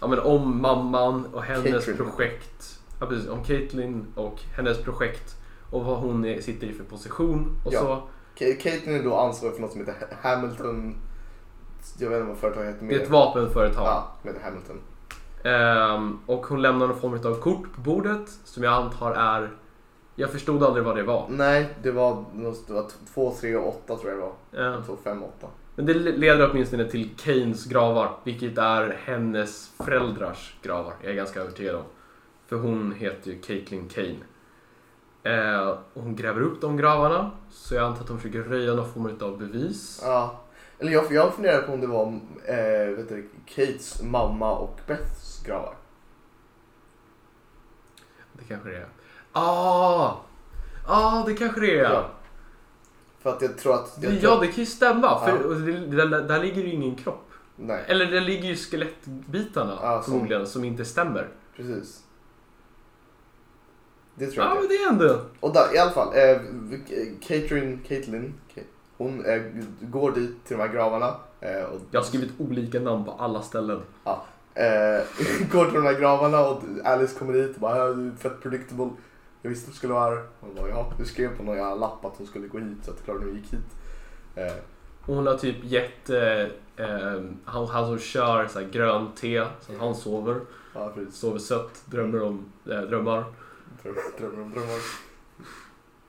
ja, 0.00 0.06
men 0.06 0.18
om 0.18 0.62
mamman 0.62 1.26
och 1.32 1.42
hennes 1.42 1.84
Caitlyn. 1.84 1.96
projekt. 1.96 2.80
Ja, 3.00 3.06
precis, 3.06 3.28
om 3.28 3.44
Caitlyn 3.44 4.06
och 4.14 4.40
hennes 4.56 4.82
projekt 4.82 5.34
och 5.70 5.84
vad 5.84 5.98
hon 5.98 6.24
är, 6.24 6.40
sitter 6.40 6.66
i 6.66 6.72
för 6.72 6.84
position 6.84 7.56
och 7.64 7.72
Ja. 7.72 7.80
så. 7.80 8.02
Caitlyn 8.54 8.94
är 9.00 9.02
då 9.04 9.16
ansvarig 9.16 9.54
för 9.54 9.62
något 9.62 9.72
som 9.72 9.80
heter 9.80 9.94
Hamilton. 10.22 10.94
Jag 11.98 12.10
vet 12.10 12.18
inte 12.18 12.28
vad 12.28 12.38
företaget 12.38 12.74
heter 12.74 12.86
Det 12.86 12.94
är 12.94 13.00
ett 13.00 13.10
vapenföretag. 13.10 13.84
Ja, 13.86 14.12
heter 14.22 14.40
Hamilton. 14.44 14.80
Ehm, 15.44 16.18
och 16.26 16.46
hon 16.46 16.62
lämnar 16.62 16.86
någon 16.86 17.00
form 17.00 17.12
av 17.24 17.40
kort 17.40 17.74
på 17.74 17.80
bordet 17.80 18.28
som 18.44 18.62
jag 18.62 18.72
antar 18.72 19.12
är... 19.12 19.50
Jag 20.16 20.30
förstod 20.30 20.62
aldrig 20.62 20.84
vad 20.84 20.96
det 20.96 21.02
var. 21.02 21.26
Nej, 21.30 21.74
det 21.82 21.90
var, 21.90 22.24
det 22.66 22.72
var 22.72 22.86
2, 23.14 23.34
3 23.40 23.56
och 23.56 23.68
8 23.68 23.96
tror 23.96 24.12
jag 24.12 24.18
det 24.18 24.22
var. 24.22 24.74
Ehm, 24.76 24.84
2, 24.84 24.96
5, 25.04 25.22
8. 25.22 25.46
men 25.76 25.86
det 25.86 25.94
leder 25.94 26.50
åtminstone 26.50 26.90
till 26.90 27.10
Keynes 27.16 27.64
gravar, 27.66 28.16
vilket 28.24 28.58
är 28.58 28.98
hennes 29.04 29.68
föräldrars 29.68 30.56
gravar. 30.62 30.94
Jag 31.02 31.10
är 31.10 31.16
ganska 31.16 31.40
övertygad 31.40 31.76
om. 31.76 31.84
För 32.46 32.56
hon 32.56 32.92
heter 32.92 33.30
ju 33.30 33.40
Caitlyn 33.40 33.88
Kane. 33.88 34.16
Och 35.94 36.02
hon 36.02 36.16
gräver 36.16 36.40
upp 36.40 36.60
de 36.60 36.76
gravarna, 36.76 37.30
så 37.50 37.74
jag 37.74 37.84
antar 37.84 38.02
att 38.02 38.08
hon 38.08 38.18
försöker 38.18 38.42
röja 38.42 38.74
någon 38.74 38.92
form 38.92 39.18
av 39.20 39.38
bevis. 39.38 40.00
Ja. 40.04 40.40
Eller 40.78 40.92
jag, 40.92 41.12
jag 41.12 41.34
funderar 41.34 41.62
på 41.62 41.72
om 41.72 41.80
det 41.80 41.86
var 41.86 42.06
eh, 42.44 42.96
vet 42.96 43.08
du, 43.08 43.28
Kates 43.46 44.02
mamma 44.02 44.58
och 44.58 44.80
Beths 44.86 45.42
gravar. 45.46 45.74
Det 48.32 48.44
kanske 48.48 48.68
det 48.68 48.76
är. 48.76 48.88
Ah! 49.34 50.12
Ah, 50.86 51.24
det 51.26 51.34
kanske 51.34 51.60
det 51.60 51.78
är. 51.78 51.84
Ja. 51.92 52.10
För 53.22 53.30
att 53.30 53.42
jag 53.42 53.58
tror 53.58 53.74
att... 53.74 53.98
Jag 54.00 54.10
tror, 54.20 54.32
ja, 54.32 54.40
det 54.40 54.46
kan 54.46 54.54
ju 54.56 54.66
stämma. 54.66 55.06
Ja. 55.06 55.22
För 55.26 55.46
och 55.46 55.54
det, 55.60 55.96
där, 55.96 56.06
där 56.22 56.42
ligger 56.42 56.62
ju 56.62 56.70
ingen 56.72 56.94
kropp. 56.96 57.30
Nej, 57.56 57.84
Eller 57.86 58.06
det 58.06 58.20
ligger 58.20 58.44
ju 58.48 58.56
skelettbitarna 58.56 59.78
Ja, 59.82 60.02
som- 60.02 60.12
förmodligen 60.12 60.46
som 60.46 60.64
inte 60.64 60.84
stämmer. 60.84 61.28
precis. 61.56 62.00
Det 64.14 64.26
tror 64.26 64.44
Ja, 64.44 64.48
jag 64.48 64.54
men 64.54 64.62
inte. 64.62 64.74
det 64.74 64.82
är 64.82 64.88
ändå... 64.88 65.20
Och 65.40 65.52
där, 65.52 65.74
i 65.74 65.78
alla 65.78 65.90
fall, 65.90 66.08
eh, 66.14 66.40
Caitlyn, 67.22 67.82
Ka- 67.88 68.62
hon 68.96 69.24
eh, 69.24 69.42
går 69.80 70.10
dit 70.12 70.44
till 70.44 70.56
de 70.56 70.62
här 70.62 70.72
gravarna. 70.74 71.14
Eh, 71.40 71.62
och, 71.64 71.80
Jag 71.90 72.00
har 72.00 72.04
skrivit 72.04 72.32
olika 72.38 72.80
namn 72.80 73.04
på 73.04 73.10
alla 73.18 73.42
ställen. 73.42 73.82
eh, 74.54 75.02
går 75.52 75.64
till 75.64 75.74
de 75.74 75.82
här 75.84 76.00
gravarna 76.00 76.40
och 76.48 76.62
Alice 76.84 77.18
kommer 77.18 77.32
dit 77.32 77.54
och 77.54 77.60
bara 77.60 77.88
"Äh, 77.88 77.94
du 77.96 78.08
är 78.08 78.16
fett 78.16 78.42
predictable. 78.42 78.90
Jag 79.44 79.48
visste 79.50 79.68
att 79.68 79.72
du 79.72 79.76
skulle 79.78 79.92
vara 79.92 80.14
här. 80.14 80.26
Hon 80.40 80.54
bara 80.54 80.68
ja, 80.68 80.92
du 80.98 81.04
skrev 81.04 81.36
på 81.36 81.44
jävla 81.44 81.74
lapp 81.74 82.04
att 82.04 82.16
hon 82.16 82.26
skulle 82.26 82.48
gå 82.48 82.58
hit 82.58 82.84
så 82.84 82.90
att 82.90 83.04
klart 83.04 83.22
hon 83.22 83.34
gick 83.34 83.52
hit. 83.52 83.76
Eh, 84.34 84.52
hon 85.00 85.26
har 85.26 85.34
typ 85.34 85.64
gett 85.64 86.10
eh, 86.10 86.42
eh, 86.76 87.22
han, 87.44 87.66
han 87.66 87.86
som 87.86 87.98
kör 87.98 88.46
så 88.46 88.60
här 88.60 88.68
grönt 88.68 89.16
te 89.16 89.44
så 89.60 89.72
att 89.72 89.78
han 89.78 89.94
sover. 89.94 90.40
ja, 90.74 90.92
precis. 90.94 91.14
Sover 91.14 91.38
sött, 91.38 91.82
drömmer 91.86 92.22
om 92.22 92.44
eh, 92.70 92.80
drömmar. 92.80 93.24
Dröm, 93.82 93.94
drömmer 94.18 94.42
om 94.42 94.50
drömmar. 94.50 94.78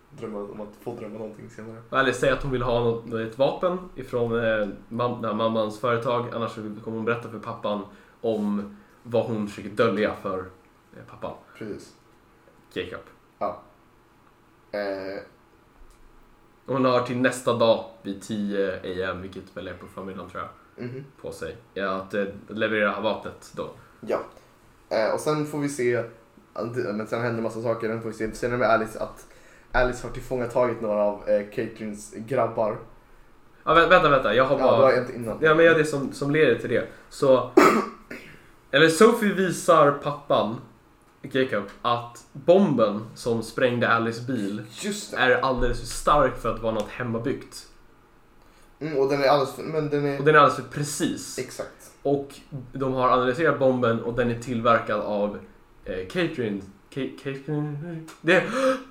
Drömmar 0.10 0.52
om 0.52 0.62
att 0.62 0.76
få 0.82 0.96
drömma 0.96 1.18
någonting 1.18 1.50
senare. 1.50 1.82
Alice 1.90 2.20
säger 2.20 2.34
att 2.34 2.44
hon 2.44 2.52
vill 2.52 2.62
ha 2.62 2.80
något, 2.80 3.14
ett 3.14 3.38
vapen 3.38 3.78
ifrån 3.96 4.46
eh, 4.46 4.68
mam, 4.90 5.24
här 5.24 5.34
mammans 5.34 5.80
företag. 5.80 6.26
Annars 6.34 6.56
kommer 6.56 6.98
hon 6.98 7.06
berätta 7.06 7.30
för 7.30 7.40
pappan 7.40 7.82
om 8.22 8.78
vad 9.04 9.26
hon 9.26 9.48
försöker 9.48 9.70
dölja 9.70 10.16
för 10.16 10.40
eh, 10.40 11.04
pappan, 11.10 11.34
Precis. 11.58 11.96
Jacob. 12.74 13.15
Eh, 14.72 15.22
Hon 16.66 16.86
har 16.86 17.02
till 17.02 17.18
nästa 17.18 17.54
dag 17.54 17.86
vid 18.02 18.22
10 18.22 19.10
am, 19.12 19.22
vilket 19.22 19.58
väl 19.58 19.68
är 19.68 19.74
på 19.74 19.88
förmiddagen 19.88 20.30
tror 20.30 20.44
jag, 20.44 20.86
mhm. 20.86 21.06
på 21.22 21.32
sig. 21.32 21.56
Ja, 21.74 21.90
att 21.96 22.14
eh, 22.14 22.24
leverera 22.48 23.02
vapnet 23.02 23.52
då. 23.56 23.70
Ja. 24.02 24.20
Eh, 24.90 25.14
och 25.14 25.20
sen 25.20 25.46
får 25.46 25.60
vi 25.60 25.70
se, 25.70 26.04
men 26.94 27.08
sen 27.08 27.22
händer 27.22 27.44
massa 27.44 27.62
saker. 27.62 27.88
Sen 27.88 28.02
får 28.02 28.10
vi 28.10 28.16
se 28.16 28.32
senare 28.32 28.58
med 28.60 28.70
Alice 28.70 29.00
att 29.00 29.28
Alice 29.72 30.08
har 30.08 30.14
tillfångatagit 30.14 30.82
några 30.82 31.04
av 31.04 31.30
eh, 31.30 31.46
Catrins 31.50 32.14
grabbar. 32.18 32.78
Ja, 33.64 33.72
vä- 33.76 33.90
vänta, 33.90 34.10
vänta, 34.10 34.36
jag 34.36 34.46
har 34.46 34.60
Ja, 34.60 34.66
bara... 34.66 34.76
det 34.78 34.82
var 34.82 35.02
inte 35.02 35.16
innan. 35.16 35.38
Ja, 35.42 35.56
men 35.56 35.66
jag 35.66 35.74
är 35.76 35.80
det 35.80 35.86
som, 35.86 36.14
som 36.14 36.32
leder 36.32 36.60
till 36.60 36.70
det. 36.70 36.88
Så... 37.10 37.52
Eller 38.72 38.88
Sophie 38.88 39.34
visar 39.34 39.92
pappan, 39.92 40.56
Jacob, 41.32 41.64
att 41.82 42.24
bomben 42.34 43.06
som 43.16 43.44
sprängde 43.44 43.90
Alice 43.90 44.22
bil 44.22 44.62
är 45.18 45.32
alldeles 45.32 45.80
för 45.80 45.88
stark 45.88 46.38
för 46.38 46.56
att 46.56 46.62
vara 46.62 46.74
något 46.74 46.90
hemmabyggt. 46.90 47.68
Mm, 48.80 48.98
och 48.98 49.10
den 49.10 49.24
är 49.24 49.28
alldeles, 49.28 49.58
men 49.58 49.90
den 49.90 50.06
är... 50.06 50.20
Och 50.20 50.26
den 50.26 50.36
är 50.36 50.40
alldeles 50.40 50.56
för 50.56 50.72
precis. 50.72 51.40
Exakt. 51.40 51.92
Och 52.02 52.36
de 52.74 52.94
har 52.94 53.10
analyserat 53.10 53.60
bomben 53.60 54.04
och 54.04 54.14
den 54.14 54.32
är 54.32 54.40
tillverkad 54.40 55.00
av 55.00 55.40
eh, 55.86 56.08
Catherine... 56.08 56.62
Ka- 56.96 57.18
Catherine... 57.24 58.00
Det, 58.22 58.44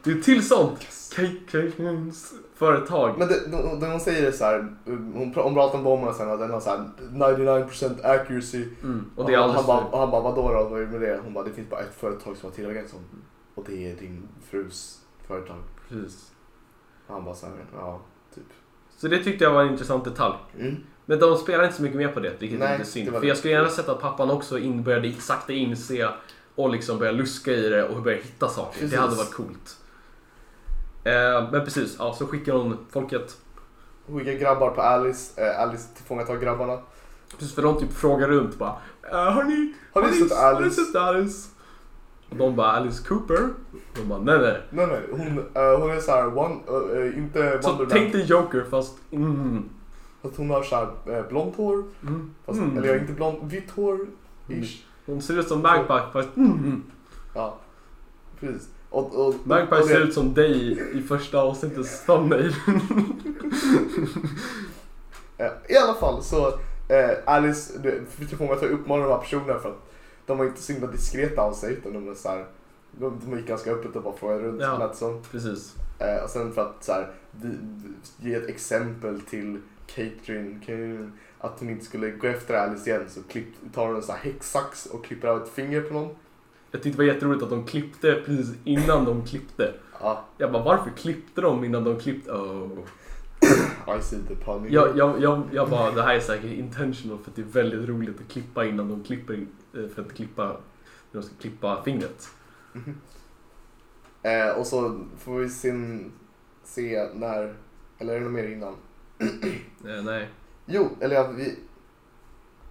det 0.02 0.10
är 0.10 0.20
till 0.22 0.46
sånt! 0.48 0.86
Catrins 1.16 2.34
företag. 2.54 3.14
Men 3.18 3.28
det, 3.28 3.46
de, 3.50 3.80
de, 3.80 3.86
hon 3.90 4.00
säger 4.00 4.22
det 4.22 4.32
så 4.32 4.44
här, 4.44 4.74
hon, 4.84 5.34
pra- 5.34 5.42
hon 5.42 5.54
pratar 5.54 5.78
om 5.78 5.84
bomben 5.84 6.14
sen 6.14 6.30
och 6.30 6.38
den 6.38 6.50
har 6.50 6.60
så 6.60 6.70
här 6.70 6.84
99% 7.10 8.06
accuracy. 8.06 8.64
Mm, 8.82 9.10
och 9.16 9.26
det 9.26 9.32
är 9.34 9.38
han, 9.38 9.44
alldeles 9.50 9.66
han, 9.66 9.76
bara, 9.76 9.86
och 9.86 9.98
han 9.98 10.10
bara, 10.10 10.22
vadå 10.22 10.42
då? 10.48 10.68
Vad 10.70 10.80
är 10.82 10.86
det 10.86 10.90
med 10.98 11.00
det? 11.00 11.20
Hon 11.24 11.32
bara, 11.34 11.44
det 11.44 11.52
finns 11.52 11.70
bara 11.70 11.80
ett 11.80 11.94
företag 12.00 12.36
som 12.36 12.48
har 12.50 12.56
tillverkat 12.56 12.82
en 12.82 12.88
sån. 12.88 13.00
Och 13.54 13.64
det 13.68 13.90
är 13.92 13.96
din 13.96 14.28
frus 14.50 15.00
företag. 15.26 15.56
Precis. 15.88 16.30
Och 17.06 17.14
han 17.14 17.24
bara 17.24 17.34
så 17.34 17.46
här, 17.46 17.54
ja, 17.76 18.00
typ. 18.34 18.44
Så 18.96 19.08
det 19.08 19.24
tyckte 19.24 19.44
jag 19.44 19.52
var 19.52 19.62
en 19.62 19.72
intressant 19.72 20.04
detalj. 20.04 20.34
Mm. 20.60 20.76
Men 21.06 21.18
de 21.18 21.36
spelar 21.36 21.64
inte 21.64 21.76
så 21.76 21.82
mycket 21.82 21.96
mer 21.98 22.08
på 22.08 22.20
det, 22.20 22.32
vilket 22.38 22.58
Nej, 22.58 22.74
är 22.74 22.78
lite 22.78 22.90
synd. 22.90 23.06
det 23.06 23.12
För 23.20 23.26
jag 23.26 23.36
det. 23.36 23.38
skulle 23.38 23.54
gärna 23.54 23.68
sett 23.68 23.88
att 23.88 24.00
pappan 24.00 24.30
också 24.30 24.58
in, 24.58 24.82
började 24.82 25.12
sakta 25.12 25.52
inse 25.52 26.08
och 26.54 26.70
liksom 26.70 26.98
börja 26.98 27.12
luska 27.12 27.52
i 27.52 27.68
det 27.68 27.88
och 27.88 28.02
börja 28.02 28.16
hitta 28.22 28.48
saker. 28.48 28.72
Precis. 28.72 28.90
Det 28.90 28.96
hade 28.96 29.14
varit 29.16 29.34
coolt. 29.34 29.76
Eh, 31.04 31.50
men 31.52 31.64
precis, 31.64 31.96
ja, 31.98 32.14
så 32.18 32.26
skickar 32.26 32.52
hon 32.52 32.76
folket. 32.90 33.36
Hon 34.06 34.18
skickar 34.18 34.32
grabbar 34.32 34.70
på 34.70 34.80
Alice. 34.82 35.42
Eh, 35.46 35.60
Alice 35.60 35.88
tillfångatar 35.96 36.36
grabbarna. 36.36 36.78
Precis, 37.38 37.54
för 37.54 37.62
de 37.62 37.80
typ 37.80 37.92
frågar 37.92 38.28
runt 38.28 38.58
bara 38.58 38.76
eh, 39.12 39.16
Har 39.32 39.44
ni, 39.44 39.74
Har 39.92 40.02
ni 40.02 40.12
sett 40.12 40.32
Har 40.38 40.52
ni 40.52 40.56
Alice? 40.56 40.84
sett 40.84 40.96
Alice? 40.96 41.48
Och 42.30 42.36
de 42.36 42.56
bara 42.56 42.70
Alice 42.72 43.08
Cooper. 43.08 43.48
De 43.94 44.08
bara 44.08 44.18
nej 44.18 44.38
nej. 44.38 44.60
Nej 44.70 44.86
nej, 44.86 45.00
hon, 45.10 45.38
eh, 45.38 45.80
hon 45.80 45.90
är 45.90 46.00
såhär, 46.00 46.38
one, 46.38 46.54
eh, 46.68 46.98
eh, 47.00 47.18
inte 47.18 47.58
Så 47.62 47.68
Wonderman. 47.68 47.90
tänk 47.92 48.12
dig 48.12 48.24
Joker 48.24 48.64
fast 48.70 48.98
mm, 49.10 49.68
Att 50.22 50.36
hon 50.36 50.50
har 50.50 50.62
såhär 50.62 51.28
blont 51.28 51.56
hår. 51.56 51.84
mm, 52.02 52.34
Fast, 52.46 52.58
mm. 52.58 52.78
Eller 52.78 52.98
inte 53.00 53.12
blont, 53.12 53.38
vitt 53.52 53.70
hår. 53.70 54.06
Ish. 54.48 54.84
Hon 55.06 55.22
ser 55.22 55.38
ut 55.38 55.48
som 55.48 55.62
Magpie 55.62 56.22
mm, 56.36 56.52
mm. 56.52 56.82
Ja, 57.34 57.58
precis. 58.40 58.68
Och, 58.90 59.26
och, 59.26 59.34
Magpie 59.44 59.78
och 59.78 59.84
ser 59.86 60.00
ut 60.00 60.14
som 60.14 60.34
dig 60.34 60.82
i 60.94 61.02
första 61.02 61.38
avsnittets 61.38 62.06
thumbnail. 62.06 62.54
Eh, 65.38 65.52
I 65.68 65.76
alla 65.76 65.94
fall 65.94 66.22
så, 66.22 66.48
eh, 66.88 67.10
Alice 67.24 67.72
tillfångatar 68.28 68.66
uppmanar 68.66 69.02
de 69.04 69.10
här 69.12 69.18
personerna 69.18 69.58
för 69.58 69.68
att 69.68 69.90
de 70.26 70.38
var 70.38 70.44
inte 70.44 70.62
så 70.62 70.72
himla 70.72 70.86
diskreta 70.86 71.42
av 71.42 71.52
sig 71.52 71.72
utan 71.72 71.92
de 71.92 72.06
var 72.06 72.14
så 72.14 72.28
här, 72.28 72.46
de, 72.90 73.20
de 73.24 73.36
gick 73.36 73.46
ganska 73.48 73.70
öppet 73.70 73.96
och 73.96 74.02
bara 74.02 74.16
frågade 74.16 74.42
runt 74.42 74.62
Ja. 74.62 74.78
lät 74.78 74.90
det 74.92 74.96
som. 74.96 75.22
Precis. 75.30 75.74
Eh, 75.98 76.24
och 76.24 76.30
sen 76.30 76.52
för 76.52 76.62
att 76.62 76.84
så 76.84 76.92
här, 76.92 77.10
ge 78.16 78.34
ett 78.34 78.48
exempel 78.48 79.20
till 79.20 79.60
Catherine, 79.86 80.60
Catherine 80.60 81.10
att 81.38 81.60
hon 81.60 81.70
inte 81.70 81.84
skulle 81.84 82.10
gå 82.10 82.26
efter 82.26 82.54
Alice 82.54 82.90
igen 82.90 83.04
så 83.08 83.22
klipp, 83.22 83.46
tar 83.72 83.86
hon 83.86 83.96
en 83.96 84.02
så 84.02 84.12
här 84.12 84.18
häcksax 84.18 84.86
och 84.86 85.04
klipper 85.04 85.28
av 85.28 85.42
ett 85.42 85.48
finger 85.48 85.80
på 85.80 85.94
någon. 85.94 86.16
Jag 86.70 86.82
tyckte 86.82 87.02
det 87.02 87.06
var 87.06 87.14
jätteroligt 87.14 87.42
att 87.42 87.50
de 87.50 87.64
klippte 87.66 88.22
precis 88.26 88.54
innan 88.64 89.04
de 89.04 89.24
klippte. 89.24 89.74
Ja, 90.00 90.24
Jag 90.38 90.52
bara, 90.52 90.62
varför 90.62 90.90
klippte 90.90 91.40
de 91.40 91.64
innan 91.64 91.84
de 91.84 92.00
klippte? 92.00 92.32
Oh. 92.32 92.78
I 93.98 94.02
see 94.02 94.18
the 94.28 94.34
pun. 94.34 94.66
Jag, 94.70 94.96
jag, 94.96 95.22
jag, 95.22 95.42
jag 95.52 95.70
bara, 95.70 95.90
det 95.90 96.02
här 96.02 96.14
är 96.14 96.20
säkert 96.20 96.52
intentional 96.52 97.18
för 97.18 97.30
att 97.30 97.36
det 97.36 97.42
är 97.42 97.46
väldigt 97.46 97.88
roligt 97.88 98.20
att 98.20 98.28
klippa 98.32 98.64
innan 98.64 98.88
de 98.88 99.04
klipper, 99.04 99.46
eh, 99.74 99.88
för 99.88 100.02
att 100.02 100.14
klippa, 100.14 100.46
när 100.46 101.20
de 101.20 101.22
ska 101.22 101.34
klippa 101.40 101.82
fingret. 101.82 102.28
Mhm. 102.72 102.96
Eh, 104.22 104.48
och 104.58 104.66
så 104.66 105.00
får 105.18 105.38
vi 105.38 105.48
sin, 105.48 106.12
se 106.64 107.08
när, 107.14 107.54
eller 107.98 108.14
är 108.14 108.18
det 108.18 108.24
något 108.24 108.32
mer 108.32 108.48
innan? 108.48 108.74
Eh, 109.86 110.04
nej. 110.04 110.28
Jo, 110.66 110.88
eller 111.00 111.14
ja, 111.16 111.26
vi... 111.36 111.58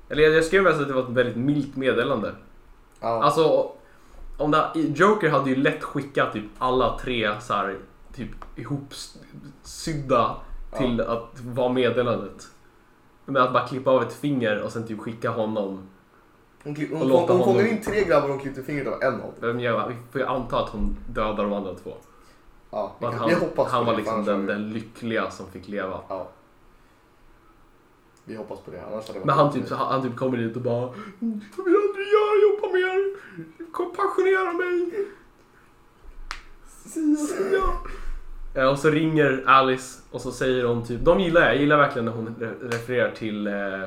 Eller 0.09 0.23
jag 0.23 0.43
skrev 0.43 0.63
mest 0.63 0.81
att 0.81 0.87
det 0.87 0.93
var 0.93 1.03
ett 1.03 1.09
väldigt 1.09 1.35
milt 1.37 1.75
meddelande. 1.75 2.35
Ja, 2.99 3.23
Alltså, 3.23 3.71
om 4.37 4.51
det, 4.51 4.71
Joker 4.75 5.29
hade 5.29 5.49
ju 5.49 5.55
lätt 5.55 5.83
skickat 5.83 6.33
typ 6.33 6.45
alla 6.57 6.99
tre 6.99 7.41
så 7.41 7.53
här, 7.53 7.77
typ 8.15 8.29
ihopsydda 8.55 10.35
till 10.77 11.01
att 11.01 11.41
vara 11.41 11.69
meddelandet. 11.73 12.47
Med 13.25 13.41
att 13.41 13.53
bara 13.53 13.67
klippa 13.67 13.91
av 13.91 14.03
ett 14.03 14.13
finger 14.13 14.61
och 14.61 14.71
sen 14.71 14.87
typ 14.87 14.99
skicka 14.99 15.29
honom. 15.29 15.87
hon, 16.63 16.75
hon, 16.75 17.01
hon, 17.01 17.11
hon 17.11 17.27
fångar 17.27 17.43
honom- 17.45 17.65
in 17.67 17.81
tre 17.81 18.03
grabbar 18.03 18.29
och 18.29 18.41
klippte 18.41 18.63
fingret 18.63 18.87
av 18.87 19.03
en 19.03 19.21
av 19.21 19.33
dem. 19.41 19.59
Jag, 19.59 19.87
vi 19.87 19.95
får 20.11 20.21
ju 20.21 20.27
anta 20.27 20.59
att 20.63 20.69
hon 20.69 20.97
dödar 21.09 21.43
de 21.43 21.53
andra 21.53 21.73
två. 21.73 21.93
Ja, 22.71 22.95
kan, 22.99 23.13
han, 23.13 23.29
vi 23.29 23.35
hoppas 23.35 23.71
han 23.71 23.85
var 23.85 23.95
liksom 23.95 24.25
den, 24.25 24.45
den 24.45 24.69
lyckliga 24.69 25.31
som 25.31 25.47
fick 25.51 25.67
leva. 25.67 25.99
Ja. 26.09 26.27
Vi 28.25 28.35
hoppas 28.35 28.59
på 28.59 28.71
det, 28.71 28.81
annars 28.85 29.07
hade 29.07 29.19
det 29.19 29.25
Men 29.25 29.35
han 29.35 29.53
typ, 29.53 29.69
han, 29.69 29.87
han 29.87 30.01
typ 30.01 30.15
kommer 30.15 30.37
dit 30.37 30.55
och 30.55 30.61
bara 30.61 30.81
Jag 31.19 31.63
vill 31.65 31.75
aldrig 31.75 32.07
göra, 32.07 32.41
jobba 32.51 32.73
mer. 32.73 33.15
Kom 33.71 33.91
passionera 33.95 34.53
mig. 34.53 35.07
Sia. 37.27 37.63
Ja, 38.55 38.69
och 38.69 38.79
så 38.79 38.89
ringer 38.89 39.43
Alice 39.47 40.01
och 40.11 40.21
så 40.21 40.31
säger 40.31 40.63
hon 40.63 40.83
typ, 40.85 41.01
de 41.05 41.19
gillar 41.19 41.41
jag, 41.41 41.49
jag 41.49 41.61
gillar 41.61 41.77
verkligen 41.77 42.05
när 42.05 42.11
hon 42.11 42.27
re- 42.39 42.69
refererar 42.71 43.11
till 43.11 43.47
eh, 43.47 43.83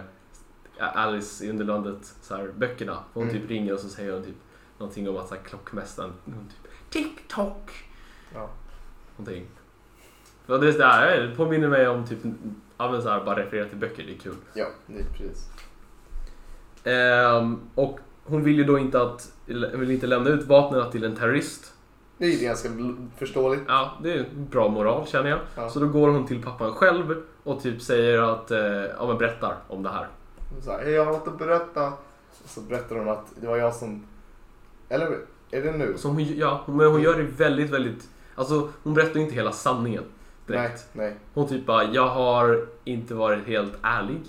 Alice 0.79 1.45
i 1.47 1.51
Underlandet, 1.51 2.15
så 2.23 2.35
här, 2.37 2.49
böckerna. 2.57 2.99
Hon 3.13 3.23
Mm. 3.23 3.35
typ 3.35 3.51
ringer 3.51 3.73
och 3.75 3.81
så 3.81 3.89
säger 3.89 4.13
hon 4.13 4.23
typ 4.23 4.35
någonting 4.79 5.09
om 5.09 5.17
att 5.17 5.29
så 5.29 5.35
här, 5.35 5.43
klockmästaren, 5.43 6.13
hon 6.25 6.49
typ 6.49 6.73
TikTok. 6.91 7.71
Ja. 8.35 8.51
Någonting. 9.17 9.47
Ja, 10.47 10.59
det, 10.59 10.73
där, 10.73 11.21
det 11.21 11.37
påminner 11.37 11.69
mig 11.69 11.89
om 11.89 12.07
typ, 12.07 12.19
ja 12.79 12.91
men 12.91 13.03
så 13.03 13.09
här, 13.09 13.25
bara 13.25 13.39
referera 13.39 13.69
till 13.69 13.79
böcker, 13.79 14.03
det 14.07 14.13
är 14.15 14.19
kul. 14.19 14.35
ja, 14.55 14.67
det 14.87 14.99
är 15.01 15.05
precis. 15.05 15.49
Ehm, 16.85 17.61
och 17.75 17.99
hon 18.25 18.43
vill 18.45 18.57
ju 18.59 18.65
då 18.65 18.79
inte 18.79 19.03
att, 19.03 19.33
vill 19.47 19.91
inte 19.91 20.07
lämna 20.07 20.31
ut 20.31 20.45
vapnen 20.47 20.91
till 20.91 21.05
en 21.05 21.17
terrorist. 21.17 21.73
Det 22.19 22.25
är 22.27 22.43
ganska 22.45 22.69
bl- 22.69 23.09
förståeligt. 23.19 23.63
Ja, 23.69 23.93
det 24.03 24.13
är 24.13 24.27
bra 24.51 24.69
moral 24.69 25.07
känner 25.07 25.31
jag. 25.31 25.39
Ja. 25.57 25.69
Så 25.71 25.81
då 25.81 25.87
går 25.89 26.09
hon 26.09 26.27
till 26.27 26.43
pappan 26.43 26.73
själv 26.73 27.23
och 27.43 27.63
typ 27.63 27.83
säger 27.83 28.19
att, 28.23 28.51
eh, 28.51 28.59
ja 28.99 29.07
men 29.07 29.19
berättar 29.19 29.57
om 29.69 29.83
det 29.83 29.89
här. 29.89 30.09
Så 30.63 30.71
här, 30.71 30.79
"Hej, 30.85 30.93
jag 30.93 31.05
har 31.05 31.13
något 31.13 31.29
att 31.29 31.39
berätta. 31.39 31.87
Och 32.45 32.51
så 32.51 32.61
berättar 32.61 32.97
hon 32.97 33.09
att 33.09 33.27
det 33.41 33.47
var 33.47 33.57
jag 33.57 33.75
som... 33.75 34.07
Eller 34.89 35.19
är 35.51 35.63
det 35.63 35.73
nu? 35.73 35.95
Så 35.97 36.09
hon, 36.09 36.37
ja, 36.39 36.61
men 36.67 36.87
hon 36.87 37.03
gör 37.03 37.17
det 37.19 37.23
väldigt, 37.23 37.71
väldigt, 37.71 38.09
alltså 38.35 38.69
hon 38.83 38.95
berättar 38.95 39.15
ju 39.15 39.21
inte 39.23 39.35
hela 39.35 39.53
sanningen 39.53 40.03
direkt. 40.47 40.89
nej. 40.93 41.17
Hon 41.35 41.49
typ 41.49 41.67
bara, 41.67 41.85
jag 41.85 42.09
har 42.09 42.67
inte 42.85 43.15
varit 43.15 43.47
helt 43.47 43.73
ärlig. 43.83 44.21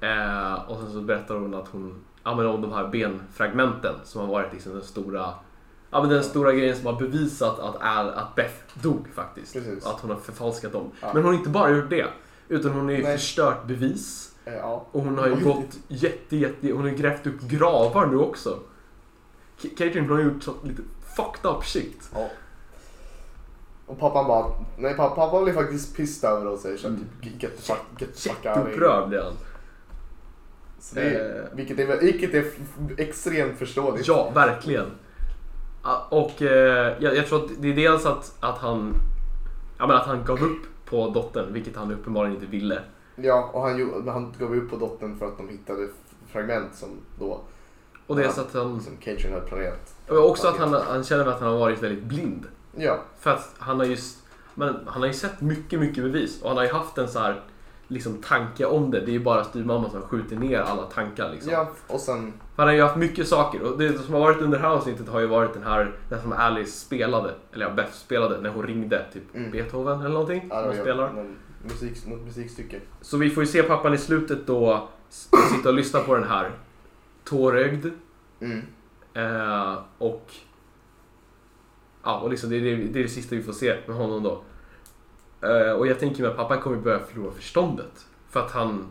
Eh, 0.00 0.54
och 0.70 0.78
sen 0.78 0.92
så 0.92 1.00
berättar 1.00 1.34
hon 1.34 1.54
att 1.54 1.68
hon, 1.68 2.04
ja 2.24 2.34
men 2.34 2.46
om 2.46 2.62
de 2.62 2.72
här 2.72 2.88
benfragmenten 2.88 3.94
som 4.04 4.20
har 4.20 4.28
varit 4.28 4.52
liksom 4.52 4.72
den 4.72 4.82
stora, 4.82 5.34
ja 5.90 6.00
men 6.00 6.10
den 6.10 6.24
stora 6.24 6.52
grejen 6.52 6.76
som 6.76 6.86
har 6.86 7.00
bevisat 7.00 7.58
att, 7.58 7.76
Al, 7.82 8.08
att 8.10 8.34
Beth 8.34 8.54
dog 8.82 9.08
faktiskt. 9.14 9.52
Precis. 9.52 9.86
Att 9.86 10.00
hon 10.00 10.10
har 10.10 10.16
förfalskat 10.18 10.72
dem. 10.72 10.90
Ja. 11.00 11.06
Men 11.14 11.16
hon 11.22 11.24
har 11.32 11.38
inte 11.38 11.50
bara 11.50 11.70
gjort 11.70 11.90
det. 11.90 12.06
Utan 12.48 12.70
hon 12.72 12.84
har 12.84 12.92
ju 12.92 13.02
Nej. 13.02 13.16
förstört 13.16 13.66
bevis. 13.66 14.34
Eh, 14.44 14.54
Ja. 14.54 14.86
Och 14.92 15.02
hon 15.02 15.18
har 15.18 15.26
ju 15.26 15.44
gått 15.44 15.78
jätte, 15.88 16.36
jätte, 16.36 16.72
hon 16.72 16.82
har 16.82 16.90
grävt 16.90 17.26
upp 17.26 17.40
gravar 17.40 18.06
nu 18.06 18.16
också. 18.18 18.58
Catherine 19.78 20.08
hon 20.08 20.16
har 20.16 20.24
gjort 20.24 20.42
så 20.42 20.54
lite 20.62 20.82
fucked 21.16 21.50
up 21.50 21.64
shit. 21.64 22.10
ja. 22.14 22.28
Och 23.86 23.98
pappan 24.00 24.26
bara... 24.26 24.46
Nej, 24.78 24.94
pappa, 24.96 25.14
pappa 25.14 25.42
blir 25.44 25.52
faktiskt 25.54 25.96
pissed 25.96 26.30
över 26.30 26.44
det 26.44 26.50
och 26.50 26.58
säger 26.58 26.76
så 26.76 26.88
här, 26.88 26.94
Mm. 26.94 27.06
typ 27.22 27.42
get 27.42 27.56
the 27.56 27.62
fuck, 27.62 27.78
get 27.98 28.14
the 28.16 28.28
fuck 28.28 28.36
out 28.38 28.46
of 28.46 28.52
here." 28.56 28.58
Jätteupprörd 28.70 29.08
blir 29.08 29.20
han. 29.22 29.32
Så 30.80 30.94
det 30.94 31.00
är, 31.00 31.38
Eh. 31.50 31.56
vilket, 31.56 31.78
är, 31.78 31.96
vilket 32.00 32.34
är 32.34 32.44
extremt 32.96 33.58
förståeligt. 33.58 34.08
Ja, 34.08 34.30
verkligen. 34.34 34.86
Och 36.08 36.42
eh, 36.42 36.96
jag, 37.00 37.16
jag 37.16 37.26
tror 37.26 37.44
att 37.44 37.50
det 37.58 37.68
är 37.68 37.76
dels 37.76 38.06
att, 38.06 38.34
att 38.40 38.58
han 38.58 38.94
ja, 39.78 39.86
men 39.86 39.96
att 39.96 40.06
han 40.06 40.24
gav 40.24 40.42
upp 40.42 40.62
på 40.84 41.08
dottern, 41.10 41.52
vilket 41.52 41.76
han 41.76 41.92
uppenbarligen 41.92 42.34
inte 42.36 42.46
ville. 42.50 42.80
Ja, 43.16 43.50
och 43.52 43.62
han, 43.62 44.08
han 44.08 44.34
gav 44.38 44.54
upp 44.56 44.70
på 44.70 44.76
dottern 44.76 45.18
för 45.18 45.26
att 45.26 45.36
de 45.38 45.48
hittade 45.48 45.88
fragment 46.32 46.74
som 46.74 46.88
då 47.18 47.40
Och 48.06 48.16
dels 48.16 48.36
Ja. 48.36 48.42
att 48.42 48.54
han, 48.54 48.80
som 48.80 48.96
Catherine 48.96 49.34
hade 49.34 49.46
planerat. 49.46 49.94
och 50.08 50.30
också 50.30 50.48
att 50.48 50.56
han, 50.56 50.72
han 50.72 51.04
känner 51.04 51.26
att 51.26 51.40
han 51.40 51.50
har 51.52 51.58
varit 51.58 51.82
väldigt 51.82 52.04
blind. 52.04 52.46
Ja, 52.76 53.00
För 53.20 53.30
att 53.30 53.54
han 53.58 53.78
har 53.78 53.86
just, 53.86 54.18
men 54.54 54.76
han 54.86 55.02
har 55.02 55.06
ju 55.06 55.12
sett 55.12 55.40
mycket, 55.40 55.80
mycket 55.80 56.04
bevis 56.04 56.42
och 56.42 56.48
han 56.48 56.56
har 56.56 56.64
ju 56.64 56.72
haft 56.72 56.98
en 56.98 57.08
så 57.08 57.18
här 57.18 57.40
liksom 57.88 58.22
tanke 58.22 58.64
om 58.64 58.90
det. 58.90 59.00
Det 59.00 59.10
är 59.10 59.12
ju 59.12 59.20
bara 59.24 59.44
styvmamman 59.44 59.90
som 59.90 60.02
skjuter 60.02 60.36
ner 60.36 60.60
alla 60.60 60.82
tankar 60.82 61.30
liksom. 61.32 61.52
ja 61.52 61.70
och 61.86 62.00
sen... 62.00 62.32
Han 62.56 62.66
har 62.66 62.74
ju 62.74 62.82
haft 62.82 62.96
mycket 62.96 63.28
saker 63.28 63.62
och 63.62 63.78
det 63.78 63.98
som 63.98 64.14
har 64.14 64.20
varit 64.20 64.40
under 64.40 64.58
det 64.58 64.64
här 64.64 64.70
avsnittet 64.70 65.08
har 65.08 65.20
ju 65.20 65.26
varit 65.26 65.54
den 65.54 65.62
här, 65.62 65.92
den 66.08 66.22
som 66.22 66.32
Alice 66.32 66.70
spelade, 66.70 67.34
eller 67.52 67.66
ja, 67.66 67.72
Beth 67.72 67.92
spelade 67.92 68.40
när 68.40 68.50
hon 68.50 68.66
ringde, 68.66 69.04
typ 69.12 69.34
Mm. 69.34 69.50
Beethoven 69.50 70.00
eller 70.00 70.10
någonting. 70.10 70.46
Ja, 70.50 70.64
hon 70.66 70.76
spelar. 70.76 71.24
musik, 71.62 72.06
något 72.06 72.24
musikstycke. 72.24 72.80
Så 73.00 73.16
vi 73.16 73.30
får 73.30 73.42
ju 73.42 73.46
se 73.46 73.62
pappan 73.62 73.94
i 73.94 73.98
slutet 73.98 74.46
då 74.46 74.88
sitta 75.54 75.68
och 75.68 75.74
lyssna 75.74 76.00
på 76.00 76.14
den 76.14 76.24
här 76.24 76.50
tårögd. 77.24 77.86
Mm. 78.40 78.62
Eh, 79.14 79.78
och 79.98 80.32
ja, 82.06 82.18
och 82.18 82.30
liksom 82.30 82.50
det, 82.50 82.56
är 82.56 82.60
det, 82.60 82.76
det 82.76 82.98
är 82.98 83.02
det 83.02 83.08
sista 83.08 83.36
vi 83.36 83.42
får 83.42 83.52
se 83.52 83.76
med 83.86 83.96
honom 83.96 84.22
då. 84.22 84.42
Eh, 85.48 85.72
och 85.72 85.86
jag 85.86 85.98
tänker 85.98 86.22
mig 86.22 86.30
att 86.30 86.36
pappan 86.36 86.60
kommer 86.60 86.76
börja 86.76 86.98
förlora 86.98 87.32
förståndet. 87.32 88.06
För 88.30 88.40
att 88.40 88.50
han, 88.50 88.88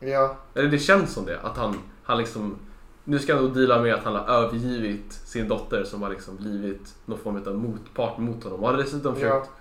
Ja, 0.00 0.36
eller 0.54 0.68
det 0.68 0.78
känns 0.78 1.12
som 1.12 1.24
det, 1.24 1.40
att 1.40 1.56
han, 1.56 1.78
han 2.02 2.18
liksom 2.18 2.58
nu 3.04 3.18
ska 3.18 3.34
han 3.34 3.44
då 3.44 3.50
deala 3.50 3.82
med 3.82 3.94
att 3.94 4.04
han 4.04 4.14
har 4.14 4.24
övergivit 4.24 5.12
sin 5.12 5.48
dotter 5.48 5.84
som 5.84 6.02
har 6.02 6.10
liksom 6.10 6.36
blivit 6.36 6.94
någon 7.04 7.18
form 7.18 7.42
av 7.46 7.54
motpart 7.54 8.18
mot 8.18 8.44
honom. 8.44 8.60
Och 8.60 8.68
har 8.68 8.76
dessutom 8.76 9.14
försökt, 9.14 9.46
ja. 9.46 9.52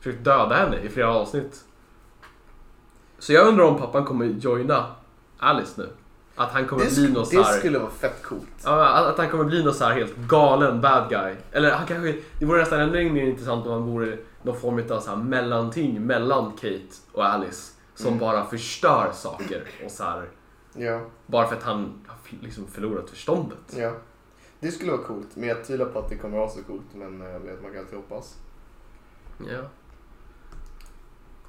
försökt 0.00 0.24
döda 0.24 0.54
henne 0.54 0.76
i 0.80 0.88
flera 0.88 1.14
avsnitt. 1.14 1.64
Så 3.18 3.32
jag 3.32 3.48
undrar 3.48 3.64
om 3.64 3.78
pappan 3.78 4.04
kommer 4.04 4.24
joina 4.24 4.86
Alice 5.38 5.80
nu. 5.80 5.88
Att 6.36 6.50
han 6.50 6.66
kommer 6.66 6.84
Det, 6.84 6.90
bli 6.90 7.14
så 7.24 7.36
det 7.36 7.42
här... 7.42 7.58
skulle 7.58 7.78
vara 7.78 7.90
fett 7.90 8.22
coolt. 8.22 8.46
Ja, 8.64 8.88
att 8.88 9.06
att 9.06 9.18
han 9.18 9.28
kommer 9.30 9.44
bli 9.44 9.64
någon 9.64 9.74
så 9.74 9.84
här 9.84 9.94
helt 9.94 10.16
galen 10.16 10.80
bad 10.80 11.10
guy. 11.10 11.34
Eller 11.52 11.70
han 11.70 11.86
kanske, 11.86 12.16
det 12.38 12.44
vore 12.44 12.58
nästan 12.60 12.80
ännu 12.80 13.10
mer 13.10 13.22
intressant 13.22 13.66
om 13.66 13.72
han 13.72 13.82
vore 13.82 14.18
någon 14.42 14.56
form 14.60 14.82
av 14.90 15.00
så 15.00 15.10
här 15.10 15.16
mellanting 15.16 16.06
mellan 16.06 16.52
Kate 16.52 16.80
och 17.12 17.24
Alice. 17.24 17.72
Som 17.94 18.06
Mm. 18.06 18.18
bara 18.18 18.44
förstör 18.44 19.10
saker 19.12 19.62
och 19.84 19.90
så 19.90 20.04
här, 20.04 20.28
Ja, 20.76 21.00
bara 21.26 21.46
för 21.46 21.56
att 21.56 21.62
han 21.62 21.92
har 22.06 22.16
liksom 22.40 22.66
förlorat 22.66 23.10
förståndet. 23.10 23.58
ja. 23.76 23.92
Det 24.60 24.70
skulle 24.70 24.92
vara 24.92 25.02
coolt, 25.02 25.28
men 25.36 25.48
jag 25.48 25.64
tvivlar 25.64 25.86
på 25.86 25.98
att 25.98 26.08
det 26.08 26.16
kommer 26.16 26.38
vara 26.38 26.48
så 26.48 26.62
coolt. 26.62 26.82
Men 26.94 27.20
eh, 27.22 27.28
jag 27.28 27.40
vet, 27.40 27.62
man 27.62 27.70
kan 27.72 27.80
alltid 27.80 27.96
hoppas. 27.96 28.34
Ja. 29.38 29.60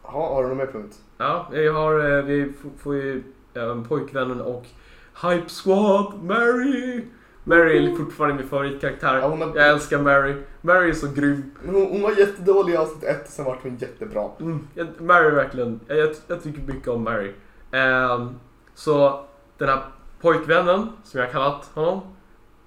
Ha, 0.01 0.33
har 0.35 0.41
du 0.43 0.47
någon 0.49 0.57
mer 0.57 0.65
punkt? 0.67 0.95
Ja, 1.17 1.47
vi 1.51 1.67
har, 1.67 2.17
eh, 2.17 2.23
vi 2.23 2.53
får 2.79 2.95
ju 2.95 3.23
även 3.57 3.83
pojkvännen 3.83 4.41
och 4.41 4.65
Hype 5.21 5.49
Squad, 5.49 6.23
Mary! 6.23 7.05
Mary 7.43 7.91
är 7.91 7.95
fortfarande 7.95 8.35
min 8.35 8.47
favoritkaraktär. 8.49 9.17
Ja, 9.17 9.27
har- 9.27 9.55
Jag 9.55 9.69
älskar 9.69 9.99
Mary. 10.01 10.35
Mary 10.61 10.89
är 10.89 10.93
så 10.93 11.07
grym. 11.07 11.51
Hon, 11.65 11.75
hon 11.75 12.01
var 12.01 12.11
jättedålig 12.11 12.73
i 12.73 12.77
avsnitt 12.77 13.03
ett 13.03 13.23
och 13.23 13.29
sen 13.29 13.45
vart 13.45 13.63
hon 13.63 13.77
jättebra. 13.77 14.29
Mm, 14.39 14.67
jag- 14.73 15.01
Mary 15.01 15.25
är 15.27 15.31
verkligen, 15.31 15.79
jag, 15.87 15.97
jag, 15.97 16.09
jag 16.27 16.43
tycker 16.43 16.73
mycket 16.73 16.87
om 16.87 17.03
Mary. 17.03 17.31
Ehm, 17.71 18.29
så 18.75 19.25
den 19.57 19.69
här 19.69 19.81
pojkvännen, 20.21 20.87
som 21.03 21.19
jag 21.19 21.27
har 21.27 21.31
kallat 21.33 21.65
honom, 21.73 22.01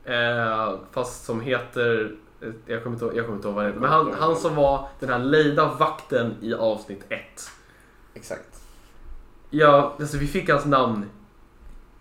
eh, 0.05 0.74
fast 0.93 1.24
som 1.24 1.41
heter, 1.41 2.16
jag 2.66 2.82
kommer 2.84 2.97
inte, 2.97 3.16
jag 3.16 3.24
kommer 3.24 3.36
inte 3.36 3.49
ihåg 3.49 3.55
vad 3.55 3.64
han 3.64 3.72
heter, 3.72 3.80
men 3.80 3.91
han, 3.91 4.12
han 4.18 4.36
som 4.36 4.55
var 4.55 4.89
den 5.01 5.09
här 5.09 5.18
lejda 5.18 5.74
vakten 5.78 6.34
i 6.41 6.55
avsnitt 6.55 7.05
1. 7.09 7.18
Exakt. 8.14 8.47
Ja, 9.51 9.96
alltså 10.01 10.18
vi 10.18 10.26
fick 10.26 10.51
hans 10.51 10.64
namn 10.66 11.05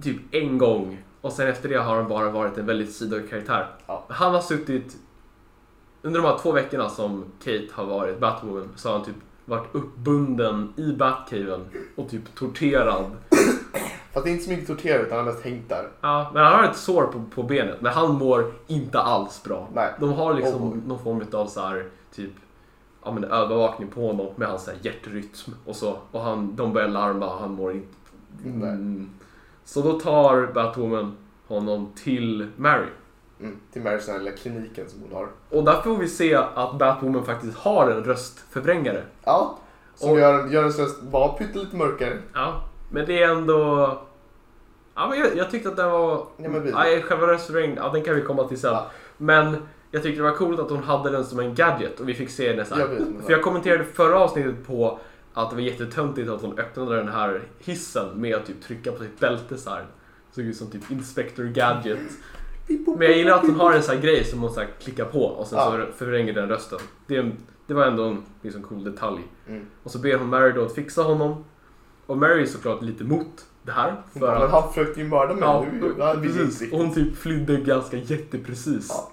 typ 0.01 0.17
en 0.31 0.57
gång 0.57 1.03
och 1.21 1.31
sen 1.31 1.47
efter 1.47 1.69
det 1.69 1.77
har 1.77 1.95
han 1.95 2.07
bara 2.07 2.29
varit 2.29 2.57
en 2.57 2.65
väldigt 2.65 2.93
sidokaraktär. 2.93 3.67
Ja. 3.87 4.05
Han 4.09 4.33
har 4.33 4.41
suttit, 4.41 4.97
under 6.01 6.21
de 6.21 6.27
här 6.27 6.37
två 6.37 6.51
veckorna 6.51 6.89
som 6.89 7.25
Kate 7.43 7.67
har 7.71 7.85
varit 7.85 8.19
Batwoman 8.19 8.69
så 8.75 8.89
har 8.89 8.95
han 8.95 9.05
typ 9.05 9.15
varit 9.45 9.67
uppbunden 9.71 10.73
i 10.77 10.93
Batcaven 10.93 11.65
och 11.95 12.09
typ 12.09 12.35
torterad. 12.35 13.05
Fast 14.13 14.25
det 14.25 14.29
är 14.29 14.33
inte 14.33 14.43
så 14.43 14.49
mycket 14.49 14.67
torterat 14.67 15.05
utan 15.05 15.17
han 15.17 15.27
har 15.27 15.33
mest 15.33 15.45
hängt 15.45 15.69
där. 15.69 15.89
Ja, 16.01 16.31
men 16.33 16.43
han 16.43 16.53
har 16.53 16.63
ett 16.63 16.77
sår 16.77 17.03
på, 17.03 17.21
på 17.35 17.43
benet 17.43 17.81
men 17.81 17.93
han 17.93 18.13
mår 18.15 18.53
inte 18.67 18.99
alls 18.99 19.43
bra. 19.43 19.67
Nej. 19.73 19.93
De 19.99 20.13
har 20.13 20.33
liksom 20.33 20.63
Oh. 20.63 20.77
någon 20.87 21.03
form 21.03 21.23
av 21.31 21.47
så 21.47 21.61
här 21.61 21.89
typ 22.15 22.31
ja, 23.07 23.13
men 23.13 23.23
övervakning 23.23 23.87
på 23.89 24.07
honom 24.07 24.27
med 24.35 24.47
hans 24.47 24.67
här 24.67 24.75
hjärtrytm 24.81 25.51
och 25.65 25.75
så. 25.75 25.97
Och 26.11 26.21
han, 26.21 26.55
de 26.55 26.73
börjar 26.73 26.87
larma 26.87 27.25
och 27.33 27.39
han 27.39 27.51
mår 27.51 27.71
inte... 27.73 27.87
Mm. 28.45 29.09
Så 29.63 29.81
då 29.81 29.99
tar 29.99 30.47
Batwoman 30.53 31.17
honom 31.47 31.91
till 32.03 32.47
Mary. 32.55 32.85
Mm, 33.39 33.57
till 33.73 33.81
Marys 33.81 34.05
den 34.05 34.15
här 34.15 34.23
lilla 34.23 34.37
kliniken 34.37 34.89
som 34.89 34.99
hon 35.01 35.13
har. 35.13 35.27
Och 35.49 35.63
där 35.63 35.81
får 35.81 35.97
vi 35.97 36.07
se 36.07 36.35
att 36.35 36.77
Batwoman 36.79 37.25
faktiskt 37.25 37.57
har 37.57 37.91
en 37.91 38.03
röstförvrängare. 38.03 39.03
Ja, 39.23 39.57
Som 39.95 40.11
Och- 40.11 40.19
gör, 40.19 40.47
gör 40.47 40.61
ens 40.61 40.79
röst 40.79 41.01
bara 41.01 41.27
pyttelite 41.33 41.75
mörkare. 41.75 42.17
Ja, 42.33 42.61
men 42.91 43.05
det 43.05 43.23
är 43.23 43.29
ändå... 43.31 43.87
Ja, 44.95 45.07
men 45.09 45.19
jag, 45.19 45.37
jag 45.37 45.51
tyckte 45.51 45.69
att 45.69 45.77
den 45.77 45.91
var... 45.91 46.25
Ja, 46.37 46.49
men 46.49 46.63
vi- 46.63 46.71
Nej, 46.71 47.01
själva 47.01 47.27
röstförvrängningen, 47.27 47.83
ja 47.83 47.89
den 47.91 48.03
kan 48.03 48.15
vi 48.15 48.21
komma 48.21 48.43
till 48.43 48.59
sen. 48.59 48.73
Ja. 48.73 48.85
Men 49.17 49.67
jag 49.97 50.03
tyckte 50.03 50.19
det 50.19 50.29
var 50.29 50.37
coolt 50.37 50.59
att 50.59 50.69
hon 50.69 50.83
hade 50.83 51.09
den 51.09 51.25
som 51.25 51.39
en 51.39 51.55
gadget 51.55 51.99
och 51.99 52.09
vi 52.09 52.13
fick 52.13 52.29
se 52.29 52.55
nästan. 52.55 52.79
Jag 52.79 52.87
vet 52.87 52.99
inte. 52.99 53.23
För 53.23 53.31
jag 53.31 53.41
kommenterade 53.41 53.83
förra 53.83 54.19
avsnittet 54.19 54.67
på 54.67 54.99
att 55.33 55.49
det 55.49 55.55
var 55.55 55.63
jättetöntigt 55.63 56.29
att 56.29 56.41
hon 56.41 56.59
öppnade 56.59 56.95
den 56.95 57.07
här 57.07 57.43
hissen 57.59 58.21
med 58.21 58.35
att 58.35 58.45
typ 58.45 58.61
trycka 58.61 58.91
på 58.91 59.03
sitt 59.03 59.19
bälte 59.19 59.57
så 59.57 59.69
här. 59.69 59.85
Såg 60.31 60.45
ut 60.45 60.57
som 60.57 60.71
typ 60.71 60.91
Inspector 60.91 61.43
Gadget. 61.43 61.99
Men 62.67 63.01
jag 63.01 63.17
gillar 63.17 63.31
att 63.31 63.41
hon 63.41 63.55
har 63.55 63.73
en 63.73 63.83
sån 63.83 63.95
här 63.95 64.01
grej 64.01 64.23
som 64.23 64.39
hon 64.39 64.53
så 64.53 64.61
klickar 64.81 65.05
på 65.05 65.23
och 65.23 65.47
sen 65.47 65.59
så 65.59 65.85
förvränger 65.95 66.33
den 66.33 66.49
rösten. 66.49 66.79
Det, 67.07 67.31
det 67.67 67.73
var 67.73 67.85
ändå 67.85 68.03
en 68.03 68.23
liksom 68.41 68.63
cool 68.63 68.83
detalj. 68.83 69.21
Mm. 69.47 69.65
Och 69.83 69.91
så 69.91 69.99
ber 69.99 70.17
hon 70.17 70.29
Mary 70.29 70.51
då 70.51 70.65
att 70.65 70.75
fixa 70.75 71.01
honom. 71.01 71.45
Och 72.05 72.17
Mary 72.17 72.41
är 72.41 72.45
såklart 72.45 72.81
lite 72.81 73.03
emot 73.03 73.45
det 73.63 73.71
här. 73.71 73.95
För 74.13 74.19
Men 74.19 74.43
att, 74.43 74.51
han 74.51 74.69
försökte 74.69 74.99
ju 74.99 75.07
mörda 75.07 75.33
mig 75.33 75.43
ja, 75.43 75.65
nu. 75.71 75.87
Inte 75.87 76.21
precis. 76.21 76.73
Och 76.73 76.77
hon 76.77 76.93
typ 76.93 77.17
flydde 77.17 77.57
ganska 77.57 77.97
jätteprecis. 77.97 78.87
Ja. 78.89 79.11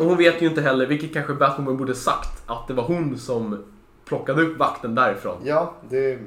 Och 0.00 0.06
hon 0.06 0.16
vet 0.16 0.42
ju 0.42 0.46
inte 0.46 0.60
heller, 0.60 0.86
vilket 0.86 1.12
kanske 1.12 1.34
Batwoman 1.34 1.76
borde 1.76 1.94
sagt, 1.94 2.42
att 2.46 2.68
det 2.68 2.74
var 2.74 2.82
hon 2.84 3.18
som 3.18 3.64
plockade 4.04 4.42
upp 4.42 4.58
vakten 4.58 4.94
därifrån. 4.94 5.36
Ja, 5.44 5.74
det 5.88 6.18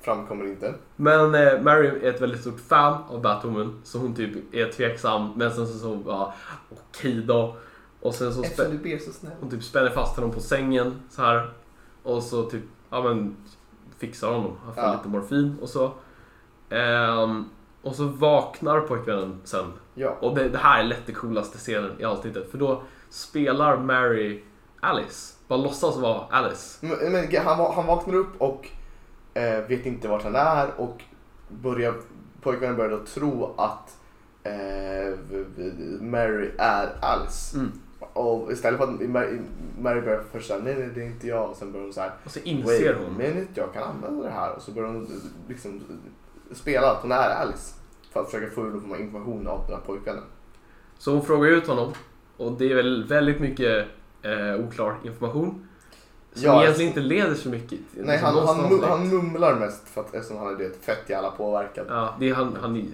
framkommer 0.00 0.44
inte. 0.46 0.74
Men 0.96 1.34
eh, 1.34 1.60
Mary 1.62 1.86
är 1.86 2.04
ett 2.04 2.20
väldigt 2.20 2.40
stort 2.40 2.60
fan 2.60 3.02
av 3.08 3.22
Batwoman, 3.22 3.80
så 3.84 3.98
hon 3.98 4.14
typ 4.14 4.54
är 4.54 4.72
tveksam, 4.72 5.32
men 5.36 5.50
sen 5.54 5.66
så, 5.66 5.78
så 5.78 6.02
ja, 6.06 6.34
okej 6.70 7.22
då. 7.26 7.56
Och 8.00 8.14
sen 8.14 8.32
så 8.34 8.40
spä- 8.42 8.44
Eftersom 8.46 8.72
du 8.72 8.78
ber 8.78 8.98
så 8.98 9.12
snäll. 9.12 9.32
hon 9.40 9.50
typ 9.50 9.62
spänner 9.62 9.90
fast 9.90 10.16
honom 10.16 10.30
på 10.30 10.40
sängen 10.40 10.94
så 11.10 11.22
här. 11.22 11.50
Och 12.02 12.22
så 12.22 12.42
typ, 12.42 12.62
ja 12.90 13.02
men 13.02 13.36
fixar 13.98 14.28
honom. 14.32 14.52
Han 14.64 14.74
får 14.74 14.82
Ja. 14.82 14.92
lite 14.92 15.08
morfin 15.08 15.56
och 15.62 15.68
så. 15.68 15.92
Ehm, 16.70 17.44
och 17.82 17.94
så 17.94 18.04
vaknar 18.04 18.80
pojkvännen 18.80 19.40
sen. 19.44 19.72
Ja. 19.98 20.16
Och 20.20 20.34
det, 20.34 20.48
det 20.48 20.58
här 20.58 20.80
är 20.80 20.84
lätt 20.84 21.06
det 21.06 21.12
coolaste 21.12 21.58
scenen 21.58 21.90
i 21.98 22.04
avsnittet. 22.04 22.50
För 22.50 22.58
då 22.58 22.82
spelar 23.10 23.76
Mary 23.76 24.42
Alice. 24.80 25.34
Bara 25.48 25.58
låtsas 25.58 25.96
vara 25.96 26.24
Alice. 26.30 26.86
Men, 26.86 27.12
men 27.12 27.36
han, 27.44 27.74
han 27.74 27.86
vaknar 27.86 28.14
upp 28.14 28.40
och 28.40 28.68
eh, 29.34 29.60
vet 29.68 29.86
inte 29.86 30.08
vart 30.08 30.22
han 30.22 30.34
är 30.34 30.80
och 30.80 31.02
börjar, 31.48 31.94
pojkvännen 32.42 32.76
börjar 32.76 32.90
då 32.90 33.04
tro 33.06 33.54
att 33.56 33.96
eh, 34.42 35.18
Mary 36.00 36.50
är 36.58 36.96
Alice. 37.00 37.56
Mm. 37.56 37.72
Och 38.12 38.52
istället 38.52 38.80
för 38.80 38.84
att 38.84 39.00
Mary, 39.00 40.00
börjar 40.00 40.22
först 40.32 40.48
säga 40.48 40.60
nej, 40.64 40.74
nej 40.74 40.90
det 40.94 41.02
är 41.02 41.06
inte 41.06 41.26
jag 41.26 41.50
och 41.50 41.56
sen 41.56 41.72
börjar 41.72 41.84
hon 41.84 41.92
så 41.92 42.00
här 42.00 42.12
Och 42.24 42.30
så 42.30 42.40
inser 42.40 42.94
hon. 42.94 43.16
minute, 43.16 43.50
jag 43.54 43.72
kan 43.72 43.82
använda 43.82 44.22
det 44.22 44.30
här. 44.30 44.52
Och 44.52 44.62
så 44.62 44.70
börjar 44.70 44.88
hon 44.88 45.22
liksom 45.48 45.82
spela 46.52 46.90
att 46.90 47.02
hon 47.02 47.12
är 47.12 47.30
Alice. 47.30 47.75
För 48.16 48.22
att 48.22 48.30
försöka 48.30 48.54
få 48.54 48.60
ur 48.66 48.70
någon 48.70 49.00
information 49.00 49.46
av 49.46 49.64
den 49.66 49.74
här 49.76 49.82
pojkvännen. 49.86 50.24
Så 50.98 51.12
hon 51.12 51.22
frågar 51.22 51.50
ut 51.50 51.66
honom. 51.66 51.92
Och 52.36 52.52
det 52.52 52.70
är 52.72 52.74
väl 52.74 53.04
väldigt 53.04 53.40
mycket 53.40 53.86
eh, 54.22 54.60
oklar 54.66 54.96
information. 55.04 55.68
Som 56.32 56.44
Ja, 56.44 56.62
egentligen 56.62 56.88
inte 56.88 57.00
leder 57.00 57.34
så 57.34 57.48
mycket. 57.48 57.80
Nej, 57.94 58.18
han, 58.18 58.34
han, 58.46 58.68
direkt. 58.68 58.84
han 58.86 59.08
mumlar 59.08 59.54
mest 59.54 59.88
för 59.88 60.00
att, 60.00 60.14
eftersom 60.14 60.36
han 60.36 60.46
är 60.54 60.58
det, 60.58 60.84
fett 60.84 61.10
jävla 61.10 61.30
påverkad. 61.30 61.86
Ja, 61.88 62.14
det 62.20 62.28
är 62.28 62.34
han, 62.34 62.56
han 62.60 62.76
är 62.76 62.84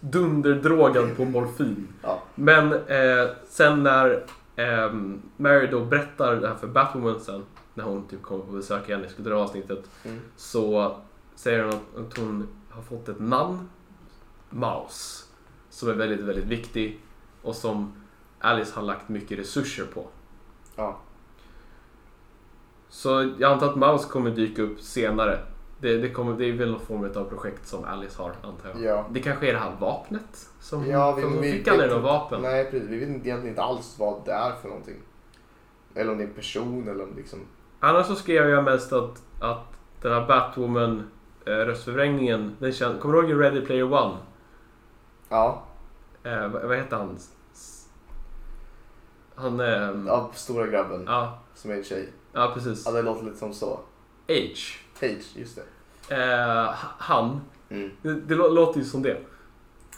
dunderdrogad 0.00 1.16
på 1.16 1.24
morfin. 1.24 1.88
Ja. 2.02 2.22
Men 2.34 2.72
eh, 2.72 3.28
sen 3.48 3.82
när 3.82 4.24
eh, 4.56 4.92
Mary 5.36 5.66
då 5.66 5.80
berättar 5.84 6.36
det 6.36 6.48
här 6.48 6.54
för 6.54 6.66
Batwoman 6.66 7.20
sen, 7.20 7.42
när 7.74 7.84
hon 7.84 8.06
typ 8.08 8.22
kommer 8.22 8.44
på 8.44 8.52
besök 8.52 8.88
igen 8.88 9.04
i 9.04 9.08
slutet 9.08 9.32
av 9.32 9.38
avsnittet, 9.38 9.84
Mm. 10.04 10.20
så 10.36 10.96
säger 11.34 11.62
hon 11.64 12.06
att 12.06 12.18
hon 12.18 12.48
har 12.70 12.82
fått 12.82 13.08
ett 13.08 13.20
namn, 13.20 13.68
Mouse, 14.54 15.24
som 15.70 15.88
är 15.88 15.94
väldigt, 15.94 16.20
väldigt 16.20 16.44
viktig 16.44 17.00
och 17.42 17.54
som 17.54 17.92
Alice 18.40 18.72
har 18.76 18.82
lagt 18.82 19.08
mycket 19.08 19.38
resurser 19.38 19.84
på. 19.94 20.06
Ja. 20.76 20.98
Så 22.88 23.32
jag 23.38 23.52
antar 23.52 23.68
att 23.68 23.76
Mouse 23.76 24.08
kommer 24.08 24.30
dyka 24.30 24.62
upp 24.62 24.80
senare. 24.80 25.38
Det, 25.80 25.96
det, 25.96 26.10
kommer, 26.10 26.38
det 26.38 26.44
är 26.44 26.52
väl 26.52 26.70
någon 26.70 26.80
form 26.80 27.04
av 27.04 27.24
projekt 27.24 27.66
som 27.66 27.84
Alice 27.84 28.22
har, 28.22 28.32
antar 28.42 28.68
jag. 28.68 28.82
Ja. 28.82 29.06
Det 29.10 29.20
kanske 29.20 29.48
är 29.48 29.52
det 29.52 29.58
här 29.58 29.76
vapnet? 29.80 30.48
Som 30.60 30.86
Ja, 30.86 31.12
vi- 31.12 31.22
hon 31.22 31.40
vi 31.40 31.52
fick 31.52 31.68
aldrig 31.68 31.90
något 31.90 32.02
vapen. 32.02 32.42
Nej, 32.42 32.70
precis. 32.70 32.88
Vi 32.88 32.98
vet 32.98 33.08
egentligen 33.08 33.46
inte 33.48 33.62
alls 33.62 33.96
vad 33.98 34.24
det 34.24 34.32
är 34.32 34.52
för 34.62 34.68
någonting. 34.68 34.96
Eller 35.94 36.12
om 36.12 36.18
det 36.18 36.24
är 36.24 36.28
en 36.28 36.34
person 36.34 36.88
eller 36.88 37.04
om 37.04 37.16
liksom... 37.16 37.38
Annars 37.80 38.06
så 38.06 38.14
skrev 38.14 38.48
jag 38.48 38.64
mest 38.64 38.92
att, 38.92 39.22
att 39.40 39.66
den 40.02 40.12
här 40.12 40.26
Batwoman 40.26 41.10
eh, 41.46 41.50
röstförvrängningen, 41.50 42.56
den 42.58 42.72
känns, 42.72 43.00
kommer 43.02 43.22
du 43.22 43.28
ihåg 43.28 43.42
Ready 43.42 43.60
Player 43.60 43.92
One? 43.92 44.16
Ja, 45.28 45.62
Eh, 46.22 46.48
vad, 46.48 46.62
vad 46.62 46.76
heter 46.76 46.96
han? 46.96 47.18
Han... 49.34 49.60
ehm, 49.60 50.08
av 50.08 50.30
stora 50.34 50.66
grabben 50.66 51.04
ja, 51.06 51.38
som 51.54 51.70
är 51.70 51.74
en 51.74 51.84
tjej. 51.84 52.08
ja, 52.32 52.50
precis. 52.54 52.82
Ja, 52.86 52.92
det 52.92 53.02
låter 53.02 53.24
lite 53.24 53.36
som 53.38 53.54
så. 53.54 53.66
H. 53.66 53.80
Page, 55.00 55.26
just 55.36 55.58
det. 56.08 56.14
Eh, 56.16 56.74
han. 56.98 57.40
Mm. 57.68 57.90
Det, 58.02 58.12
det 58.14 58.34
lå- 58.34 58.50
låter 58.54 58.78
ju 58.80 58.84
som 58.86 59.02
det. 59.02 59.20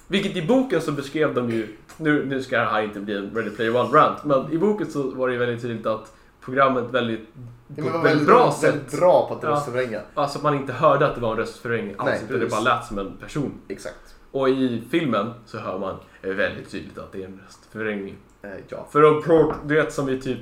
Vilket 0.09 0.37
i 0.37 0.47
boken 0.47 0.81
så 0.81 0.93
beskrev 0.93 1.35
de 1.35 1.51
ju, 1.51 1.77
nu, 1.97 2.27
nu 2.27 2.43
ska 2.43 2.59
det 2.59 2.65
här 2.67 2.83
inte 2.83 3.01
bli 3.01 3.17
en 3.19 3.35
Ready 3.35 3.51
Player 3.51 3.73
One-rant, 3.73 4.17
men 4.25 4.53
i 4.53 4.59
boken 4.59 4.91
så 4.91 5.11
var 5.11 5.27
det 5.29 5.33
ju 5.33 5.39
väldigt 5.41 5.63
tydligt 5.63 5.87
att 5.87 6.13
programmet 6.41 6.85
väldigt, 6.91 7.29
Ja, 7.77 7.83
på 7.83 7.89
ett 7.99 8.05
väldigt 8.05 8.27
bra 8.27 8.39
väldigt 8.63 8.91
sätt, 8.91 9.01
bra 9.01 9.29
på 9.29 9.35
att 9.35 9.43
Ja. 9.43 9.49
röstförvränga. 9.51 10.01
alltså 10.15 10.39
att 10.39 10.45
man 10.45 10.55
inte 10.55 10.73
hörde 10.73 11.07
att 11.07 11.15
det 11.15 11.21
var 11.21 11.31
en 11.31 11.37
röstförvrängning 11.37 11.95
alls, 11.99 12.11
Nej, 12.11 12.21
utan 12.25 12.33
det 12.33 12.47
precis. 12.47 12.65
bara 12.65 12.77
lät 12.77 12.85
som 12.87 12.99
en 12.99 13.17
person. 13.17 13.53
Exakt. 13.69 14.16
Och 14.41 14.49
i 14.49 14.83
filmen 14.91 15.33
så 15.47 15.59
hör 15.59 15.79
man 15.79 15.97
väldigt 16.23 16.71
tydligt 16.71 16.99
att 16.99 17.13
det 17.13 17.23
är 17.23 17.27
en 17.27 17.41
röstförvrängning. 17.47 18.17
Eh, 18.43 18.51
ja. 18.69 18.87
För 18.91 19.03
att, 19.19 19.25
du 19.69 19.75
vet 19.75 19.93
som 19.93 20.09
i 20.09 20.21
typ 20.21 20.39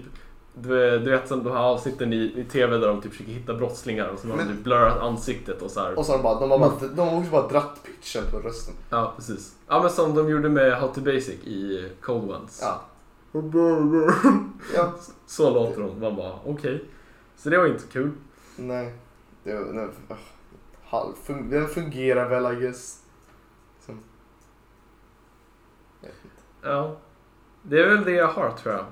du 0.54 0.98
du 0.98 1.10
vet 1.10 1.28
som 1.28 1.44
de 1.44 1.50
här 1.52 1.58
avsnitten 1.64 2.12
i, 2.12 2.16
i 2.16 2.44
TV 2.44 2.78
där 2.78 2.88
de 2.88 3.00
typ 3.00 3.12
försöker 3.12 3.32
hitta 3.32 3.54
brottslingar 3.54 4.08
och 4.08 4.18
så 4.18 4.28
har 4.28 4.36
de 4.38 4.44
typ 4.44 4.64
blurrat 4.64 4.98
ansiktet 4.98 5.62
och 5.62 5.70
så 5.70 5.80
här. 5.80 5.98
Och 5.98 6.06
så 6.06 6.12
de 6.12 6.22
bara, 6.22 6.40
de 6.40 6.50
har, 6.50 6.58
bara, 6.58 6.88
de 6.88 7.08
har 7.08 7.18
också 7.18 7.30
bara 7.30 7.48
dratt 7.48 7.80
pitchen 7.84 8.22
på 8.30 8.38
rösten. 8.38 8.74
Ja, 8.90 9.12
precis. 9.16 9.56
Ja, 9.68 9.80
men 9.82 9.90
som 9.90 10.14
de 10.14 10.28
gjorde 10.30 10.48
med 10.48 10.72
How 10.72 10.88
to 10.88 11.00
Basic 11.00 11.28
i 11.44 11.88
Cold 12.00 12.30
Ones. 12.30 12.60
Ja. 12.62 12.80
Ja. 14.74 14.94
Så 15.26 15.54
låter 15.54 15.80
de. 15.82 16.00
Man 16.00 16.16
bara, 16.16 16.38
okej. 16.44 16.84
Så 17.36 17.50
det 17.50 17.58
var 17.58 17.66
inte 17.66 17.84
kul. 17.92 18.10
Nej. 18.56 18.94
Det, 19.44 19.54
var- 19.54 19.72
nej, 19.72 19.88
fun, 21.24 21.50
den 21.50 21.68
fungerar 21.68 22.28
väl 22.28 22.56
I 22.56 22.60
guess. 22.60 23.00
Som, 23.86 24.00
jag 26.00 26.08
vet 26.08 26.16
inte. 26.24 26.42
Ja. 26.64 26.96
Det 27.62 27.80
är 27.80 27.88
väl 27.88 28.04
det 28.04 28.10
jag 28.12 28.28
har 28.28 28.50
tror 28.50 28.74
jag. 28.74 28.84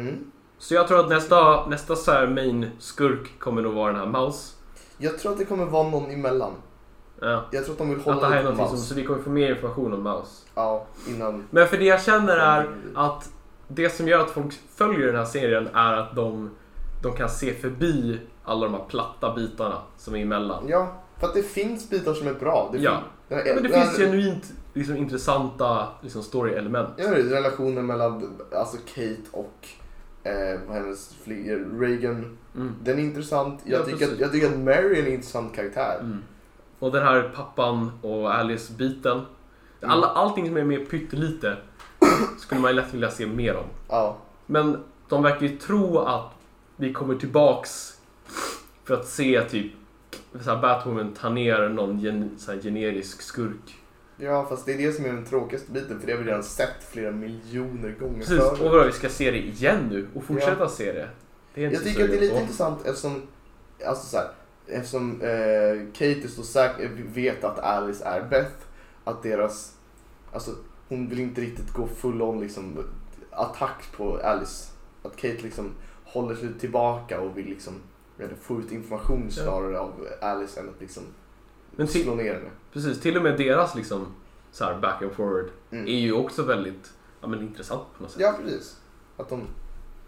mm. 0.00 0.30
Så 0.58 0.74
jag 0.74 0.88
tror 0.88 1.00
att 1.00 1.08
nästa, 1.08 1.66
nästa 1.66 1.96
så 1.96 2.10
här 2.12 2.26
main 2.26 2.70
skurk 2.78 3.38
kommer 3.38 3.62
nog 3.62 3.74
vara 3.74 3.92
den 3.92 4.00
här 4.00 4.06
Mouse. 4.06 4.54
Jag 4.98 5.18
tror 5.18 5.32
att 5.32 5.38
det 5.38 5.44
kommer 5.44 5.64
vara 5.64 5.88
någon 5.88 6.10
emellan. 6.10 6.52
Ja. 7.20 7.44
Jag 7.50 7.64
tror 7.64 7.72
att 7.72 7.78
de 7.78 7.88
vill 7.88 7.98
Att 7.98 8.04
hålla 8.04 8.20
det 8.20 8.26
här 8.26 8.36
är 8.40 8.42
någonting 8.42 8.66
som, 8.68 8.78
så 8.78 8.94
vi 8.94 9.04
kommer 9.04 9.22
få 9.22 9.30
mer 9.30 9.50
information 9.54 9.92
om 9.92 10.02
Mouse. 10.02 10.46
Ja, 10.54 10.86
innan. 11.08 11.44
Men 11.50 11.66
för 11.68 11.76
det 11.78 11.84
jag 11.84 12.02
känner 12.02 12.36
är 12.36 12.68
att 12.94 13.30
det 13.68 13.90
som 13.90 14.08
gör 14.08 14.20
att 14.20 14.30
folk 14.30 14.52
följer 14.74 15.06
den 15.06 15.16
här 15.16 15.24
serien 15.24 15.68
är 15.74 15.92
att 15.92 16.14
de, 16.16 16.50
de 17.02 17.12
kan 17.16 17.28
se 17.28 17.54
förbi 17.54 18.20
alla 18.44 18.66
de 18.66 18.74
här 18.74 18.84
platta 18.88 19.34
bitarna 19.34 19.78
som 19.96 20.14
är 20.14 20.22
emellan. 20.22 20.64
Ja, 20.68 20.92
för 21.20 21.26
att 21.26 21.34
det 21.34 21.42
finns 21.42 21.90
bitar 21.90 22.14
som 22.14 22.28
är 22.28 22.34
bra. 22.34 22.68
Det 22.72 22.78
Ja. 22.78 22.90
fin- 22.90 23.38
Ja, 23.38 23.42
men 23.54 23.62
det 23.62 23.68
den 23.68 23.72
här- 23.72 23.84
finns 23.86 23.96
genuint 23.98 24.52
liksom, 24.76 24.96
intressanta 24.96 25.88
liksom, 26.02 26.22
story-element. 26.22 26.88
Ja, 26.96 27.10
relationen 27.10 27.86
mellan 27.86 28.38
alltså 28.54 28.76
Kate 28.94 29.22
och 29.30 29.68
eh, 30.22 30.60
hennes 30.70 31.14
flyger, 31.24 31.64
Reagan. 31.80 32.38
Mm. 32.54 32.74
Den 32.82 32.98
är 32.98 33.02
intressant. 33.02 33.60
Jag, 33.64 33.80
Ja, 33.80 33.84
tycker, 33.84 34.12
att, 34.12 34.18
jag 34.18 34.32
tycker 34.32 34.46
att 34.46 34.58
Mary 34.58 34.98
är 34.98 35.06
en 35.06 35.12
intressant 35.12 35.54
karaktär. 35.54 35.98
Mm. 36.00 36.22
Och 36.78 36.92
den 36.92 37.02
här 37.02 37.32
pappan 37.36 37.90
och 38.02 38.34
Alice-biten. 38.34 39.20
Mm. 39.80 40.02
Allting 40.02 40.46
som 40.46 40.56
är 40.56 40.64
med 40.64 40.90
pyttelite 40.90 41.56
skulle 42.38 42.60
man 42.60 42.70
ju 42.70 42.76
lätt 42.76 42.94
vilja 42.94 43.10
se 43.10 43.26
mer 43.26 43.56
om. 43.56 43.66
Ja, 43.88 44.16
Men 44.46 44.78
de 45.08 45.22
verkar 45.22 45.46
ju 45.46 45.56
tro 45.56 45.98
att 45.98 46.32
vi 46.76 46.92
kommer 46.92 47.14
tillbaks 47.14 47.98
för 48.84 48.94
att 48.94 49.06
se 49.06 49.42
typ 49.50 49.72
så 50.40 50.50
här 50.50 50.62
Batwoman 50.62 51.14
ta 51.14 51.28
ner 51.28 51.68
någon 51.68 51.98
gen, 51.98 52.30
så 52.38 52.52
generisk 52.52 53.22
skurk. 53.22 53.78
Ja, 54.16 54.46
fast 54.48 54.66
det 54.66 54.72
är 54.72 54.78
det 54.78 54.92
som 54.92 55.04
är 55.04 55.12
den 55.12 55.24
tråkigaste 55.24 55.72
biten 55.72 56.00
för 56.00 56.06
det 56.06 56.12
har 56.12 56.20
vi 56.20 56.28
redan 56.30 56.42
sett 56.42 56.84
flera 56.88 57.10
miljoner 57.10 57.90
gånger 58.00 58.18
Precis, 58.18 58.38
och 58.38 58.58
vadå, 58.58 58.84
vi 58.84 58.92
ska 58.92 59.08
se 59.08 59.30
det 59.30 59.38
igen 59.38 59.88
nu 59.90 60.08
och 60.14 60.24
fortsätta 60.24 60.68
se 60.68 60.92
det. 60.92 61.08
Det 61.54 61.60
Jag 61.60 61.84
tycker 61.84 62.04
att 62.04 62.10
det 62.10 62.16
är 62.16 62.20
lite 62.20 62.40
intressant 62.40 62.86
eftersom, 62.86 63.22
alltså 63.86 64.06
så 64.06 64.16
här, 64.16 64.28
eftersom 64.66 65.20
eh, 65.20 65.92
Kate 65.92 66.22
är 66.24 66.28
så 66.28 66.42
säker, 66.42 66.90
vet 67.14 67.44
att 67.44 67.58
Alice 67.58 68.04
är 68.04 68.28
Beth, 68.28 68.56
att 69.04 69.22
deras, 69.22 69.74
alltså 70.32 70.50
hon 70.88 71.08
vill 71.08 71.20
inte 71.20 71.40
riktigt 71.40 71.72
gå 71.72 71.86
full 71.86 72.22
on 72.22 72.40
liksom 72.40 72.84
attack 73.30 73.84
på 73.96 74.18
Alice. 74.18 74.70
Att 75.02 75.16
Kate 75.16 75.42
liksom 75.42 75.74
håller 76.04 76.34
sig 76.34 76.54
tillbaka 76.58 77.20
och 77.20 77.38
vill 77.38 77.46
liksom 77.46 77.74
få 78.40 78.60
ut 78.60 78.72
information 78.72 79.30
snarare 79.30 79.78
av 79.78 80.06
Alice 80.20 80.60
än 80.60 80.68
att 80.68 80.80
liksom 80.80 81.02
Men 81.76 81.86
till, 81.86 82.02
slå 82.02 82.14
ner 82.14 82.34
henne. 82.34 82.50
precis, 82.72 83.00
till 83.00 83.16
och 83.16 83.22
med 83.22 83.38
deras 83.38 83.74
liksom 83.74 84.06
så 84.52 84.64
här 84.64 84.80
back 84.80 85.02
and 85.02 85.12
forward 85.12 85.46
Mm. 85.70 85.86
är 85.86 85.98
ju 85.98 86.12
också 86.12 86.42
väldigt 86.42 86.92
ja, 87.20 87.28
men 87.28 87.40
intressant 87.40 87.82
på 87.96 88.02
något 88.02 88.12
sätt. 88.12 88.20
Ja, 88.22 88.34
precis. 88.42 88.80
Att 89.16 89.28
de, 89.28 89.42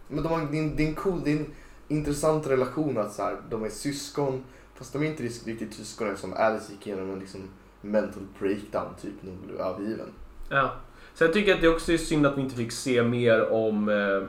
men 0.09 0.23
de 0.23 0.29
har, 0.29 0.49
det, 0.51 0.59
är 0.59 0.63
en, 0.63 0.77
det 0.77 0.83
är 0.85 0.89
en 0.89 0.95
cool, 0.95 1.21
det 1.25 1.33
är 1.33 1.37
en 1.37 1.55
intressant 1.89 2.47
relation 2.47 2.99
att 2.99 3.13
så 3.13 3.23
här, 3.23 3.37
de 3.51 3.65
är 3.65 3.69
syskon 3.69 4.45
fast 4.75 4.93
de 4.93 5.03
är 5.03 5.07
inte 5.07 5.23
riktigt 5.23 5.75
syskon 5.75 6.09
eftersom 6.09 6.33
Alice 6.33 6.73
gick 6.73 6.87
igenom 6.87 7.11
en 7.11 7.19
liksom 7.19 7.41
mental 7.81 8.23
breakdown 8.39 8.95
typ 9.03 9.13
när 9.21 9.31
hon 9.31 9.47
blev 9.47 9.61
övergiven. 9.61 10.07
Ja. 10.51 10.73
Så 11.15 11.25
jag 11.25 11.33
tycker 11.33 11.55
att 11.55 11.61
det 11.61 11.69
också 11.69 11.93
är 11.93 11.97
synd 11.99 12.27
att 12.27 12.37
vi 12.39 12.41
inte 12.43 12.55
fick 12.57 12.73
se 12.73 13.03
mer 13.03 13.51
om... 13.53 13.89
Eh, 13.89 14.23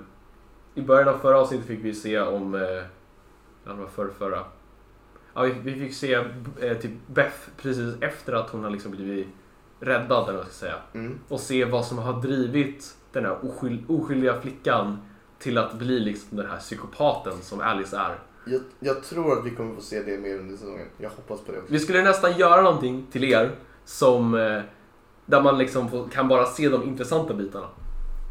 I 0.75 0.81
början 0.81 1.07
av 1.07 1.17
förra 1.17 1.39
avsnittet 1.39 1.67
fick 1.67 1.83
vi 1.83 1.93
se 1.93 2.19
om... 2.19 2.55
Eh, 2.55 2.61
det 3.63 3.73
var 3.73 3.87
förra, 3.87 4.11
förra. 4.13 4.43
Ja, 5.33 5.41
vi, 5.41 5.51
vi 5.63 5.79
fick 5.79 5.93
se 5.93 6.13
eh, 6.61 6.77
typ 6.81 6.91
Beth 7.07 7.37
precis 7.57 7.95
efter 8.01 8.33
att 8.33 8.49
hon 8.49 8.63
har 8.63 8.69
liksom 8.71 8.91
blivit 8.91 9.27
räddad, 9.79 10.23
eller 10.23 10.37
vad 10.37 10.45
jag 10.45 10.45
ska 10.45 10.65
säga. 10.65 10.75
Mm. 10.93 11.19
Och 11.27 11.39
se 11.39 11.65
vad 11.65 11.85
som 11.85 11.97
har 11.97 12.21
drivit 12.21 12.95
den 13.11 13.25
här 13.25 13.37
oskyld, 13.45 13.83
oskyldiga 13.89 14.41
flickan 14.41 14.97
till 15.39 15.57
att 15.57 15.73
bli 15.73 15.99
liksom 15.99 16.37
den 16.37 16.45
här 16.49 16.57
psykopaten 16.57 17.33
som 17.41 17.59
Alice 17.61 17.97
är. 17.97 18.19
Jag, 18.45 18.61
jag 18.79 19.03
tror 19.03 19.39
att 19.39 19.45
vi 19.45 19.49
kommer 19.49 19.75
få 19.75 19.81
se 19.81 20.01
det 20.01 20.17
mer 20.17 20.35
under 20.39 20.57
säsongen. 20.57 20.87
Jag 20.97 21.09
hoppas 21.09 21.41
på 21.41 21.51
det 21.51 21.57
också. 21.57 21.73
Vi 21.73 21.79
skulle 21.79 22.01
nästan 22.03 22.37
göra 22.37 22.61
någonting 22.61 23.07
till 23.11 23.23
er 23.23 23.51
som 23.85 24.33
eh, 24.35 24.61
där 25.25 25.41
man 25.41 25.57
liksom 25.57 25.89
får, 25.89 26.07
kan 26.07 26.27
bara 26.27 26.45
se 26.45 26.69
de 26.69 26.83
intressanta 26.83 27.33
bitarna. 27.33 27.67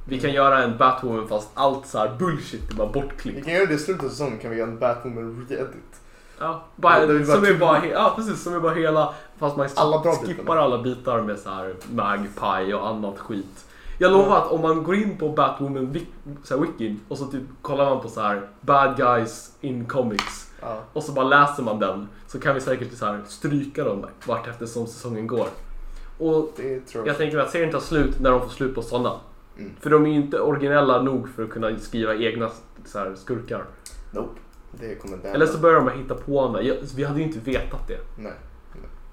Vi 0.09 0.21
kan 0.21 0.33
göra 0.33 0.63
en 0.63 0.77
Batwoman 0.79 1.29
fast 1.29 1.51
allt 1.55 1.87
så 1.87 1.99
här 1.99 2.17
bullshit 2.19 2.71
är 2.71 2.75
bara 2.77 2.87
Vi 2.87 2.93
bortklippt. 3.01 3.45
kan 3.45 3.55
göra 3.55 3.67
det 3.67 3.75
i 3.75 3.79
slutet 3.79 4.05
av 4.05 4.09
säsongen 4.09 4.39
kan 4.39 4.51
vi 4.51 4.57
göra 4.57 4.71
en 4.71 4.79
Batwoman 4.79 5.47
re-edit. 5.51 6.01
Ja, 6.41 6.63
bara, 6.77 7.01
Ja, 7.01 7.07
det 7.07 7.13
är 7.15 7.19
bara 7.27 7.37
som 7.37 7.45
är 7.45 7.55
bara, 7.59 7.79
he- 7.79 7.93
ja, 7.93 8.13
precis, 8.17 8.43
som 8.43 8.55
är 8.55 8.61
bara 8.61 8.75
hela, 8.75 9.15
fast 9.39 9.57
man 9.57 9.69
Alla 9.75 10.15
skippar 10.15 10.57
alla 10.57 10.79
bitar 10.83 11.23
med 11.23 11.39
så 11.39 11.51
här 11.51 11.75
Magpie 11.93 12.75
och 12.75 12.89
annat 12.89 13.19
skit. 13.19 13.65
Jag 13.99 14.13
lovar 14.13 14.37
att 14.37 14.51
om 14.51 14.63
man 14.63 14.83
går 14.85 14.95
in 14.95 15.19
på 15.19 15.29
Batwoman 15.29 15.87
wik- 15.93 16.37
så 16.45 16.55
här, 16.59 16.67
wikin 16.67 17.01
och 17.09 17.19
så 17.19 17.27
typ 17.27 17.43
kollar 17.63 17.91
man 17.91 18.01
på 18.03 18.09
så 18.09 18.21
här 18.21 18.49
bad 18.61 18.97
guys 18.97 19.53
in 19.61 19.85
comics 19.87 20.51
Ja. 20.61 20.81
och 20.93 21.03
så 21.03 21.13
bara 21.13 21.25
läser 21.25 21.63
man 21.63 21.79
den 21.79 22.09
så 22.27 22.41
kan 22.41 22.55
vi 22.55 22.61
säkert 22.61 22.97
så 22.99 23.07
här 23.07 23.21
stryka 23.27 23.85
dem 23.85 24.07
vart 24.27 24.47
eftersom 24.49 24.87
säsongen 24.87 25.27
går. 25.27 25.47
Och 26.19 26.59
jag. 26.93 27.07
jag 27.07 27.17
tänker 27.19 27.39
att 27.39 27.51
serien 27.51 27.73
tar 27.73 27.81
slut 27.81 28.21
när 28.21 28.31
de 28.31 28.41
får 28.41 28.49
slut 28.49 28.75
på 28.75 28.83
sådana. 28.83 29.13
Mm. 29.59 29.73
För 29.81 29.91
de 29.91 30.05
är 30.07 30.09
ju 30.11 30.15
inte 30.15 30.41
originella 30.41 31.03
nog 31.03 31.29
för 31.29 31.43
att 31.45 31.51
kunna 31.51 31.79
skriva 31.79 32.15
egna 32.15 32.51
så 32.85 32.99
här, 32.99 33.15
skurkar. 33.17 33.65
Nope. 34.11 34.41
Eller 35.25 35.47
så 35.47 35.59
börjar 35.59 35.81
de 35.81 35.99
hitta 36.03 36.15
på 36.15 36.41
andra. 36.41 36.63
Jag- 36.63 36.77
Vi 36.97 37.05
hade 37.05 37.19
ju 37.21 37.25
inte 37.27 37.39
vetat 37.39 37.89
det. 37.89 37.99
Nej. 38.17 38.33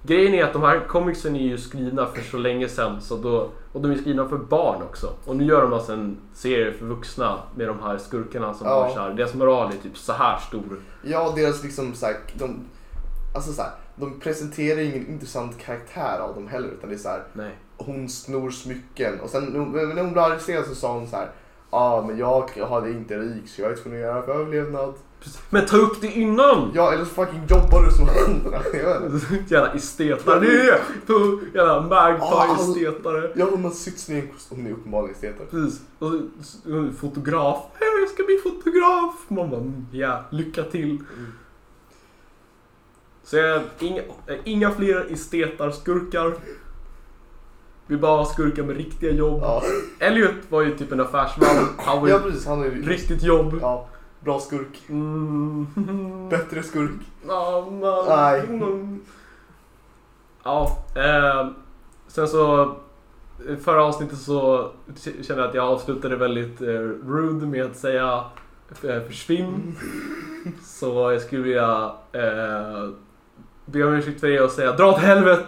Grejen 0.04 0.34
är 0.34 0.44
att 0.44 0.54
de 0.54 0.62
här 0.62 0.80
comicsen 0.88 1.36
är 1.36 1.40
ju 1.40 1.58
skrivna 1.58 2.06
för 2.06 2.22
så 2.22 2.38
länge 2.38 2.68
sedan 2.70 3.02
så 3.02 3.18
då, 3.18 3.50
och 3.74 3.82
de 3.82 3.92
är 3.92 3.96
skrivna 3.96 4.28
för 4.30 4.38
barn 4.38 4.82
också. 4.82 5.14
Och 5.26 5.36
nu 5.36 5.44
gör 5.46 5.62
de 5.62 5.74
alltså 5.74 5.94
en 5.94 6.18
serie 6.34 6.72
för 6.72 6.86
vuxna 6.86 7.40
med 7.56 7.68
de 7.68 7.80
här 7.80 7.98
skurkarna 7.98 8.54
som 8.54 8.68
Ja. 8.68 8.84
har 8.84 8.90
så 8.90 9.00
här, 9.00 9.14
deras 9.14 9.34
moral 9.34 9.68
är 9.68 9.78
typ 9.84 9.98
så 9.98 10.14
här 10.14 10.40
stor. 10.40 10.80
Ja, 11.02 11.34
deras 11.36 11.64
liksom 11.64 11.94
såhär, 11.94 12.16
de, 12.34 12.60
alltså 13.36 13.52
såhär, 13.54 13.72
de 13.96 14.20
presenterar 14.20 14.80
ingen 14.80 15.08
intressant 15.08 15.58
karaktär 15.58 16.20
av 16.20 16.36
dem 16.36 16.48
heller 16.48 16.68
utan 16.68 16.90
det 16.90 16.96
är 16.96 17.00
såhär, 17.00 17.24
Nej. 17.34 17.52
hon 17.78 18.10
snor 18.10 18.50
smycken 18.52 19.20
och 19.20 19.30
sen 19.30 19.44
när 19.46 19.60
hon- 19.60 19.72
blev 20.12 20.18
arresterad 20.20 20.66
så 20.66 20.76
sa 20.76 20.94
hon 20.94 21.08
så 21.08 21.16
här. 21.16 21.30
Ja 21.72 21.78
ah, 21.78 22.02
men 22.02 22.18
jag 22.18 22.50
hade 22.70 22.90
inte 22.92 23.18
rik 23.18 23.50
så 23.50 23.62
jag 23.62 23.72
är 23.72 23.76
tvungen 23.76 24.00
att 24.00 24.06
göra 24.06 24.22
för 24.22 24.34
överlevnad. 24.34 24.94
Men 25.50 25.66
ta 25.66 25.78
upp 25.78 26.02
det 26.02 26.08
innan! 26.08 26.72
Ja 26.76 26.94
eller 26.94 27.06
så 27.06 27.10
fucking 27.12 27.42
jobbar 27.50 27.86
du 27.86 27.92
som 27.92 28.10
andra. 28.28 28.62
Jävla 29.48 29.74
estetare. 29.74 30.40
Det 30.40 30.48
är 30.48 30.66
det! 30.66 30.80
På 31.06 31.40
Jävla 31.54 31.74
Ja, 31.74 31.86
magpie-estetare. 31.90 33.32
Ja 33.36 33.48
hon 33.52 33.64
har 33.64 33.72
sytt 33.72 34.08
ner 34.10 34.16
en 34.22 34.28
kost- 34.28 34.48
hon 34.50 34.68
är 34.68 34.72
uppenbarligen 34.72 35.16
estetare. 35.16 35.48
Precis. 35.52 35.82
Och 36.00 36.12
så- 36.12 36.22
så- 36.44 36.92
fotograf. 37.00 37.58
"Ja, 37.80 37.86
Jag 38.02 38.10
ska 38.10 38.24
bli 38.24 38.38
fotograf. 38.44 39.16
Man 39.28 39.50
bara, 39.50 39.62
"Mm, 39.62 39.86
ja, 39.92 40.24
lycka 40.30 40.64
till. 40.64 40.98
Så 43.24 43.38
jag, 43.38 43.62
inga, 43.80 44.02
inga 44.44 44.72
fler 44.72 45.08
estetar-skurkar. 45.14 46.34
Vi 47.88 47.98
bara 47.98 48.18
har 48.18 48.26
skurkar 48.26 48.64
med 48.64 48.78
riktiga 48.78 49.12
jobb. 49.12 49.40
Ja, 49.42 49.64
Elliot 50.00 50.32
var 50.50 50.62
ju 50.62 50.78
typ 50.78 50.92
en 50.92 51.00
affärsman. 51.00 51.48
Han 51.78 52.00
var 52.02 52.08
ju 52.08 52.14
ja 52.14 52.20
precis 52.20 52.46
han 52.46 52.64
är 52.64 52.70
riktigt 52.70 53.24
jobb. 53.24 53.58
ja, 53.62 53.88
bra 54.26 54.40
skurk. 54.40 54.82
Mm. 54.90 56.30
Bättre 56.30 56.64
skurk. 56.64 56.92
Ja, 57.28 57.68
man. 57.72 58.06
Nej. 58.08 58.40
Mm. 58.40 59.00
Ja, 60.44 60.78
eh, 60.96 61.48
sen 62.08 62.28
så 62.28 62.76
förra 63.64 63.84
avsnittet 63.84 64.18
så 64.18 64.72
kände 64.96 65.42
jag 65.42 65.50
att 65.50 65.56
jag 65.56 65.66
avslutade 65.66 66.16
väldigt 66.16 66.62
eh, 66.62 66.68
rude 67.08 67.46
med 67.46 67.66
att 67.66 67.76
säga 67.76 68.24
eh, 68.84 69.02
försvinn. 69.08 69.76
Så 70.64 71.12
jag 71.12 71.22
skulle 71.22 71.42
vilja 71.42 71.92
eh, 72.12 72.90
be 73.66 73.84
om 73.84 73.94
ursäkt 73.94 74.20
för 74.20 74.28
det 74.28 74.42
och 74.42 74.52
säga 74.52 74.72
dra 74.72 74.86
åt 74.86 74.98
helvete. 75.00 75.44